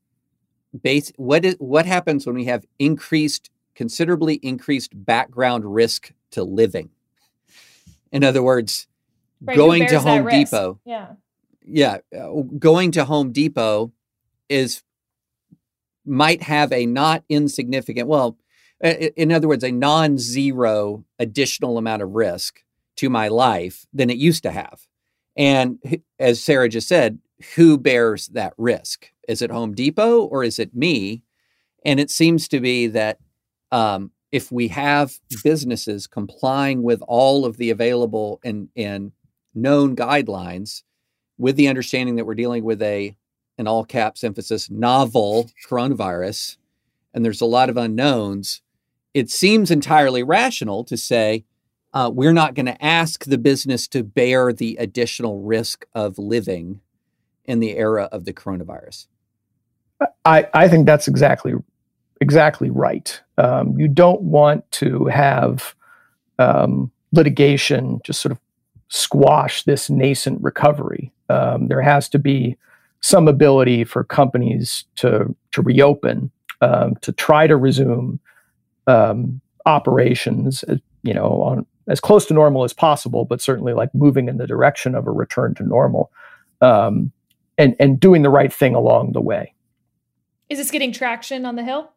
base 0.82 1.12
what 1.18 1.46
is 1.46 1.56
what 1.60 1.86
happens 1.86 2.26
when 2.26 2.36
we 2.36 2.46
have 2.46 2.66
increased 2.80 3.50
considerably 3.76 4.36
increased 4.36 4.92
background 4.94 5.74
risk 5.74 6.12
to 6.32 6.44
living. 6.44 6.90
In 8.12 8.24
other 8.24 8.44
words, 8.44 8.88
right, 9.42 9.56
going 9.56 9.88
to 9.88 10.00
Home 10.00 10.28
Depot. 10.28 10.80
Yeah. 10.86 11.14
Yeah, 11.66 12.00
uh, 12.18 12.42
going 12.60 12.92
to 12.92 13.06
Home 13.06 13.32
Depot 13.32 13.94
is 14.50 14.84
might 16.06 16.44
have 16.44 16.72
a 16.74 16.86
not 16.86 17.24
insignificant, 17.30 18.08
well, 18.08 18.38
in 18.82 19.32
other 19.32 19.48
words, 19.48 19.64
a 19.64 19.72
non-zero 19.72 21.06
additional 21.18 21.78
amount 21.78 22.02
of 22.02 22.12
risk 22.12 22.62
to 22.98 23.10
my 23.10 23.30
life 23.30 23.86
than 23.94 24.10
it 24.10 24.18
used 24.18 24.44
to 24.44 24.52
have. 24.52 24.86
And 25.38 25.80
as 26.20 26.44
Sarah 26.44 26.68
just 26.68 26.90
said, 26.90 27.20
who 27.56 27.78
bears 27.78 28.28
that 28.30 28.54
risk? 28.58 29.12
Is 29.28 29.42
it 29.42 29.52
Home 29.52 29.74
Depot 29.74 30.22
or 30.22 30.44
is 30.44 30.60
it 30.60 30.76
me? 30.76 31.24
And 31.86 32.00
it 32.00 32.10
seems 32.10 32.48
to 32.50 32.60
be 32.60 32.88
that 32.88 33.20
um, 33.72 34.12
if 34.32 34.52
we 34.52 34.70
have 34.70 35.14
businesses 35.44 36.08
complying 36.08 36.84
with 36.84 37.02
all 37.08 37.46
of 37.46 37.58
the 37.58 37.70
available 37.70 38.40
and, 38.44 38.70
and 38.76 39.12
known 39.54 39.96
guidelines, 39.96 40.84
with 41.38 41.56
the 41.56 41.68
understanding 41.68 42.16
that 42.16 42.26
we're 42.26 42.36
dealing 42.36 42.64
with 42.64 42.82
a, 42.82 43.16
an 43.58 43.68
all 43.68 43.84
caps 43.84 44.24
emphasis, 44.24 44.70
novel 44.70 45.50
coronavirus, 45.68 46.58
and 47.14 47.24
there's 47.24 47.42
a 47.42 47.46
lot 47.46 47.70
of 47.70 47.78
unknowns, 47.78 48.62
it 49.14 49.30
seems 49.30 49.70
entirely 49.70 50.24
rational 50.24 50.84
to 50.84 50.98
say, 50.98 51.46
uh, 51.94 52.10
we're 52.12 52.34
not 52.34 52.56
going 52.56 52.66
to 52.66 52.84
ask 52.84 53.26
the 53.26 53.38
business 53.38 53.88
to 53.88 54.04
bear 54.04 54.52
the 54.52 54.76
additional 54.80 55.42
risk 55.42 55.86
of 55.94 56.18
living 56.18 56.82
in 57.46 57.60
the 57.60 57.78
era 57.78 58.10
of 58.12 58.26
the 58.26 58.34
coronavirus. 58.34 59.08
I, 60.26 60.48
I 60.54 60.68
think 60.68 60.86
that's 60.86 61.08
exactly 61.08 61.54
exactly 62.22 62.70
right. 62.70 63.22
Um, 63.38 63.78
you 63.78 63.88
don't 63.88 64.22
want 64.22 64.70
to 64.72 65.06
have 65.06 65.76
um, 66.40 66.92
litigation 67.12 68.00
just 68.04 68.22
sort 68.22 68.32
of 68.32 68.40
squash 68.88 69.64
this 69.64 69.90
nascent 69.90 70.42
recovery. 70.42 71.12
Um, 71.30 71.68
there 71.68 71.82
has 71.82 72.08
to 72.10 72.20
be 72.20 72.58
some 73.02 73.28
ability 73.28 73.84
for 73.84 74.04
companies 74.04 74.86
to 74.96 75.36
to 75.52 75.62
reopen, 75.62 76.32
um, 76.62 76.96
to 77.02 77.12
try 77.12 77.48
to 77.48 77.58
resume 77.58 78.20
um, 78.88 79.42
operations, 79.66 80.64
uh, 80.70 80.76
you 81.04 81.14
know, 81.14 81.42
on 81.42 81.66
as 81.88 82.00
close 82.00 82.26
to 82.28 82.34
normal 82.34 82.64
as 82.64 82.74
possible, 82.74 83.26
but 83.26 83.42
certainly 83.42 83.74
like 83.74 83.94
moving 83.94 84.30
in 84.30 84.38
the 84.38 84.48
direction 84.48 84.96
of 84.96 85.06
a 85.06 85.12
return 85.12 85.54
to 85.56 85.64
normal, 85.64 86.12
um, 86.62 87.12
and 87.58 87.76
and 87.80 88.00
doing 88.00 88.22
the 88.22 88.30
right 88.30 88.54
thing 88.54 88.76
along 88.76 89.14
the 89.14 89.22
way. 89.22 89.54
Is 90.50 90.58
this 90.58 90.72
getting 90.72 90.92
traction 90.92 91.46
on 91.46 91.56
the 91.56 91.64
Hill? 91.64 91.90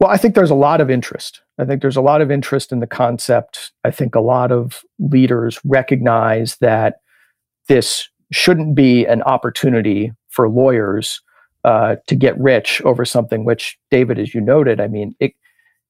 Well, 0.00 0.10
I 0.10 0.16
think 0.16 0.34
there's 0.34 0.50
a 0.50 0.54
lot 0.54 0.80
of 0.80 0.90
interest. 0.90 1.42
I 1.58 1.64
think 1.64 1.80
there's 1.80 1.96
a 1.96 2.02
lot 2.02 2.20
of 2.20 2.30
interest 2.30 2.72
in 2.72 2.80
the 2.80 2.86
concept. 2.86 3.72
I 3.84 3.90
think 3.90 4.14
a 4.14 4.20
lot 4.20 4.50
of 4.50 4.84
leaders 4.98 5.60
recognize 5.64 6.56
that 6.56 6.96
this 7.68 8.08
shouldn't 8.32 8.74
be 8.74 9.06
an 9.06 9.22
opportunity 9.22 10.12
for 10.28 10.48
lawyers 10.48 11.22
uh, 11.64 11.96
to 12.06 12.14
get 12.14 12.38
rich 12.38 12.82
over 12.82 13.04
something 13.04 13.44
which, 13.44 13.78
David, 13.90 14.18
as 14.18 14.34
you 14.34 14.40
noted, 14.40 14.80
I 14.80 14.88
mean, 14.88 15.14
it, 15.20 15.32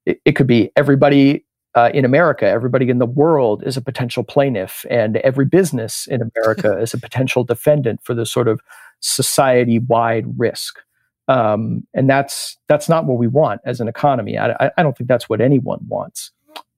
it, 0.07 0.21
it 0.25 0.33
could 0.33 0.47
be 0.47 0.71
everybody 0.77 1.45
uh, 1.75 1.91
in 1.93 2.05
America, 2.05 2.47
everybody 2.47 2.89
in 2.89 2.99
the 2.99 3.07
world 3.07 3.63
is 3.67 3.77
a 3.77 3.83
potential 3.83 4.23
plaintiff, 4.23 4.87
and 4.91 5.17
every 5.19 5.45
business 5.45 6.07
in 6.07 6.21
America 6.23 6.79
is 6.81 6.95
a 6.95 6.99
potential 6.99 7.45
defendant 7.45 8.01
for 8.03 8.15
this 8.15 8.31
sort 8.31 8.49
of 8.49 8.61
society-wide 9.01 10.39
risk. 10.39 10.79
Um, 11.27 11.87
and 11.95 12.09
that's 12.09 12.59
that's 12.69 12.89
not 12.89 13.07
what 13.07 13.19
we 13.19 13.27
want 13.27 13.61
as 13.65 13.81
an 13.81 13.89
economy. 13.89 14.39
I, 14.39 14.71
I 14.77 14.83
don't 14.83 14.97
think 14.97 15.09
that's 15.09 15.29
what 15.29 15.41
anyone 15.41 15.81
wants. 15.89 16.31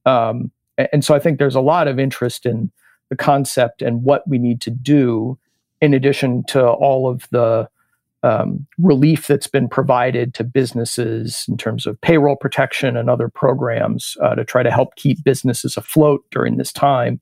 Um, 0.05 0.51
and 0.77 1.03
so 1.03 1.13
I 1.13 1.19
think 1.19 1.37
there's 1.37 1.55
a 1.55 1.61
lot 1.61 1.87
of 1.87 1.99
interest 1.99 2.45
in 2.45 2.71
the 3.09 3.15
concept 3.15 3.81
and 3.81 4.03
what 4.03 4.27
we 4.27 4.37
need 4.37 4.61
to 4.61 4.69
do, 4.69 5.37
in 5.81 5.93
addition 5.93 6.43
to 6.45 6.65
all 6.65 7.09
of 7.09 7.27
the 7.31 7.67
um, 8.23 8.65
relief 8.77 9.27
that's 9.27 9.47
been 9.47 9.67
provided 9.67 10.33
to 10.33 10.43
businesses 10.43 11.45
in 11.47 11.57
terms 11.57 11.85
of 11.85 11.99
payroll 12.01 12.35
protection 12.35 12.97
and 12.97 13.09
other 13.09 13.29
programs 13.29 14.17
uh, 14.21 14.35
to 14.35 14.43
try 14.43 14.63
to 14.63 14.71
help 14.71 14.95
keep 14.95 15.23
businesses 15.23 15.77
afloat 15.77 16.25
during 16.31 16.57
this 16.57 16.71
time. 16.71 17.21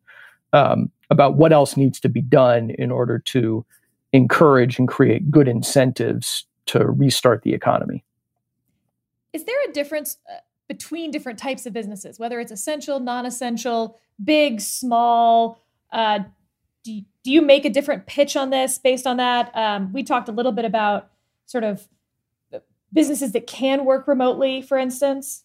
Um, 0.54 0.90
about 1.10 1.36
what 1.36 1.52
else 1.52 1.78
needs 1.78 2.00
to 2.00 2.10
be 2.10 2.22
done 2.22 2.72
in 2.72 2.92
order 2.92 3.20
to 3.20 3.66
encourage 4.14 4.80
and 4.80 4.88
create 4.88 5.30
good 5.30 5.48
incentives 5.48 6.46
to 6.68 6.86
restart 6.86 7.44
the 7.44 7.54
economy. 7.54 8.04
Is 9.34 9.44
there 9.44 9.58
a 9.68 9.72
difference 9.72 10.18
uh, 10.32 10.38
between 10.68 11.12
different 11.12 11.38
types 11.38 11.66
of 11.66 11.74
businesses, 11.74 12.18
whether 12.18 12.40
it's 12.40 12.52
essential, 12.52 13.00
non 13.00 13.26
essential, 13.26 14.00
big, 14.24 14.62
small? 14.62 15.62
Uh, 15.92 16.20
do, 16.84 16.94
you, 16.94 17.04
do 17.26 17.32
you 17.32 17.42
make 17.42 17.66
a 17.66 17.72
different 17.72 18.06
pitch 18.06 18.38
on 18.38 18.52
this 18.52 18.78
based 18.78 19.08
on 19.08 19.18
that? 19.18 19.52
Um, 19.58 19.92
we 19.92 20.04
talked 20.04 20.30
a 20.30 20.32
little 20.32 20.52
bit 20.52 20.64
about 20.64 21.10
sort 21.48 21.64
of 21.64 21.88
businesses 22.94 23.32
that 23.32 23.48
can 23.48 23.84
work 23.84 24.08
remotely, 24.08 24.62
for 24.62 24.78
instance. 24.78 25.44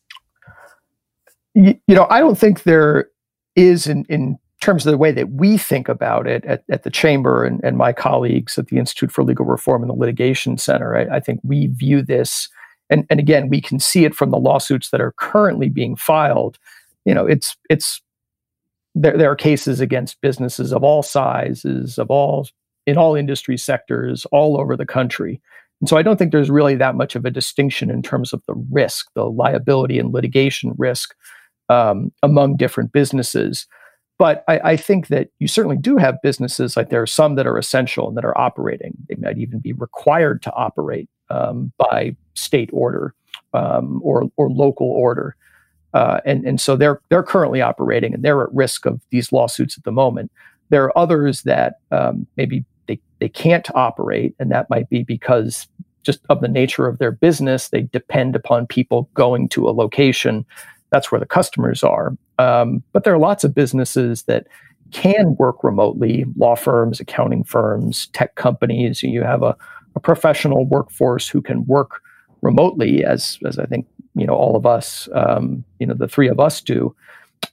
You, 1.54 1.80
know, 1.88 2.06
I 2.10 2.20
don't 2.20 2.36
think 2.38 2.64
there 2.64 3.08
is 3.56 3.86
in, 3.86 4.04
in 4.10 4.38
terms 4.60 4.84
of 4.84 4.92
the 4.92 4.98
way 4.98 5.10
that 5.10 5.30
we 5.30 5.56
think 5.56 5.88
about 5.88 6.26
it 6.26 6.44
at, 6.44 6.64
at 6.70 6.82
the 6.82 6.90
chamber 6.90 7.46
and, 7.46 7.64
and 7.64 7.78
my 7.78 7.94
colleagues 7.94 8.58
at 8.58 8.66
the 8.66 8.76
Institute 8.76 9.10
for 9.10 9.24
Legal 9.24 9.46
Reform 9.46 9.82
and 9.82 9.88
the 9.88 9.94
Litigation 9.94 10.58
Center, 10.58 10.94
I, 10.94 11.16
I 11.16 11.20
think 11.20 11.40
we 11.42 11.68
view 11.68 12.02
this, 12.02 12.50
and, 12.90 13.06
and 13.08 13.18
again, 13.18 13.48
we 13.48 13.62
can 13.62 13.80
see 13.80 14.04
it 14.04 14.14
from 14.14 14.30
the 14.30 14.38
lawsuits 14.38 14.90
that 14.90 15.00
are 15.00 15.12
currently 15.12 15.70
being 15.70 15.96
filed. 15.96 16.58
You 17.06 17.14
know, 17.14 17.24
it's 17.24 17.56
it's 17.70 18.02
there, 18.94 19.16
there 19.16 19.30
are 19.30 19.36
cases 19.36 19.80
against 19.80 20.20
businesses 20.20 20.72
of 20.72 20.82
all 20.82 21.02
sizes, 21.02 21.98
of 21.98 22.10
all 22.10 22.48
in 22.86 22.96
all 22.96 23.14
industry 23.14 23.56
sectors, 23.56 24.26
all 24.26 24.58
over 24.58 24.76
the 24.76 24.86
country. 24.86 25.40
And 25.80 25.88
so 25.88 25.96
I 25.96 26.02
don't 26.02 26.18
think 26.18 26.32
there's 26.32 26.50
really 26.50 26.74
that 26.76 26.94
much 26.94 27.14
of 27.14 27.24
a 27.24 27.30
distinction 27.30 27.90
in 27.90 28.02
terms 28.02 28.32
of 28.32 28.42
the 28.46 28.54
risk, 28.70 29.06
the 29.14 29.24
liability 29.24 29.98
and 29.98 30.12
litigation 30.12 30.74
risk 30.76 31.14
um, 31.68 32.12
among 32.22 32.56
different 32.56 32.92
businesses. 32.92 33.66
But 34.18 34.44
I, 34.48 34.60
I, 34.64 34.76
think 34.76 35.08
that 35.08 35.30
you 35.38 35.48
certainly 35.48 35.78
do 35.78 35.96
have 35.96 36.20
businesses 36.22 36.76
like 36.76 36.90
there 36.90 37.00
are 37.00 37.06
some 37.06 37.36
that 37.36 37.46
are 37.46 37.56
essential 37.56 38.08
and 38.08 38.16
that 38.18 38.24
are 38.24 38.36
operating. 38.36 38.92
They 39.08 39.14
might 39.14 39.38
even 39.38 39.60
be 39.60 39.72
required 39.72 40.42
to 40.42 40.52
operate 40.52 41.08
um, 41.30 41.72
by 41.78 42.16
state 42.34 42.68
order 42.72 43.14
um, 43.54 44.00
or 44.04 44.24
or 44.36 44.50
local 44.50 44.88
order, 44.88 45.36
uh, 45.94 46.20
and 46.24 46.44
and 46.46 46.60
so 46.60 46.76
they're 46.76 47.00
they're 47.08 47.22
currently 47.22 47.60
operating 47.60 48.14
and 48.14 48.22
they're 48.22 48.42
at 48.42 48.52
risk 48.52 48.86
of 48.86 49.00
these 49.10 49.32
lawsuits 49.32 49.76
at 49.76 49.84
the 49.84 49.92
moment. 49.92 50.30
There 50.68 50.84
are 50.84 50.98
others 50.98 51.42
that 51.42 51.74
um, 51.90 52.26
maybe 52.36 52.64
they 52.86 53.00
they 53.18 53.28
can't 53.28 53.68
operate, 53.74 54.34
and 54.38 54.50
that 54.50 54.70
might 54.70 54.88
be 54.88 55.02
because 55.02 55.66
just 56.02 56.20
of 56.30 56.40
the 56.40 56.48
nature 56.48 56.86
of 56.86 56.98
their 56.98 57.12
business, 57.12 57.68
they 57.68 57.82
depend 57.82 58.34
upon 58.34 58.66
people 58.66 59.10
going 59.14 59.48
to 59.50 59.68
a 59.68 59.72
location 59.72 60.46
that's 60.90 61.10
where 61.10 61.20
the 61.20 61.26
customers 61.26 61.82
are. 61.82 62.16
Um, 62.38 62.82
but 62.92 63.04
there 63.04 63.14
are 63.14 63.18
lots 63.18 63.44
of 63.44 63.54
businesses 63.54 64.24
that 64.24 64.46
can 64.90 65.36
work 65.38 65.62
remotely 65.62 66.24
law 66.36 66.56
firms, 66.56 67.00
accounting 67.00 67.44
firms, 67.44 68.08
tech 68.08 68.34
companies. 68.34 69.02
You 69.02 69.22
have 69.22 69.42
a, 69.42 69.56
a 69.94 70.00
professional 70.00 70.66
workforce 70.66 71.28
who 71.28 71.40
can 71.40 71.64
work 71.66 72.02
remotely, 72.42 73.04
as, 73.04 73.38
as 73.46 73.58
I 73.58 73.66
think 73.66 73.86
you 74.14 74.26
know 74.26 74.34
all 74.34 74.56
of 74.56 74.66
us, 74.66 75.08
um, 75.14 75.64
you 75.78 75.86
know, 75.86 75.94
the 75.94 76.08
three 76.08 76.28
of 76.28 76.40
us 76.40 76.60
do. 76.60 76.94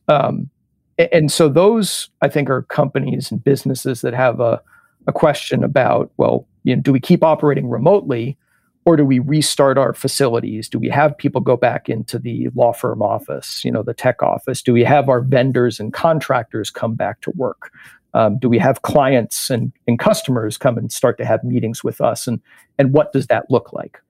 Um, 0.07 0.49
and 0.97 1.31
so 1.31 1.47
those, 1.47 2.09
I 2.21 2.27
think, 2.27 2.49
are 2.49 2.63
companies 2.63 3.31
and 3.31 3.43
businesses 3.43 4.01
that 4.01 4.13
have 4.13 4.39
a, 4.39 4.61
a 5.05 5.13
question 5.13 5.63
about, 5.63 6.11
well, 6.17 6.47
you 6.63 6.75
know, 6.75 6.81
do 6.81 6.91
we 6.91 6.99
keep 6.99 7.23
operating 7.23 7.69
remotely 7.69 8.37
or 8.85 8.95
do 8.95 9.05
we 9.05 9.19
restart 9.19 9.77
our 9.77 9.93
facilities? 9.93 10.69
Do 10.69 10.79
we 10.79 10.89
have 10.89 11.17
people 11.17 11.41
go 11.41 11.57
back 11.57 11.89
into 11.89 12.17
the 12.17 12.47
law 12.55 12.73
firm 12.73 13.01
office 13.01 13.63
you 13.63 13.71
know 13.71 13.83
the 13.83 13.93
tech 13.93 14.23
office? 14.23 14.61
Do 14.61 14.73
we 14.73 14.83
have 14.83 15.09
our 15.09 15.21
vendors 15.21 15.79
and 15.79 15.93
contractors 15.93 16.71
come 16.71 16.95
back 16.95 17.21
to 17.21 17.31
work? 17.31 17.71
Um, 18.13 18.39
do 18.39 18.49
we 18.49 18.57
have 18.57 18.81
clients 18.81 19.49
and, 19.49 19.71
and 19.87 19.99
customers 19.99 20.57
come 20.57 20.77
and 20.77 20.91
start 20.91 21.17
to 21.19 21.25
have 21.25 21.43
meetings 21.43 21.83
with 21.83 22.01
us? 22.01 22.27
And 22.27 22.41
and 22.79 22.93
what 22.93 23.11
does 23.11 23.27
that 23.27 23.51
look 23.51 23.73
like 23.73 24.01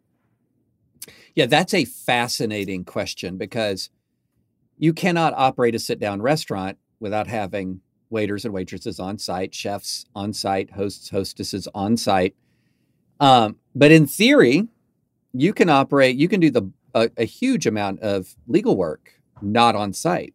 yeah 1.37 1.45
that's 1.45 1.73
a 1.73 1.85
fascinating 1.85 2.83
question 2.83 3.37
because 3.37 3.89
you 4.77 4.93
cannot 4.93 5.33
operate 5.37 5.73
a 5.75 5.79
sit 5.79 5.99
down 5.99 6.21
restaurant 6.21 6.77
without 6.99 7.27
having 7.27 7.79
waiters 8.09 8.43
and 8.43 8.53
waitresses 8.53 8.99
on 8.99 9.17
site 9.17 9.55
chefs 9.55 10.05
on 10.13 10.33
site 10.33 10.71
hosts 10.71 11.09
hostesses 11.09 11.69
on 11.73 11.95
site 11.95 12.35
um, 13.19 13.57
but 13.75 13.91
in 13.91 14.05
theory, 14.05 14.67
you 15.33 15.53
can 15.53 15.69
operate, 15.69 16.15
you 16.15 16.27
can 16.27 16.39
do 16.39 16.49
the 16.49 16.69
a, 16.93 17.09
a 17.17 17.25
huge 17.25 17.67
amount 17.67 17.99
of 17.99 18.35
legal 18.47 18.75
work 18.75 19.13
not 19.41 19.75
on 19.75 19.93
site. 19.93 20.33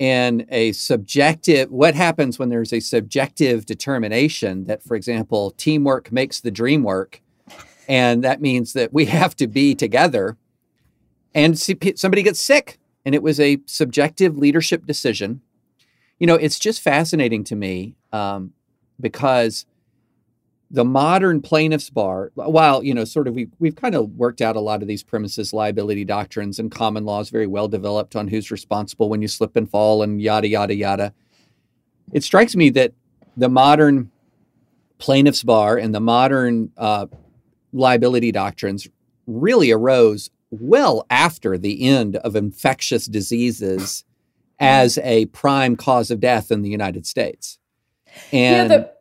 And 0.00 0.44
a 0.48 0.72
subjective, 0.72 1.70
what 1.70 1.94
happens 1.94 2.38
when 2.38 2.48
there's 2.48 2.72
a 2.72 2.80
subjective 2.80 3.66
determination 3.66 4.64
that, 4.64 4.82
for 4.82 4.96
example, 4.96 5.52
teamwork 5.52 6.10
makes 6.10 6.40
the 6.40 6.50
dream 6.50 6.82
work, 6.82 7.20
and 7.88 8.22
that 8.22 8.40
means 8.40 8.74
that 8.74 8.92
we 8.92 9.04
have 9.06 9.34
to 9.36 9.48
be 9.48 9.74
together, 9.74 10.36
and 11.34 11.58
somebody 11.58 12.22
gets 12.22 12.40
sick, 12.40 12.78
and 13.04 13.14
it 13.14 13.22
was 13.22 13.40
a 13.40 13.58
subjective 13.66 14.36
leadership 14.36 14.86
decision. 14.86 15.40
You 16.18 16.26
know, 16.26 16.34
it's 16.34 16.58
just 16.58 16.80
fascinating 16.80 17.44
to 17.44 17.56
me 17.56 17.94
um, 18.12 18.52
because 19.00 19.66
the 20.70 20.84
modern 20.84 21.40
plaintiff's 21.40 21.88
bar, 21.88 22.30
while 22.34 22.84
you 22.84 22.92
know, 22.92 23.04
sort 23.04 23.26
of 23.26 23.34
we 23.34 23.48
we've 23.58 23.76
kind 23.76 23.94
of 23.94 24.10
worked 24.10 24.42
out 24.42 24.56
a 24.56 24.60
lot 24.60 24.82
of 24.82 24.88
these 24.88 25.02
premises 25.02 25.52
liability 25.52 26.04
doctrines 26.04 26.58
and 26.58 26.70
common 26.70 27.04
laws 27.04 27.30
very 27.30 27.46
well 27.46 27.68
developed 27.68 28.14
on 28.16 28.28
who's 28.28 28.50
responsible 28.50 29.08
when 29.08 29.22
you 29.22 29.28
slip 29.28 29.56
and 29.56 29.70
fall 29.70 30.02
and 30.02 30.20
yada 30.20 30.48
yada 30.48 30.74
yada. 30.74 31.14
It 32.12 32.22
strikes 32.22 32.54
me 32.54 32.70
that 32.70 32.92
the 33.36 33.48
modern 33.48 34.10
plaintiff's 34.98 35.42
bar 35.42 35.78
and 35.78 35.94
the 35.94 36.00
modern 36.00 36.70
uh, 36.76 37.06
liability 37.72 38.32
doctrines 38.32 38.88
really 39.26 39.70
arose 39.70 40.30
well 40.50 41.06
after 41.10 41.58
the 41.58 41.82
end 41.86 42.16
of 42.16 42.34
infectious 42.34 43.06
diseases 43.06 44.04
as 44.58 44.98
a 44.98 45.26
prime 45.26 45.76
cause 45.76 46.10
of 46.10 46.20
death 46.20 46.50
in 46.50 46.62
the 46.62 46.70
United 46.70 47.06
States. 47.06 47.58
And 48.32 48.70
yeah, 48.70 48.76
the- 48.78 48.92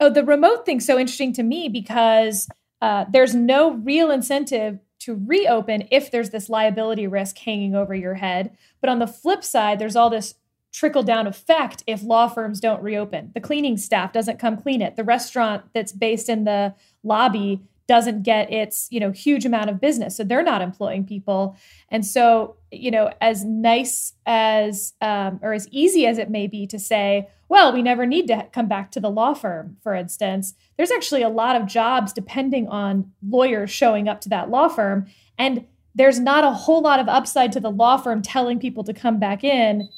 Oh, 0.00 0.10
the 0.10 0.24
remote 0.24 0.66
thing's 0.66 0.84
so 0.84 0.98
interesting 0.98 1.32
to 1.34 1.44
me 1.44 1.68
because 1.68 2.48
uh, 2.80 3.04
there's 3.12 3.36
no 3.36 3.74
real 3.74 4.10
incentive 4.10 4.80
to 4.98 5.22
reopen 5.26 5.86
if 5.92 6.10
there's 6.10 6.30
this 6.30 6.48
liability 6.50 7.06
risk 7.06 7.38
hanging 7.38 7.76
over 7.76 7.94
your 7.94 8.14
head. 8.14 8.56
But 8.80 8.90
on 8.90 8.98
the 8.98 9.06
flip 9.06 9.44
side, 9.44 9.78
there's 9.78 9.94
all 9.94 10.10
this 10.10 10.34
trickle 10.72 11.04
down 11.04 11.28
effect 11.28 11.84
if 11.86 12.02
law 12.02 12.26
firms 12.26 12.58
don't 12.58 12.82
reopen. 12.82 13.30
The 13.34 13.40
cleaning 13.40 13.76
staff 13.76 14.12
doesn't 14.12 14.40
come 14.40 14.56
clean 14.56 14.82
it. 14.82 14.96
The 14.96 15.04
restaurant 15.04 15.66
that's 15.72 15.92
based 15.92 16.28
in 16.28 16.42
the 16.44 16.74
lobby 17.02 17.60
doesn't 17.88 18.22
get 18.22 18.50
its 18.52 18.88
you 18.90 19.00
know 19.00 19.10
huge 19.10 19.44
amount 19.44 19.68
of 19.68 19.80
business. 19.80 20.16
So 20.16 20.24
they're 20.24 20.42
not 20.42 20.62
employing 20.62 21.04
people. 21.04 21.56
And 21.90 22.06
so 22.06 22.56
you 22.70 22.90
know 22.90 23.12
as 23.20 23.44
nice 23.44 24.14
as 24.24 24.94
um, 25.00 25.40
or 25.42 25.52
as 25.52 25.68
easy 25.70 26.06
as 26.06 26.18
it 26.18 26.30
may 26.30 26.46
be 26.46 26.66
to 26.68 26.78
say 26.78 27.28
well 27.48 27.72
we 27.72 27.82
never 27.82 28.06
need 28.06 28.26
to 28.28 28.46
come 28.52 28.66
back 28.66 28.90
to 28.92 29.00
the 29.00 29.10
law 29.10 29.34
firm 29.34 29.76
for 29.82 29.94
instance 29.94 30.54
there's 30.78 30.90
actually 30.90 31.22
a 31.22 31.28
lot 31.28 31.54
of 31.54 31.66
jobs 31.66 32.12
depending 32.12 32.66
on 32.68 33.12
lawyers 33.28 33.70
showing 33.70 34.08
up 34.08 34.20
to 34.22 34.28
that 34.30 34.50
law 34.50 34.68
firm. 34.68 35.06
And 35.38 35.66
there's 35.94 36.18
not 36.18 36.44
a 36.44 36.50
whole 36.50 36.80
lot 36.80 36.98
of 36.98 37.08
upside 37.08 37.52
to 37.52 37.60
the 37.60 37.70
law 37.70 37.98
firm 37.98 38.22
telling 38.22 38.58
people 38.58 38.84
to 38.84 38.94
come 38.94 39.18
back 39.18 39.44
in 39.44 39.88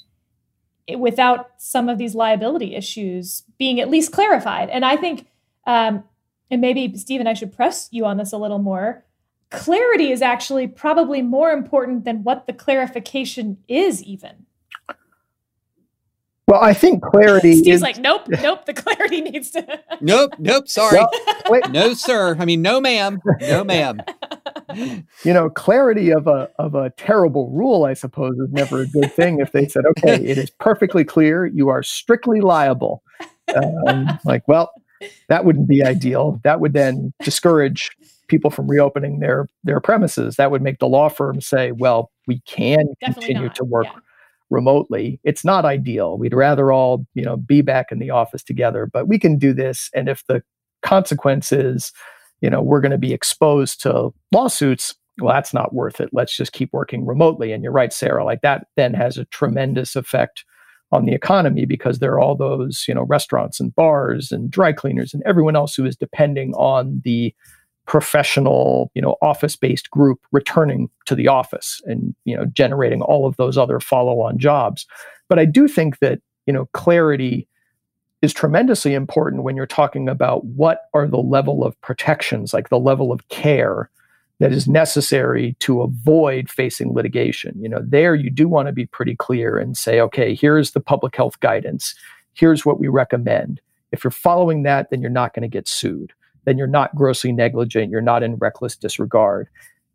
without 0.99 1.51
some 1.59 1.89
of 1.89 1.97
these 1.97 2.15
liability 2.15 2.75
issues 2.75 3.45
being 3.57 3.81
at 3.81 3.89
least 3.89 4.13
clarified. 4.13 4.69
And 4.69 4.85
i 4.85 4.97
think 4.97 5.27
um, 5.67 6.05
and 6.51 6.61
maybe 6.61 6.97
Steven, 6.97 7.27
I 7.27 7.35
should 7.35 7.53
press 7.53 7.89
you 7.91 8.05
on 8.05 8.17
this 8.17 8.33
a 8.33 8.39
little 8.39 8.59
more. 8.59 9.05
Clarity 9.51 10.11
is 10.11 10.23
actually 10.23 10.67
probably 10.67 11.23
more 11.23 11.51
important 11.51 12.05
than 12.05 12.25
what 12.25 12.47
the 12.47 12.53
clarification 12.53 13.59
is, 13.69 14.03
even. 14.03 14.47
Well, 16.47 16.63
I 16.63 16.75
think 16.75 17.03
clarity. 17.03 17.53
Steve's 17.57 17.77
is, 17.77 17.83
like, 17.83 17.99
nope, 17.99 18.23
nope. 18.43 18.67
The 18.67 18.75
clarity 18.75 19.21
needs 19.23 19.51
to. 19.53 19.81
nope, 20.01 20.35
nope. 20.39 20.69
Sorry, 20.69 21.01
well, 21.49 21.61
no, 21.71 21.95
sir. 21.95 22.37
I 22.39 22.45
mean, 22.45 22.63
no, 22.63 22.81
ma'am, 22.81 23.21
no, 23.41 23.65
ma'am. 23.65 24.01
You 24.75 25.33
know, 25.33 25.49
clarity 25.51 26.11
of 26.11 26.27
a 26.27 26.51
of 26.59 26.75
a 26.75 26.91
terrible 26.91 27.51
rule, 27.51 27.85
I 27.85 27.95
suppose, 27.95 28.37
is 28.39 28.51
never 28.51 28.83
a 28.83 28.87
good 28.87 29.13
thing. 29.13 29.41
If 29.41 29.53
they 29.53 29.69
said, 29.69 29.85
"Okay, 29.87 30.17
it 30.17 30.37
is 30.37 30.51
perfectly 30.51 31.05
clear, 31.05 31.47
you 31.47 31.69
are 31.69 31.83
strictly 31.83 32.41
liable," 32.41 33.03
um, 33.55 34.19
like, 34.25 34.47
well, 34.49 34.71
that 35.29 35.45
wouldn't 35.45 35.69
be 35.69 35.83
ideal. 35.85 36.41
That 36.45 36.61
would 36.61 36.73
then 36.73 37.13
discourage 37.23 37.91
people 38.29 38.51
from 38.51 38.69
reopening 38.69 39.21
their 39.21 39.47
their 39.65 39.81
premises. 39.81 40.37
That 40.37 40.51
would 40.51 40.63
make 40.63 40.79
the 40.79 40.89
law 40.89 41.09
firm 41.09 41.41
say, 41.41 41.73
"Well, 41.73 42.11
we 42.27 42.41
can 42.47 42.87
Definitely 43.01 43.15
continue 43.27 43.47
not. 43.49 43.55
to 43.57 43.65
work 43.65 43.87
Yeah. 43.87 43.99
remotely. 44.51 45.21
It's 45.25 45.45
not 45.45 45.65
ideal. 45.65 46.17
We'd 46.19 46.35
rather 46.35 46.73
all, 46.73 47.07
you 47.15 47.23
know, 47.25 47.37
be 47.37 47.61
back 47.63 47.91
in 47.91 47.99
the 47.99 48.11
office 48.11 48.43
together, 48.43 48.87
but 48.93 49.09
we 49.09 49.19
can 49.19 49.39
do 49.39 49.53
this. 49.53 49.91
And 49.95 50.09
if 50.09 50.25
the 50.27 50.43
consequence 50.83 51.51
is, 51.53 51.93
you 52.41 52.51
know, 52.51 52.63
we're 52.63 52.81
going 52.81 52.93
to 52.93 52.99
be 52.99 53.13
exposed 53.13 53.81
to 53.83 54.11
lawsuits, 54.33 54.95
well, 55.21 55.35
that's 55.35 55.55
not 55.55 55.75
worth 55.75 56.01
it. 56.01 56.11
Let's 56.13 56.37
just 56.37 56.53
keep 56.53 56.73
working 56.73 57.07
remotely. 57.07 57.53
And 57.53 57.63
you're 57.63 57.73
right, 57.73 57.93
Sarah, 57.93 58.25
like 58.25 58.43
that 58.43 58.67
then 58.77 58.95
has 58.95 59.17
a 59.17 59.25
tremendous 59.27 59.97
effect 59.97 60.45
on 60.93 61.05
the 61.07 61.15
economy 61.15 61.65
because 61.65 61.99
there 61.99 62.13
are 62.13 62.21
all 62.21 62.37
those, 62.37 62.85
you 62.87 62.95
know, 62.95 63.03
restaurants 63.05 63.59
and 63.59 63.75
bars 63.75 64.31
and 64.31 64.51
dry 64.51 64.73
cleaners 64.73 65.13
and 65.13 65.23
everyone 65.25 65.57
else 65.57 65.75
who 65.75 65.85
is 65.85 65.97
depending 65.97 66.55
on 66.55 67.01
the 67.05 67.35
professional, 67.87 68.91
you 68.95 69.03
know, 69.03 69.17
office-based 69.21 69.91
group 69.91 70.21
returning 70.33 70.89
to 71.05 71.15
the 71.15 71.29
office 71.29 71.83
and, 71.85 72.15
you 72.25 72.37
know, 72.37 72.47
generating 72.47 73.03
all 73.03 73.27
of 73.27 73.37
those 73.37 73.59
other 73.59 73.81
follow-on 73.81 74.39
jobs. 74.39 74.87
But 75.29 75.39
I 75.39 75.45
do 75.45 75.69
think 75.69 75.99
that, 75.99 76.21
you 76.47 76.53
know, 76.53 76.67
clarity 76.73 77.47
is 78.23 78.33
tremendously 78.33 78.95
important 78.95 79.43
when 79.43 79.55
you're 79.55 79.67
talking 79.67 80.09
about 80.09 80.45
what 80.47 80.83
are 80.95 81.07
the 81.07 81.19
level 81.19 81.63
of 81.63 81.79
protections, 81.83 82.55
like 82.55 82.71
the 82.71 82.79
level 82.79 83.13
of 83.13 83.29
care 83.29 83.91
that 84.41 84.53
is 84.53 84.67
necessary 84.67 85.57
to 85.61 85.83
avoid 85.83 86.51
facing 86.51 86.93
litigation. 86.93 87.55
You 87.61 87.69
know, 87.69 87.81
there 87.83 88.15
you 88.15 88.31
do 88.31 88.49
want 88.49 88.67
to 88.67 88.73
be 88.73 88.87
pretty 88.87 89.15
clear 89.15 89.59
and 89.59 89.77
say, 89.77 90.01
okay, 90.01 90.35
here's 90.35 90.73
the 90.73 90.81
public 90.81 91.15
health 91.15 91.39
guidance. 91.41 91.95
Here's 92.35 92.67
what 92.67 92.81
we 92.81 92.89
recommend. 92.89 93.61
If 93.93 94.03
you're 94.03 94.11
following 94.11 94.65
that, 94.65 94.91
then 94.91 95.01
you're 95.01 95.11
not 95.11 95.35
going 95.35 95.43
to 95.43 95.49
get 95.49 95.69
sued. 95.69 96.13
Then 96.45 96.59
you're 96.59 96.67
not 96.67 96.95
grossly 96.97 97.33
negligent. 97.33 97.91
You're 97.91 98.01
not 98.01 98.23
in 98.23 98.37
reckless 98.37 98.77
disregard. 98.77 99.49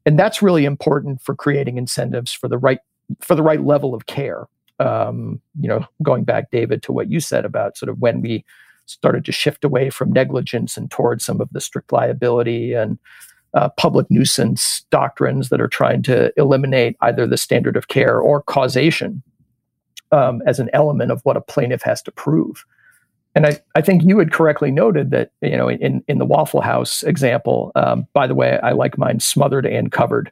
And 0.06 0.18
that's 0.18 0.42
really 0.42 0.66
important 0.66 1.22
for 1.22 1.36
creating 1.36 1.78
incentives 1.78 2.32
for 2.32 2.48
the 2.48 2.58
right 2.58 2.80
for 3.20 3.36
the 3.36 3.44
right 3.44 3.64
level 3.64 3.94
of 3.94 4.06
care. 4.06 4.48
Um, 4.80 5.42
you 5.60 5.68
know, 5.68 5.86
going 6.02 6.24
back, 6.24 6.52
David, 6.52 6.82
to 6.84 6.94
what 6.94 7.12
you 7.12 7.20
said 7.20 7.44
about 7.44 7.78
sort 7.78 7.90
of 7.90 8.00
when 8.00 8.22
we 8.22 8.46
started 8.86 9.26
to 9.26 9.32
shift 9.32 9.64
away 9.64 9.90
from 9.90 10.12
negligence 10.12 10.78
and 10.78 10.90
towards 10.90 11.26
some 11.26 11.42
of 11.42 11.50
the 11.52 11.62
strict 11.62 11.92
liability 11.92 12.74
and 12.74 12.98
uh, 13.54 13.70
public 13.70 14.10
nuisance 14.10 14.86
doctrines 14.90 15.50
that 15.50 15.62
are 15.62 15.68
trying 15.68 16.04
to 16.04 16.32
eliminate 16.38 16.96
either 17.02 17.26
the 17.26 17.38
standard 17.38 17.76
of 17.76 17.88
care 17.88 18.20
or 18.20 18.42
causation 18.42 19.24
um, 20.12 20.42
as 20.46 20.60
an 20.60 20.70
element 20.74 21.12
of 21.12 21.22
what 21.24 21.38
a 21.38 21.42
plaintiff 21.42 21.82
has 21.82 22.02
to 22.04 22.12
prove. 22.12 22.66
And 23.36 23.46
I, 23.46 23.60
I 23.76 23.82
think 23.82 24.04
you 24.04 24.18
had 24.18 24.32
correctly 24.32 24.72
noted 24.72 25.12
that, 25.12 25.32
you 25.42 25.56
know, 25.56 25.70
in, 25.70 26.04
in 26.08 26.18
the 26.18 26.26
Waffle 26.26 26.62
House 26.62 27.04
example, 27.04 27.72
um, 27.76 28.08
by 28.14 28.26
the 28.26 28.34
way, 28.34 28.60
I 28.64 28.72
like 28.72 28.98
mine 28.98 29.20
smothered 29.20 29.68
and 29.68 29.92
covered. 29.92 30.32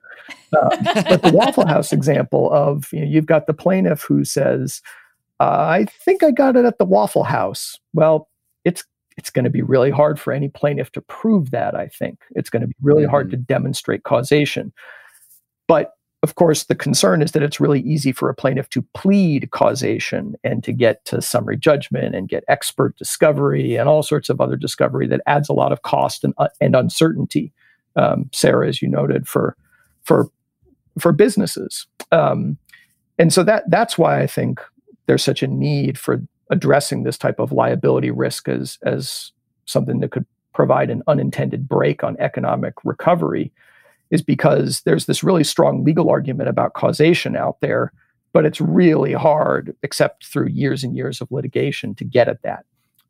Um, 0.57 0.69
but 0.83 1.21
the 1.21 1.31
Waffle 1.33 1.67
House 1.67 1.93
example 1.93 2.51
of, 2.51 2.91
you 2.91 2.99
know, 2.99 3.05
you've 3.05 3.27
got 3.27 3.45
the 3.45 3.53
plaintiff 3.53 4.01
who 4.01 4.25
says, 4.25 4.81
uh, 5.39 5.43
I 5.43 5.85
think 5.85 6.23
I 6.23 6.31
got 6.31 6.55
it 6.55 6.65
at 6.65 6.79
the 6.79 6.85
Waffle 6.85 7.23
House. 7.23 7.79
Well, 7.93 8.29
it's 8.65 8.83
it's 9.17 9.29
going 9.29 9.45
to 9.45 9.51
be 9.51 9.61
really 9.61 9.91
hard 9.91 10.19
for 10.19 10.31
any 10.31 10.47
plaintiff 10.47 10.91
to 10.93 11.01
prove 11.01 11.51
that, 11.51 11.75
I 11.75 11.87
think. 11.87 12.19
It's 12.31 12.49
going 12.49 12.61
to 12.61 12.67
be 12.67 12.75
really 12.81 13.05
hard 13.05 13.27
Mhm. 13.27 13.31
to 13.31 13.37
demonstrate 13.37 14.03
causation. 14.03 14.71
But 15.67 15.93
of 16.23 16.35
course, 16.35 16.63
the 16.63 16.75
concern 16.75 17.21
is 17.21 17.31
that 17.31 17.43
it's 17.43 17.59
really 17.59 17.81
easy 17.81 18.11
for 18.11 18.29
a 18.29 18.33
plaintiff 18.35 18.69
to 18.69 18.81
plead 18.93 19.51
causation 19.51 20.35
and 20.43 20.63
to 20.63 20.71
get 20.71 21.03
to 21.05 21.21
summary 21.21 21.57
judgment 21.57 22.15
and 22.15 22.27
get 22.27 22.43
expert 22.47 22.97
discovery 22.97 23.75
and 23.75 23.87
all 23.87 24.01
sorts 24.01 24.29
of 24.29 24.41
other 24.41 24.55
discovery 24.55 25.07
that 25.07 25.21
adds 25.27 25.47
a 25.49 25.53
lot 25.53 25.71
of 25.71 25.83
cost 25.83 26.23
and, 26.23 26.33
uh, 26.37 26.47
and 26.59 26.75
uncertainty. 26.75 27.53
Um, 27.95 28.29
Sarah, 28.33 28.67
as 28.67 28.81
you 28.81 28.87
noted, 28.87 29.27
for 29.27 29.55
for 30.03 30.27
for 30.99 31.11
businesses, 31.11 31.85
um, 32.11 32.57
and 33.19 33.31
so 33.33 33.43
that 33.43 33.69
that's 33.69 33.97
why 33.97 34.21
I 34.21 34.27
think 34.27 34.59
there's 35.05 35.23
such 35.23 35.41
a 35.43 35.47
need 35.47 35.97
for 35.97 36.21
addressing 36.49 37.03
this 37.03 37.17
type 37.17 37.39
of 37.39 37.51
liability 37.51 38.11
risk 38.11 38.47
as 38.47 38.77
as 38.83 39.31
something 39.65 39.99
that 39.99 40.11
could 40.11 40.25
provide 40.53 40.89
an 40.89 41.03
unintended 41.07 41.67
brake 41.67 42.03
on 42.03 42.17
economic 42.19 42.73
recovery 42.83 43.51
is 44.09 44.21
because 44.21 44.81
there's 44.81 45.05
this 45.05 45.23
really 45.23 45.43
strong 45.43 45.83
legal 45.83 46.09
argument 46.09 46.49
about 46.49 46.73
causation 46.73 47.35
out 47.35 47.57
there 47.61 47.91
but 48.33 48.45
it's 48.45 48.61
really 48.61 49.13
hard 49.13 49.75
except 49.83 50.25
through 50.25 50.47
years 50.47 50.83
and 50.83 50.95
years 50.95 51.21
of 51.21 51.31
litigation 51.31 51.93
to 51.95 52.03
get 52.03 52.27
at 52.27 52.41
that 52.41 52.65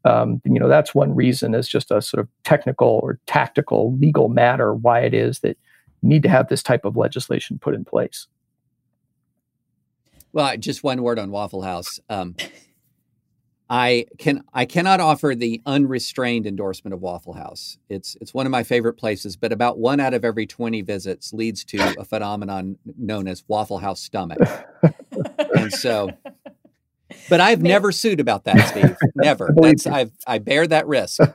um, 0.05 0.41
you 0.45 0.59
know 0.59 0.67
that's 0.67 0.95
one 0.95 1.15
reason 1.15 1.53
as 1.53 1.67
just 1.67 1.91
a 1.91 2.01
sort 2.01 2.21
of 2.21 2.27
technical 2.43 2.99
or 3.03 3.19
tactical 3.27 3.95
legal 3.97 4.29
matter 4.29 4.73
why 4.73 4.99
it 4.99 5.13
is 5.13 5.39
that 5.39 5.57
you 6.01 6.09
need 6.09 6.23
to 6.23 6.29
have 6.29 6.49
this 6.49 6.63
type 6.63 6.85
of 6.85 6.97
legislation 6.97 7.59
put 7.59 7.75
in 7.75 7.85
place 7.85 8.27
Well, 10.33 10.55
just 10.57 10.83
one 10.83 11.01
word 11.01 11.17
on 11.17 11.31
Waffle 11.31 11.63
House. 11.63 11.99
Um, 12.09 12.35
I 13.69 14.05
can 14.17 14.43
I 14.53 14.65
cannot 14.65 14.99
offer 15.01 15.35
the 15.35 15.61
unrestrained 15.65 16.47
endorsement 16.47 16.93
of 16.93 17.01
Waffle 17.01 17.33
House. 17.33 17.77
It's 17.89 18.15
it's 18.21 18.33
one 18.33 18.45
of 18.45 18.51
my 18.51 18.63
favorite 18.63 18.93
places, 18.93 19.35
but 19.35 19.51
about 19.51 19.77
one 19.77 19.99
out 19.99 20.13
of 20.13 20.23
every 20.23 20.47
twenty 20.47 20.81
visits 20.81 21.33
leads 21.33 21.65
to 21.65 21.95
a 21.99 22.05
phenomenon 22.05 22.77
known 22.97 23.27
as 23.27 23.43
Waffle 23.47 23.79
House 23.79 24.01
stomach. 24.01 24.39
And 25.55 25.73
so, 25.73 26.11
but 27.27 27.41
I've 27.41 27.63
never 27.63 27.91
sued 27.91 28.19
about 28.19 28.43
that, 28.43 28.59
Steve. 28.67 28.95
Never. 29.15 29.51
That's. 29.55 29.87
I've 29.87 30.11
I 30.27 30.37
bear 30.37 30.67
that 30.67 30.87
risk. 30.87 31.19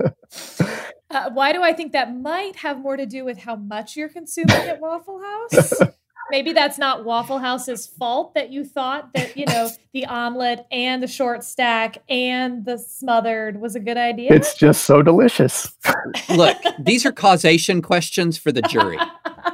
Uh, 1.11 1.29
why 1.29 1.53
do 1.53 1.63
I 1.63 1.75
think 1.75 1.93
that 1.93 2.17
might 2.17 2.57
have 2.57 2.79
more 2.79 2.97
to 2.97 3.05
do 3.05 3.23
with 3.23 3.37
how 3.37 3.55
much 3.55 3.97
you're 3.97 4.09
consuming 4.09 4.57
at 4.57 4.81
Waffle 4.81 5.21
House? 5.21 5.83
Maybe 6.31 6.53
that's 6.53 6.79
not 6.79 7.05
Waffle 7.05 7.39
House's 7.39 7.87
fault 7.87 8.35
that 8.35 8.51
you 8.51 8.65
thought 8.65 9.13
that, 9.15 9.37
you 9.37 9.45
know, 9.47 9.69
the 9.93 10.07
omelet 10.07 10.67
and 10.71 11.03
the 11.03 11.07
short 11.07 11.45
stack 11.45 11.99
and 12.09 12.65
the 12.65 12.79
smothered 12.79 13.61
was 13.61 13.75
a 13.77 13.81
good 13.81 13.97
idea. 13.99 14.33
it's 14.33 14.55
just 14.55 14.85
so 14.85 15.03
delicious 15.03 15.71
Look, 16.31 16.57
these 16.79 17.05
are 17.05 17.13
causation 17.13 17.83
questions 17.83 18.39
for 18.39 18.51
the 18.53 18.63
jury. 18.63 18.99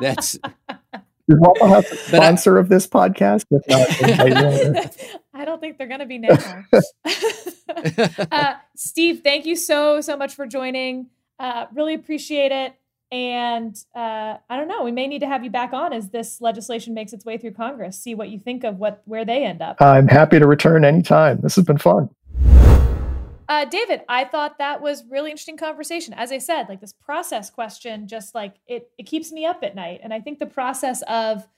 That's 0.00 0.34
is 0.36 1.36
waffle 1.40 1.68
house 1.68 1.90
a 1.92 1.96
But 2.10 2.20
I- 2.22 2.58
of 2.58 2.68
this 2.68 2.86
podcast 2.86 3.44
If 3.50 3.66
not. 3.68 4.96
I 5.34 5.44
don't 5.44 5.60
think 5.60 5.78
they're 5.78 5.86
going 5.88 6.00
to 6.00 6.06
be 6.06 6.18
now. 6.18 6.36
uh, 8.32 8.54
Steve, 8.76 9.20
thank 9.22 9.46
you 9.46 9.56
so, 9.56 10.00
so 10.00 10.16
much 10.16 10.34
for 10.34 10.46
joining. 10.46 11.06
Uh, 11.38 11.66
really 11.74 11.94
appreciate 11.94 12.50
it. 12.52 12.74
And 13.10 13.74
uh, 13.94 14.36
I 14.50 14.56
don't 14.56 14.68
know, 14.68 14.84
we 14.84 14.92
may 14.92 15.06
need 15.06 15.20
to 15.20 15.26
have 15.26 15.42
you 15.42 15.50
back 15.50 15.72
on 15.72 15.92
as 15.92 16.10
this 16.10 16.40
legislation 16.40 16.92
makes 16.92 17.12
its 17.12 17.24
way 17.24 17.38
through 17.38 17.52
Congress, 17.52 17.98
see 17.98 18.14
what 18.14 18.28
you 18.28 18.38
think 18.38 18.64
of 18.64 18.78
what 18.78 19.02
where 19.06 19.24
they 19.24 19.44
end 19.44 19.62
up. 19.62 19.80
i'm 19.80 20.08
happy 20.08 20.38
to 20.38 20.46
return 20.46 20.84
anytime 20.84 21.40
this 21.40 21.56
has 21.56 21.64
been 21.64 21.78
fun 21.78 22.10
Uh, 23.48 23.64
David, 23.64 24.02
I 24.10 24.24
thought 24.24 24.58
that 24.58 24.82
was 24.82 25.04
really 25.08 25.30
interesting 25.30 25.56
conversation. 25.56 26.12
As 26.12 26.30
I 26.32 26.36
said, 26.36 26.68
like 26.68 26.82
this 26.82 26.92
process 26.92 27.48
question, 27.48 28.06
just 28.06 28.34
like 28.34 28.56
it, 28.66 28.90
it 28.98 29.04
keeps 29.04 29.32
me 29.32 29.46
up 29.46 29.60
at 29.62 29.74
night. 29.74 30.00
And 30.02 30.12
I 30.12 30.20
think 30.20 30.38
the 30.38 30.44
process 30.44 31.00
of 31.08 31.48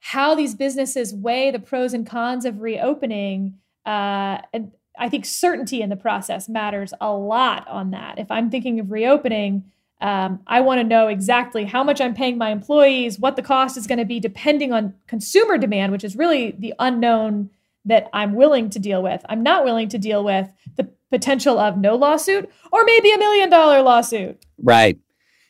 how 0.00 0.34
these 0.34 0.54
businesses 0.54 1.12
weigh 1.12 1.50
the 1.50 1.58
pros 1.58 1.92
and 1.92 2.06
cons 2.06 2.46
of 2.46 2.62
reopening, 2.62 3.58
uh, 3.84 4.38
and 4.54 4.72
I 4.98 5.10
think 5.10 5.26
certainty 5.26 5.82
in 5.82 5.90
the 5.90 5.96
process 5.96 6.48
matters 6.48 6.94
a 6.98 7.12
lot 7.12 7.68
on 7.68 7.90
that. 7.90 8.18
If 8.18 8.30
I'm 8.30 8.48
thinking 8.48 8.80
of 8.80 8.90
reopening, 8.90 9.64
um, 10.00 10.40
I 10.46 10.60
want 10.60 10.78
to 10.80 10.84
know 10.84 11.08
exactly 11.08 11.64
how 11.64 11.82
much 11.82 12.00
I'm 12.00 12.14
paying 12.14 12.38
my 12.38 12.50
employees, 12.50 13.18
what 13.18 13.36
the 13.36 13.42
cost 13.42 13.76
is 13.76 13.86
going 13.86 13.98
to 13.98 14.04
be, 14.04 14.20
depending 14.20 14.72
on 14.72 14.94
consumer 15.06 15.58
demand, 15.58 15.92
which 15.92 16.04
is 16.04 16.16
really 16.16 16.52
the 16.52 16.74
unknown 16.78 17.50
that 17.84 18.08
I'm 18.12 18.34
willing 18.34 18.70
to 18.70 18.78
deal 18.78 19.02
with. 19.02 19.24
I'm 19.28 19.42
not 19.42 19.64
willing 19.64 19.88
to 19.88 19.98
deal 19.98 20.22
with 20.22 20.48
the 20.76 20.88
potential 21.10 21.58
of 21.58 21.78
no 21.78 21.96
lawsuit 21.96 22.48
or 22.70 22.84
maybe 22.84 23.12
a 23.12 23.18
million 23.18 23.50
dollar 23.50 23.82
lawsuit. 23.82 24.44
Right. 24.62 24.98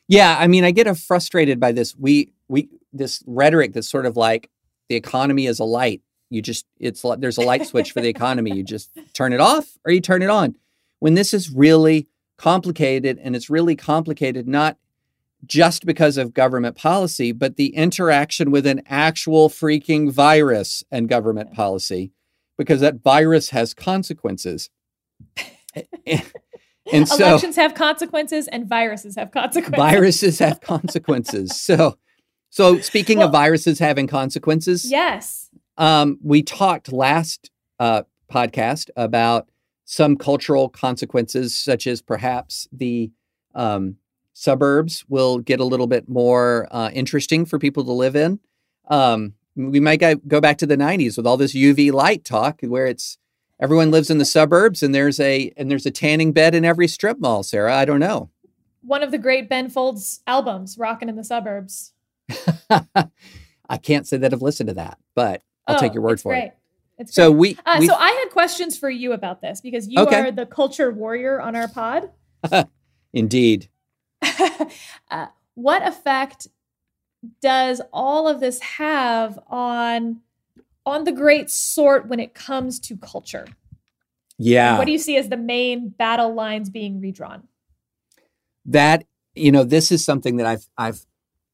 Yeah, 0.07 0.36
I 0.38 0.46
mean, 0.46 0.64
I 0.64 0.70
get 0.70 0.94
frustrated 0.96 1.61
by 1.61 1.72
this. 1.72 1.94
We 1.96 2.32
we 2.49 2.70
this 2.92 3.22
rhetoric 3.26 3.74
that's 3.74 3.88
sort 3.88 4.07
of 4.07 4.16
like 4.16 4.49
the 4.88 4.94
economy 4.94 5.46
is 5.46 5.59
a 5.59 5.64
light. 5.64 6.01
You 6.30 6.40
just 6.40 6.64
it's 6.78 7.05
there's 7.18 7.36
a 7.36 7.42
light 7.42 7.66
switch 7.66 7.92
for 7.92 8.01
the 8.01 8.09
economy. 8.09 8.57
You 8.57 8.62
just 8.62 8.96
turn 9.12 9.34
it 9.34 9.40
off 9.40 9.76
or 9.84 9.92
you 9.92 10.01
turn 10.01 10.22
it 10.22 10.30
on. 10.30 10.57
When 11.01 11.14
this 11.14 11.34
is 11.34 11.51
really 11.51 12.09
complicated 12.39 13.18
and 13.22 13.36
it's 13.36 13.51
really 13.51 13.76
complicated 13.76 14.49
not 14.49 14.78
just 15.47 15.86
because 15.86 16.16
of 16.16 16.34
government 16.34 16.76
policy, 16.76 17.30
but 17.32 17.57
the 17.57 17.74
interaction 17.74 18.51
with 18.51 18.66
an 18.66 18.82
actual 18.86 19.49
freaking 19.49 20.11
virus 20.11 20.82
and 20.91 21.09
government 21.09 21.53
policy 21.53 22.11
because 22.57 22.80
that 22.80 23.03
virus 23.03 23.51
has 23.51 23.72
consequences. 23.74 24.70
and, 26.93 27.09
so 27.09 27.28
elections 27.28 27.57
have 27.57 27.74
consequences 27.74 28.49
and 28.49 28.68
viruses 28.68 29.14
have 29.16 29.30
consequences. 29.30 29.76
viruses 29.76 30.39
have 30.41 30.61
consequences. 30.61 31.59
so, 31.61 31.99
so 32.51 32.80
speaking 32.80 33.18
Well- 33.18 33.28
of 33.28 33.32
viruses 33.32 33.78
having 33.78 34.07
consequences, 34.09 34.91
Yes. 34.91 35.51
um, 35.76 36.18
we 36.22 36.43
talked 36.43 36.93
last 36.93 37.51
uh, 37.78 38.03
podcast 38.32 38.91
about 38.97 39.49
some 39.91 40.16
cultural 40.16 40.68
consequences, 40.68 41.57
such 41.57 41.86
as 41.86 42.03
perhaps 42.03 42.68
the 42.70 43.11
um, 43.55 43.97
suburbs 44.34 45.03
will 45.09 45.39
get 45.39 45.61
a 45.61 45.64
little 45.64 45.86
bit 45.86 46.07
more 46.11 46.68
uh, 46.70 46.91
interesting 46.93 47.47
for 47.47 47.59
people 47.59 47.82
to 47.86 47.93
live 47.93 48.14
in. 48.14 48.39
Um, 48.89 49.32
we 49.57 49.80
might 49.80 49.97
go, 49.97 50.41
back 50.43 50.59
to 50.59 50.66
the 50.66 50.76
'90s 50.76 51.16
with 51.16 51.26
all 51.26 51.39
this 51.39 51.55
UV 51.55 51.91
light 51.91 52.22
talk, 52.26 52.61
where 52.61 52.86
it's 52.86 53.16
everyone 53.59 53.91
lives 53.91 54.11
in 54.11 54.18
the 54.18 54.26
suburbs 54.26 54.82
and 54.82 54.95
there's 54.95 55.18
a 55.18 55.55
and 55.57 55.70
there's 55.70 55.86
a 55.86 55.91
tanning 55.91 56.32
bed 56.32 56.55
in 56.55 56.66
every 56.66 56.86
strip 56.86 57.18
mall. 57.18 57.43
Sarah, 57.43 57.74
I 57.74 57.86
don't 57.86 57.99
know. 57.99 58.28
One 58.82 59.03
of 59.03 59.11
the 59.11 59.18
great 59.18 59.49
Ben 59.49 59.70
Folds 59.70 60.20
albums, 60.26 60.76
Rockin' 60.76 61.09
in 61.09 61.16
the 61.16 61.24
Suburbs. 61.24 61.95
I 62.70 63.76
can't 63.82 64.07
say 64.07 64.18
that 64.18 64.34
I've 64.34 64.43
listened 64.43 64.68
to 64.68 64.74
that, 64.74 64.99
but 65.14 65.43
I'll 65.66 65.76
Oh, 65.76 65.80
take 65.80 65.95
your 65.95 66.03
word 66.03 66.20
for 66.20 66.32
great. 66.32 66.45
it. 66.49 66.57
It's 66.99 67.14
So 67.14 67.30
great. 67.32 67.38
we, 67.38 67.59
Uh, 67.66 67.76
we 67.80 67.86
so 67.86 67.94
I 67.94 68.11
had 68.11 68.30
questions 68.32 68.76
for 68.76 68.90
you 68.90 69.12
about 69.12 69.40
this 69.40 69.61
because 69.61 69.88
you 69.88 70.01
Okay. 70.01 70.20
are 70.20 70.30
the 70.32 70.46
culture 70.46 70.90
warrior 70.90 71.40
on 71.40 71.55
our 71.57 71.68
pod. 71.68 72.11
indeed. 73.12 73.68
uh, 75.11 75.26
what 75.55 75.86
effect 75.86 76.49
does 77.40 77.80
all 77.92 78.28
of 78.28 78.40
this 78.40 78.61
have 78.61 79.38
on 79.49 80.20
on 80.86 81.05
the 81.05 81.12
great 81.12 81.51
sort 81.51 82.09
when 82.09 82.18
it 82.18 82.34
comes 82.34 82.80
to 82.80 82.96
culture? 82.96 83.46
Yeah. 84.38 84.78
What 84.78 84.86
do 84.86 84.92
you 84.92 84.99
see 84.99 85.16
as 85.16 85.28
the 85.28 85.36
main 85.36 85.88
battle 85.90 86.32
lines 86.34 86.70
being 86.70 87.01
redrawn? 87.01 87.44
that 88.70 89.05
you 89.34 89.51
know 89.51 89.64
this 89.64 89.90
is 89.90 90.05
something 90.05 90.36
that 90.36 90.46
I've 90.46 90.68
I've 90.76 91.07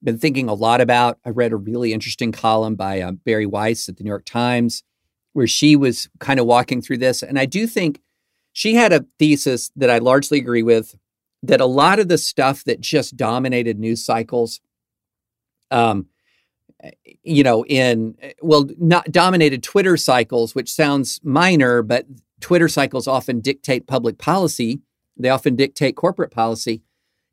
been 0.02 0.18
thinking 0.18 0.48
a 0.48 0.54
lot 0.54 0.80
about. 0.80 1.18
I 1.24 1.30
read 1.30 1.52
a 1.52 1.56
really 1.56 1.92
interesting 1.92 2.32
column 2.32 2.74
by 2.74 3.00
uh, 3.00 3.12
Bari 3.12 3.46
Weiss 3.46 3.88
at 3.88 3.96
the 3.98 4.04
New 4.04 4.08
York 4.10 4.24
Times 4.24 4.82
where 5.34 5.46
she 5.46 5.76
was 5.76 6.08
kind 6.18 6.40
of 6.40 6.46
walking 6.46 6.80
through 6.80 6.98
this, 6.98 7.22
and 7.22 7.38
I 7.38 7.46
do 7.46 7.66
think 7.66 8.00
she 8.52 8.74
had 8.74 8.92
a 8.92 9.04
thesis 9.18 9.70
that 9.76 9.90
I 9.90 9.98
largely 9.98 10.38
agree 10.38 10.62
with. 10.62 10.96
That 11.42 11.60
a 11.60 11.66
lot 11.66 11.98
of 11.98 12.08
the 12.08 12.16
stuff 12.16 12.64
that 12.64 12.80
just 12.80 13.18
dominated 13.18 13.78
news 13.78 14.02
cycles, 14.02 14.60
um, 15.70 16.06
you 17.22 17.42
know, 17.42 17.66
in 17.66 18.16
well, 18.40 18.66
not 18.78 19.12
dominated 19.12 19.62
Twitter 19.62 19.98
cycles, 19.98 20.54
which 20.54 20.72
sounds 20.72 21.20
minor, 21.22 21.82
but 21.82 22.06
Twitter 22.40 22.68
cycles 22.68 23.06
often 23.06 23.40
dictate 23.40 23.86
public 23.86 24.16
policy. 24.16 24.80
They 25.18 25.28
often 25.28 25.54
dictate 25.54 25.96
corporate 25.96 26.30
policy 26.30 26.82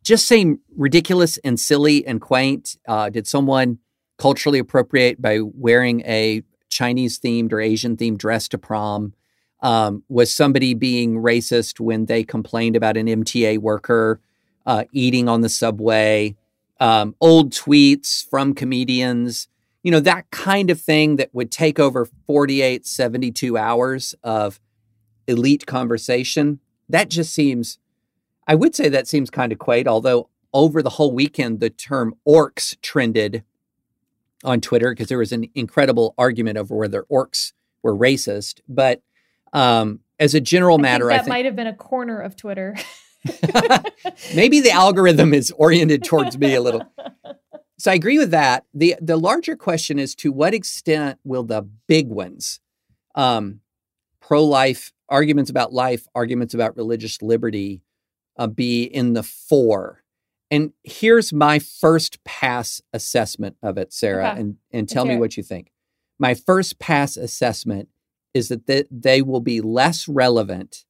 just 0.04 0.28
seem 0.28 0.60
ridiculous 0.76 1.38
and 1.40 1.60
silly 1.60 2.06
and 2.06 2.22
quaint. 2.22 2.78
Uh, 2.88 3.10
did 3.10 3.28
someone 3.28 3.80
culturally 4.18 4.60
appropriate 4.60 5.22
by 5.22 5.40
wearing 5.42 6.02
a 6.02 6.44
Chinese 6.82 7.20
themed 7.20 7.54
or 7.54 7.62
Asian 7.62 7.96
themed 7.96 8.18
dress 8.18 8.48
to 8.48 8.58
prom? 8.58 9.14
Um, 9.62 10.04
was 10.10 10.34
somebody 10.34 10.74
being 10.74 11.18
racist 11.18 11.80
when 11.80 12.08
they 12.08 12.24
complained 12.24 12.76
about 12.76 12.98
an 12.98 13.06
MTA 13.06 13.60
worker 13.60 14.20
uh, 14.66 14.86
eating 14.92 15.30
on 15.30 15.42
the 15.42 15.50
subway? 15.50 16.36
Um, 16.80 17.16
old 17.22 17.52
tweets 17.52 18.28
from 18.28 18.56
comedians, 18.56 19.48
you 19.84 19.92
know, 19.92 20.00
that 20.00 20.32
kind 20.32 20.72
of 20.72 20.82
thing 20.82 21.18
that 21.18 21.30
would 21.34 21.52
take 21.52 21.80
over 21.80 22.08
48, 22.26 22.88
72 22.88 23.56
hours 23.56 24.16
of 24.24 24.60
elite 25.28 25.68
conversation. 25.68 26.60
That 26.90 27.12
just 27.12 27.32
seems 27.32 27.78
I 28.48 28.56
would 28.56 28.74
say 28.74 28.90
that 28.90 29.08
seems 29.08 29.30
kind 29.30 29.52
of 29.52 29.60
quaint, 29.60 29.88
although 29.88 30.30
over 30.52 30.82
the 30.82 30.90
whole 30.90 31.14
weekend, 31.14 31.60
the 31.60 31.70
term 31.70 32.16
orcs 32.28 32.76
trended 32.82 33.44
on 34.44 34.62
Twitter 34.62 34.92
because 34.92 35.08
there 35.08 35.18
was 35.18 35.32
an 35.32 35.50
incredible 35.56 36.14
argument 36.18 36.58
over 36.58 36.76
whether 36.76 37.06
orcs 37.12 37.54
were 37.84 37.96
racist. 37.96 38.60
But 38.68 39.02
um, 39.54 40.00
as 40.20 40.34
a 40.34 40.42
general 40.42 40.78
matter, 40.78 41.12
I 41.12 41.16
I 41.16 41.18
think 41.18 41.20
that 41.20 41.24
think, 41.26 41.34
might 41.34 41.46
have 41.46 41.56
been 41.56 41.68
a 41.68 41.76
corner 41.76 42.20
of 42.20 42.36
Twitter. 42.36 42.76
maybe 44.36 44.60
the 44.62 44.72
algorithm 44.72 45.34
is 45.34 45.52
oriented 45.52 46.04
towards 46.04 46.38
me 46.38 46.56
a 46.56 46.62
little. 46.62 46.84
So 47.78 47.92
I 47.92 47.96
agree 47.96 48.20
with 48.20 48.32
that. 48.32 48.66
the 48.74 48.96
The 49.02 49.18
larger 49.18 49.56
question 49.56 50.00
is 50.00 50.16
to 50.16 50.32
what 50.32 50.54
extent 50.54 51.20
will 51.24 51.44
the 51.44 51.68
big 51.88 52.08
ones, 52.08 52.60
um, 53.16 53.62
pro 54.20 54.44
life 54.44 54.92
arguments 55.10 55.52
about 55.52 55.74
life, 55.74 56.08
arguments 56.16 56.54
about 56.54 56.78
religious 56.78 57.22
liberty, 57.22 57.84
uh, 58.38 58.48
be 58.48 58.84
in 58.84 59.14
the 59.14 59.24
fore? 59.24 60.01
And 60.52 60.74
here's 60.84 61.32
my 61.32 61.60
first 61.60 62.24
pass 62.26 62.82
assessment 62.94 63.56
of 63.64 63.78
it, 63.78 63.94
Sarah, 63.94 64.32
Okay. 64.32 64.42
and 64.42 64.58
and 64.72 64.88
tell 64.90 65.06
me 65.06 65.16
what 65.16 65.38
you 65.38 65.44
think. 65.44 65.72
My 66.20 66.34
first 66.34 66.78
pass 66.78 67.16
assessment 67.18 67.88
is 68.34 68.50
that 68.50 68.68
th- 68.68 68.88
they 68.92 69.22
will 69.22 69.40
be 69.40 69.62
less 69.62 70.08
relevant 70.08 70.86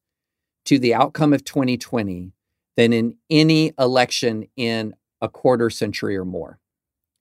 to 0.64 0.78
the 0.78 0.94
outcome 0.94 1.32
of 1.32 1.44
2020 1.44 2.32
than 2.76 2.92
in 2.92 3.16
any 3.30 3.72
election 3.78 4.46
in 4.56 4.94
a 5.20 5.28
quarter 5.28 5.70
century 5.70 6.16
or 6.16 6.24
more. 6.24 6.58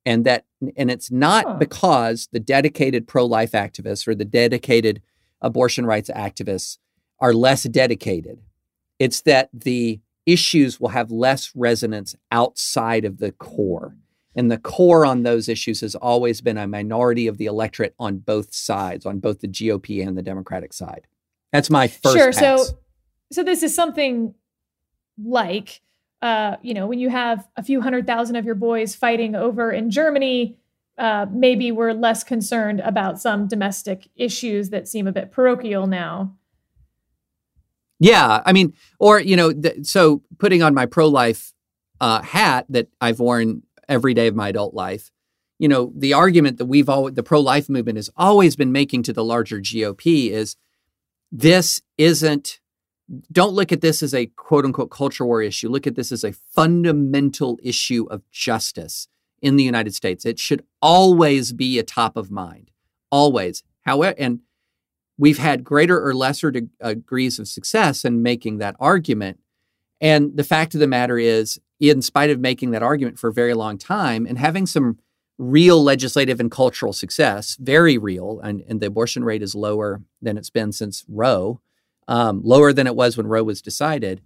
And 0.05 0.25
that 0.25 0.45
and 0.75 0.89
it's 0.89 1.11
not 1.11 1.45
Huh. 1.45 1.53
because 1.59 2.27
the 2.31 2.39
dedicated 2.39 3.07
pro-life 3.07 3.51
activists 3.51 4.07
or 4.07 4.15
the 4.15 4.25
dedicated 4.25 5.01
abortion 5.41 5.85
rights 5.85 6.09
activists 6.09 6.77
are 7.19 7.33
less 7.33 7.63
dedicated. 7.63 8.39
It's 8.99 9.21
that 9.21 9.49
the 9.53 9.99
issues 10.31 10.79
will 10.79 10.89
have 10.89 11.11
less 11.11 11.51
resonance 11.55 12.15
outside 12.31 13.05
of 13.05 13.19
the 13.19 13.31
core. 13.31 13.95
And 14.35 14.49
the 14.49 14.57
core 14.57 15.05
on 15.05 15.23
those 15.23 15.49
issues 15.49 15.81
has 15.81 15.93
always 15.95 16.39
been 16.39 16.57
a 16.57 16.67
minority 16.67 17.27
of 17.27 17.37
the 17.37 17.47
electorate 17.47 17.93
on 17.99 18.19
both 18.19 18.53
sides, 18.53 19.05
on 19.05 19.19
both 19.19 19.39
the 19.39 19.47
GOP 19.47 20.05
and 20.05 20.17
the 20.17 20.21
Democratic 20.21 20.73
side. 20.73 21.05
That's 21.51 21.69
my 21.69 21.87
first 21.87 22.17
sure. 22.17 22.31
pass. 22.31 22.39
So, 22.39 22.77
so 23.31 23.43
this 23.43 23.61
is 23.61 23.75
something 23.75 24.33
like, 25.21 25.81
uh, 26.21 26.55
you 26.61 26.73
know, 26.73 26.87
when 26.87 26.99
you 26.99 27.09
have 27.09 27.47
a 27.57 27.63
few 27.63 27.81
hundred 27.81 28.07
thousand 28.07 28.37
of 28.37 28.45
your 28.45 28.55
boys 28.55 28.95
fighting 28.95 29.35
over 29.35 29.71
in 29.71 29.89
Germany, 29.89 30.57
uh, 30.97 31.25
maybe 31.31 31.71
we're 31.71 31.93
less 31.93 32.23
concerned 32.23 32.79
about 32.81 33.19
some 33.19 33.47
domestic 33.47 34.07
issues 34.15 34.69
that 34.69 34.87
seem 34.87 35.07
a 35.07 35.11
bit 35.11 35.31
parochial 35.31 35.87
now. 35.87 36.35
Yeah, 38.01 38.41
I 38.43 38.51
mean, 38.51 38.73
or 38.99 39.19
you 39.19 39.35
know, 39.35 39.53
th- 39.53 39.85
so 39.85 40.23
putting 40.39 40.63
on 40.63 40.73
my 40.73 40.87
pro-life 40.87 41.53
uh, 41.99 42.23
hat 42.23 42.65
that 42.69 42.87
I've 42.99 43.19
worn 43.19 43.61
every 43.87 44.15
day 44.15 44.25
of 44.25 44.35
my 44.35 44.49
adult 44.49 44.73
life, 44.73 45.11
you 45.59 45.67
know, 45.67 45.93
the 45.95 46.13
argument 46.13 46.57
that 46.57 46.65
we've 46.65 46.89
always 46.89 47.13
the 47.13 47.21
pro-life 47.21 47.69
movement 47.69 47.99
has 47.99 48.09
always 48.17 48.55
been 48.55 48.71
making 48.71 49.03
to 49.03 49.13
the 49.13 49.23
larger 49.23 49.59
GOP 49.59 50.31
is 50.31 50.55
this 51.31 51.81
isn't. 51.99 52.59
Don't 53.31 53.53
look 53.53 53.71
at 53.71 53.81
this 53.81 54.01
as 54.01 54.15
a 54.15 54.25
quote 54.25 54.65
unquote 54.65 54.89
culture 54.89 55.25
war 55.25 55.43
issue. 55.43 55.69
Look 55.69 55.85
at 55.85 55.95
this 55.95 56.11
as 56.11 56.23
a 56.23 56.33
fundamental 56.33 57.59
issue 57.61 58.07
of 58.09 58.23
justice 58.31 59.09
in 59.43 59.57
the 59.57 59.63
United 59.63 59.93
States. 59.93 60.25
It 60.25 60.39
should 60.39 60.63
always 60.81 61.53
be 61.53 61.77
a 61.77 61.83
top 61.83 62.17
of 62.17 62.31
mind, 62.31 62.71
always. 63.11 63.61
However, 63.81 64.15
and 64.17 64.39
we've 65.21 65.37
had 65.37 65.63
greater 65.63 66.03
or 66.03 66.15
lesser 66.15 66.49
de- 66.49 66.67
uh, 66.81 66.95
degrees 66.95 67.37
of 67.37 67.47
success 67.47 68.03
in 68.03 68.23
making 68.23 68.57
that 68.57 68.75
argument. 68.79 69.39
And 70.01 70.35
the 70.35 70.43
fact 70.43 70.73
of 70.73 70.79
the 70.79 70.87
matter 70.87 71.19
is, 71.19 71.59
in 71.79 72.01
spite 72.01 72.31
of 72.31 72.39
making 72.39 72.71
that 72.71 72.81
argument 72.81 73.19
for 73.19 73.27
a 73.27 73.33
very 73.33 73.53
long 73.53 73.77
time 73.77 74.25
and 74.25 74.39
having 74.39 74.65
some 74.65 74.97
real 75.37 75.83
legislative 75.83 76.39
and 76.39 76.49
cultural 76.49 76.91
success, 76.91 77.55
very 77.59 77.99
real, 77.99 78.39
and, 78.39 78.63
and 78.67 78.81
the 78.81 78.87
abortion 78.87 79.23
rate 79.23 79.43
is 79.43 79.53
lower 79.53 80.01
than 80.23 80.39
it's 80.39 80.49
been 80.49 80.71
since 80.71 81.05
Roe, 81.07 81.61
um, 82.07 82.41
lower 82.43 82.73
than 82.73 82.87
it 82.87 82.95
was 82.95 83.15
when 83.15 83.27
Roe 83.27 83.43
was 83.43 83.61
decided. 83.61 84.21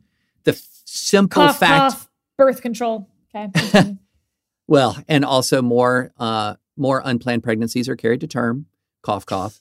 The 0.46 0.52
f- 0.52 0.66
simple 0.86 1.44
Cough, 1.44 1.60
fact, 1.60 1.94
cough, 1.94 2.10
birth 2.38 2.62
control. 2.62 3.10
Okay. 3.36 3.98
well, 4.68 4.98
and 5.10 5.26
also 5.26 5.62
more 5.62 6.14
uh, 6.18 6.56
more 6.78 7.02
unplanned 7.04 7.44
pregnancies 7.44 7.90
are 7.90 7.98
carried 7.98 8.22
to 8.22 8.28
term. 8.28 8.68
Cough, 9.02 9.26
cough. 9.26 9.60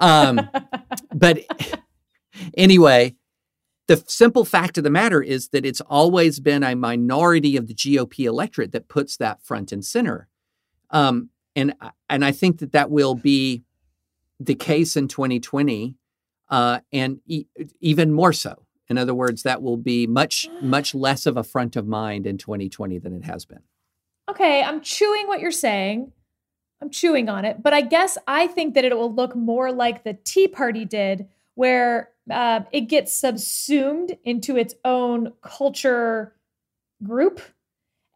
Um, 0.00 0.48
but 1.14 1.44
anyway, 2.56 3.14
the 3.86 4.02
simple 4.06 4.44
fact 4.44 4.78
of 4.78 4.84
the 4.84 4.90
matter 4.90 5.22
is 5.22 5.48
that 5.48 5.66
it's 5.66 5.80
always 5.80 6.40
been 6.40 6.62
a 6.62 6.74
minority 6.76 7.56
of 7.56 7.66
the 7.66 7.74
GOP 7.74 8.24
electorate 8.24 8.72
that 8.72 8.88
puts 8.88 9.16
that 9.16 9.42
front 9.42 9.72
and 9.72 9.84
center. 9.84 10.28
Um, 10.90 11.30
and 11.56 11.74
and 12.08 12.24
I 12.24 12.32
think 12.32 12.58
that 12.58 12.72
that 12.72 12.90
will 12.90 13.14
be 13.14 13.64
the 14.38 14.54
case 14.54 14.96
in 14.96 15.08
2020, 15.08 15.96
uh, 16.48 16.80
and 16.92 17.20
e- 17.26 17.46
even 17.80 18.12
more 18.12 18.32
so. 18.32 18.64
In 18.88 18.96
other 18.96 19.14
words, 19.14 19.42
that 19.42 19.60
will 19.62 19.76
be 19.76 20.06
much 20.06 20.48
much 20.62 20.94
less 20.94 21.26
of 21.26 21.36
a 21.36 21.44
front 21.44 21.76
of 21.76 21.86
mind 21.86 22.26
in 22.26 22.38
2020 22.38 22.98
than 22.98 23.14
it 23.14 23.24
has 23.24 23.44
been. 23.44 23.62
okay, 24.28 24.62
I'm 24.62 24.80
chewing 24.80 25.26
what 25.26 25.40
you're 25.40 25.50
saying. 25.50 26.12
I'm 26.82 26.90
chewing 26.90 27.28
on 27.28 27.44
it, 27.44 27.62
but 27.62 27.72
I 27.72 27.82
guess 27.82 28.16
I 28.26 28.46
think 28.46 28.74
that 28.74 28.84
it 28.84 28.96
will 28.96 29.12
look 29.14 29.36
more 29.36 29.70
like 29.72 30.02
the 30.04 30.14
Tea 30.24 30.48
Party 30.48 30.84
did, 30.84 31.28
where 31.54 32.10
uh, 32.30 32.60
it 32.72 32.82
gets 32.82 33.12
subsumed 33.14 34.16
into 34.24 34.56
its 34.56 34.74
own 34.84 35.32
culture 35.42 36.34
group. 37.02 37.40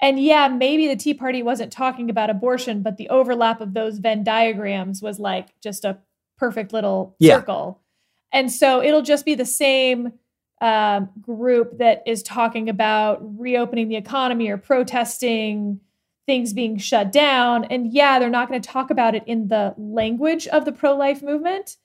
And 0.00 0.18
yeah, 0.18 0.48
maybe 0.48 0.88
the 0.88 0.96
Tea 0.96 1.14
Party 1.14 1.42
wasn't 1.42 1.72
talking 1.72 2.10
about 2.10 2.30
abortion, 2.30 2.82
but 2.82 2.96
the 2.96 3.08
overlap 3.10 3.60
of 3.60 3.74
those 3.74 3.98
Venn 3.98 4.24
diagrams 4.24 5.02
was 5.02 5.18
like 5.18 5.58
just 5.60 5.84
a 5.84 5.98
perfect 6.38 6.72
little 6.72 7.16
Yeah. 7.18 7.36
circle. 7.36 7.80
And 8.32 8.50
so 8.50 8.82
it'll 8.82 9.02
just 9.02 9.24
be 9.24 9.34
the 9.34 9.44
same 9.44 10.12
um, 10.60 11.10
group 11.20 11.78
that 11.78 12.02
is 12.06 12.22
talking 12.22 12.68
about 12.68 13.20
reopening 13.38 13.88
the 13.88 13.96
economy 13.96 14.48
or 14.48 14.56
protesting 14.56 15.80
things 16.26 16.52
being 16.52 16.78
shut 16.78 17.12
down. 17.12 17.64
And 17.64 17.92
yeah, 17.92 18.18
they're 18.18 18.30
not 18.30 18.48
going 18.48 18.60
to 18.60 18.68
talk 18.68 18.90
about 18.90 19.14
it 19.14 19.22
in 19.26 19.48
the 19.48 19.74
language 19.76 20.46
of 20.48 20.64
the 20.64 20.72
pro 20.72 20.96
life 20.96 21.22
movement. 21.22 21.76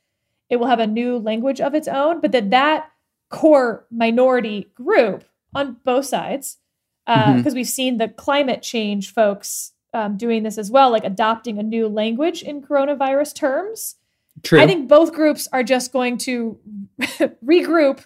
It 0.50 0.58
will 0.58 0.68
have 0.68 0.80
a 0.80 0.88
new 0.88 1.18
language 1.18 1.60
of 1.62 1.76
its 1.76 1.88
own, 1.88 2.22
but 2.22 2.32
that 2.32 2.50
that 2.52 2.90
core 3.30 3.86
minority 3.92 4.70
group 4.76 5.24
on 5.54 5.78
both 5.84 6.06
sides, 6.06 6.58
because 7.06 7.54
Mhm. 7.54 7.56
we've 7.56 7.68
seen 7.68 7.98
the 7.98 8.08
climate 8.08 8.62
change 8.62 9.14
folks 9.14 9.74
um, 9.94 10.18
doing 10.18 10.44
this 10.44 10.60
as 10.60 10.70
well, 10.70 10.92
like 10.92 11.04
adopting 11.04 11.58
a 11.58 11.64
new 11.64 11.88
language 11.88 12.44
in 12.44 12.62
coronavirus 12.62 13.34
terms. 13.34 13.96
True. 14.44 14.62
I 14.62 14.68
think 14.68 14.88
both 14.88 15.14
groups 15.14 15.48
are 15.52 15.64
just 15.64 15.92
going 15.92 16.18
to 16.20 16.60
regroup 17.44 18.06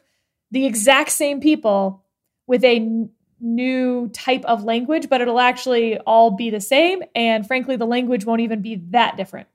the 0.52 0.66
exact 0.66 1.12
same 1.12 1.42
people 1.42 2.04
with 2.48 2.64
a 2.64 3.08
new 3.44 4.08
type 4.10 4.44
of 4.46 4.64
language, 4.64 5.10
but 5.10 5.22
it'll 5.22 5.40
actually 5.40 5.98
all 6.00 6.32
be 6.32 6.50
the 6.50 6.62
same. 6.62 7.04
And 7.14 7.46
frankly, 7.46 7.76
the 7.76 7.86
language 7.86 8.26
won't 8.26 8.42
even 8.42 8.62
be 8.62 8.76
that 8.90 9.18
different. 9.18 9.48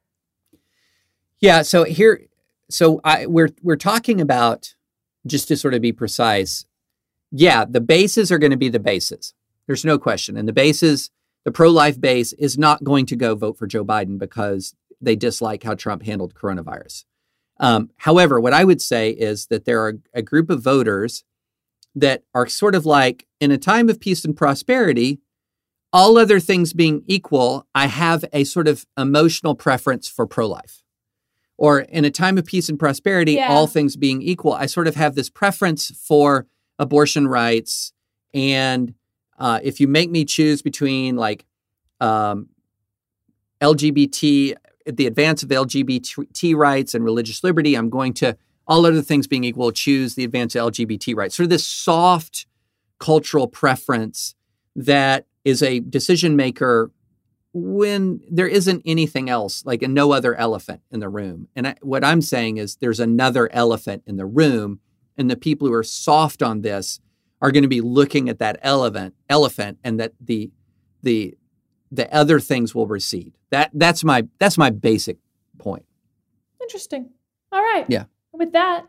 Yeah. 1.41 1.63
So 1.63 1.85
here, 1.85 2.27
so 2.71 3.01
I, 3.03 3.27
we're 3.27 3.51
we're 3.63 3.77
talking 3.77 4.21
about 4.21 4.75
just 5.27 5.49
to 5.49 5.57
sort 5.57 5.75
of 5.75 5.81
be 5.81 5.93
precise. 5.93 6.67
Yeah, 7.31 7.65
the 7.65 7.81
bases 7.81 8.31
are 8.31 8.39
going 8.39 8.53
to 8.53 8.57
be 8.57 8.69
the 8.69 8.79
bases. 8.79 9.35
There's 9.67 9.85
no 9.85 9.99
question, 9.99 10.37
and 10.37 10.49
the 10.49 10.53
bases, 10.53 11.11
the 11.45 11.53
pro-life 11.53 12.01
base, 12.01 12.33
is 12.35 12.57
not 12.57 12.85
going 12.85 13.05
to 13.07 13.17
go 13.17 13.35
vote 13.35 13.59
for 13.59 13.67
Joe 13.67 13.85
Biden 13.85 14.19
because 14.19 14.75
they 15.01 15.15
dislike 15.15 15.63
how 15.63 15.75
Trump 15.75 16.03
handled 16.05 16.35
coronavirus. 16.35 17.05
Um, 17.61 17.91
however, 17.99 18.41
what 18.41 18.55
I 18.55 18.65
would 18.65 18.81
say 18.81 19.11
is 19.11 19.47
that 19.49 19.65
there 19.65 19.83
are 19.85 19.99
a 20.15 20.23
group 20.23 20.49
of 20.49 20.63
voters 20.63 21.25
that 21.95 22.23
are 22.35 22.47
sort 22.47 22.75
of 22.75 22.87
like, 22.87 23.27
in 23.41 23.51
a 23.51 23.59
time 23.59 23.89
of 23.89 24.01
peace 24.01 24.25
and 24.25 24.37
prosperity, 24.37 25.21
all 25.93 26.19
other 26.19 26.39
things 26.41 26.73
being 26.73 27.03
equal, 27.07 27.67
I 27.75 27.87
have 27.87 28.25
a 28.33 28.45
sort 28.45 28.69
of 28.69 28.85
emotional 28.97 29.55
preference 29.55 30.07
for 30.09 30.27
pro-life 30.27 30.83
or 31.59 31.81
in 31.81 32.05
a 32.05 32.11
time 32.11 32.39
of 32.39 32.47
peace 32.47 32.69
and 32.69 32.79
prosperity, 32.79 33.33
Yeah. 33.33 33.49
all 33.53 33.67
things 33.67 33.97
being 33.97 34.23
equal, 34.23 34.53
I 34.53 34.67
sort 34.67 34.87
of 34.87 34.95
have 34.95 35.17
this 35.17 35.29
preference 35.29 35.91
for 35.91 36.47
abortion 36.79 37.27
rights. 37.27 37.93
And 38.33 38.95
uh, 39.39 39.59
if 39.63 39.81
you 39.81 39.89
make 39.89 40.09
me 40.11 40.25
choose 40.25 40.63
between 40.63 41.17
like 41.17 41.45
um, 42.01 42.49
LGBT, 43.61 44.55
the 44.87 45.07
advance 45.07 45.43
of 45.43 45.49
LGBT 45.49 46.55
rights 46.55 46.95
and 46.95 47.05
religious 47.05 47.43
liberty, 47.43 47.75
I'm 47.75 47.91
going 47.91 48.15
to, 48.15 48.37
all 48.69 48.85
other 48.85 49.03
things 49.03 49.27
being 49.27 49.45
equal, 49.45 49.73
choose 49.73 50.15
the 50.15 50.25
advance 50.25 50.55
of 50.55 50.73
LGBT 50.73 51.17
rights. 51.17 51.37
Sort 51.37 51.45
of 51.45 51.51
this 51.51 51.67
soft 51.67 52.47
cultural 52.99 53.49
preference 53.49 54.35
that 54.77 55.27
is 55.45 55.63
a 55.63 55.81
decision 55.81 56.37
maker 56.37 56.93
when 57.55 58.21
there 58.31 58.47
isn't 58.47 58.83
anything 58.85 59.31
else, 59.31 59.65
like 59.65 59.83
a 59.83 59.89
no 59.89 60.13
other 60.13 60.35
elephant 60.35 60.83
in 60.91 61.01
the 61.01 61.09
room. 61.09 61.49
And 61.57 61.69
I, 61.69 61.77
what 61.81 62.05
I'm 62.05 62.21
saying 62.21 62.59
is 62.59 62.77
there's 62.77 63.01
another 63.01 63.51
elephant 63.53 64.03
in 64.07 64.17
the 64.17 64.27
room, 64.27 64.81
and 65.17 65.31
the 65.31 65.37
people 65.37 65.67
who 65.67 65.75
are 65.75 65.83
soft 65.83 66.43
on 66.43 66.61
this 66.61 67.01
are 67.41 67.51
going 67.51 67.63
to 67.63 67.69
be 67.69 67.81
looking 67.81 68.29
at 68.29 68.39
that 68.39 68.59
elephant, 68.63 69.15
elephant, 69.29 69.79
and 69.83 69.99
that 69.99 70.13
the 70.21 70.51
the 71.03 71.37
the 71.91 72.13
other 72.15 72.39
things 72.39 72.75
will 72.75 72.87
recede. 72.87 73.33
That 73.51 73.71
that's 73.73 74.05
my 74.05 74.27
that's 74.39 74.59
my 74.59 74.71
basic 74.71 75.17
point. 75.59 75.87
Interesting. 76.61 77.11
All 77.51 77.63
right. 77.63 77.87
Yeah. 77.89 78.05
With 78.39 78.53
that, 78.53 78.87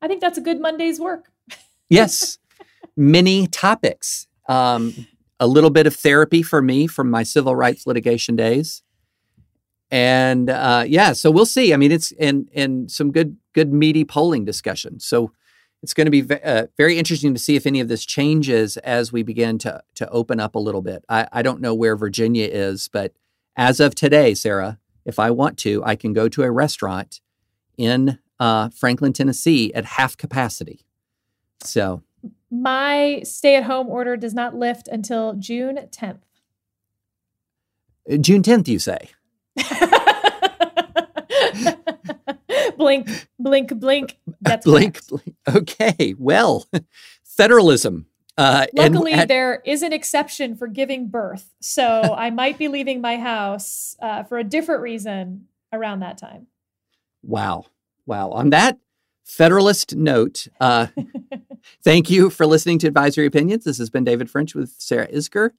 I 0.00 0.08
think 0.08 0.20
that's 0.20 0.38
a 0.38 0.40
good 0.40 0.60
Monday's 0.60 0.98
work. 0.98 1.30
Yes, 1.88 2.38
many 2.96 3.46
topics. 3.46 4.26
Um, 4.48 5.06
a 5.38 5.46
little 5.46 5.70
bit 5.70 5.86
of 5.86 5.94
therapy 5.94 6.42
for 6.42 6.60
me 6.60 6.88
from 6.88 7.08
my 7.08 7.22
civil 7.22 7.54
rights 7.54 7.86
litigation 7.86 8.34
days, 8.34 8.82
and 9.88 10.50
uh, 10.50 10.82
yeah, 10.84 11.12
so 11.12 11.30
we'll 11.30 11.46
see. 11.46 11.72
I 11.72 11.76
mean, 11.76 11.92
it's 11.92 12.10
and 12.18 12.50
and 12.52 12.90
some 12.90 13.12
good 13.12 13.36
good 13.52 13.72
meaty 13.72 14.04
polling 14.04 14.44
discussion. 14.44 14.98
So 14.98 15.30
it's 15.80 15.94
going 15.94 16.06
to 16.06 16.10
be 16.10 16.22
ve- 16.22 16.42
uh, 16.42 16.66
very 16.76 16.98
interesting 16.98 17.32
to 17.34 17.40
see 17.40 17.54
if 17.54 17.68
any 17.68 17.78
of 17.78 17.86
this 17.86 18.04
changes 18.04 18.76
as 18.78 19.12
we 19.12 19.22
begin 19.22 19.58
to 19.58 19.80
to 19.94 20.08
open 20.08 20.40
up 20.40 20.56
a 20.56 20.58
little 20.58 20.82
bit. 20.82 21.04
I, 21.08 21.28
I 21.30 21.42
don't 21.42 21.60
know 21.60 21.72
where 21.74 21.94
Virginia 21.94 22.48
is, 22.50 22.88
but 22.92 23.12
as 23.54 23.78
of 23.78 23.94
today, 23.94 24.34
Sarah, 24.34 24.80
if 25.04 25.20
I 25.20 25.30
want 25.30 25.56
to, 25.58 25.84
I 25.84 25.94
can 25.94 26.12
go 26.12 26.28
to 26.28 26.42
a 26.42 26.50
restaurant 26.50 27.20
in 27.78 28.18
uh, 28.40 28.68
Franklin, 28.70 29.12
Tennessee, 29.12 29.72
at 29.74 29.84
half 29.84 30.16
capacity. 30.16 30.84
So 31.62 32.02
My 32.50 33.20
stay 33.24 33.56
at 33.56 33.64
home 33.64 33.88
order 33.88 34.16
does 34.16 34.34
not 34.34 34.54
lift 34.54 34.88
until 34.88 35.34
June 35.34 35.76
10th. 35.90 36.20
uh, 38.10 38.16
June 38.18 38.42
10th, 38.42 38.68
you 38.68 38.78
say? 38.78 39.10
blink, 42.76 43.08
blink, 43.38 43.78
blink. 43.78 44.18
That's 44.40 44.64
blink, 44.66 44.94
correct. 44.94 45.08
blink. 45.08 45.36
Okay, 45.70 46.14
well, 46.18 46.66
federalism. 47.24 48.06
Uh, 48.38 48.66
Luckily, 48.74 49.12
at- 49.12 49.28
there 49.28 49.62
is 49.64 49.82
an 49.82 49.92
exception 49.94 50.56
for 50.56 50.66
giving 50.66 51.08
birth. 51.08 51.54
So 51.60 51.84
I 52.16 52.30
might 52.30 52.58
be 52.58 52.68
leaving 52.68 53.00
my 53.00 53.16
house 53.16 53.96
uh, 54.00 54.24
for 54.24 54.38
a 54.38 54.44
different 54.44 54.82
reason 54.82 55.46
around 55.72 56.00
that 56.00 56.18
time. 56.18 56.46
wow, 57.22 57.64
wow. 58.06 58.30
On 58.30 58.50
that 58.50 58.78
federalist 59.24 59.94
note, 59.94 60.48
uh, 60.60 60.86
thank 61.84 62.08
you 62.10 62.30
for 62.30 62.46
listening 62.46 62.78
to 62.80 62.86
Advisory 62.86 63.26
Opinions. 63.26 63.64
This 63.64 63.78
has 63.78 63.90
been 63.90 64.04
David 64.04 64.30
French 64.30 64.54
with 64.54 64.74
Sarah 64.78 65.08
Isgur. 65.08 65.50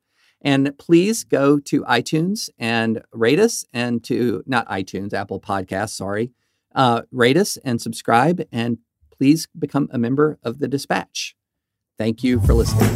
And 0.41 0.77
please 0.77 1.23
go 1.23 1.59
to 1.59 1.83
iTunes 1.83 2.49
and 2.59 3.01
rate 3.11 3.39
us, 3.39 3.65
and 3.73 4.03
to 4.03 4.43
not 4.45 4.67
iTunes, 4.69 5.13
Apple 5.13 5.39
Podcasts, 5.39 5.95
sorry. 5.95 6.31
Uh, 6.75 7.01
rate 7.11 7.37
us 7.37 7.57
and 7.57 7.81
subscribe, 7.81 8.43
and 8.51 8.77
please 9.11 9.47
become 9.57 9.89
a 9.91 9.97
member 9.97 10.37
of 10.43 10.59
the 10.59 10.67
dispatch. 10.67 11.35
Thank 11.97 12.23
you 12.23 12.39
for 12.39 12.53
listening. 12.53 12.87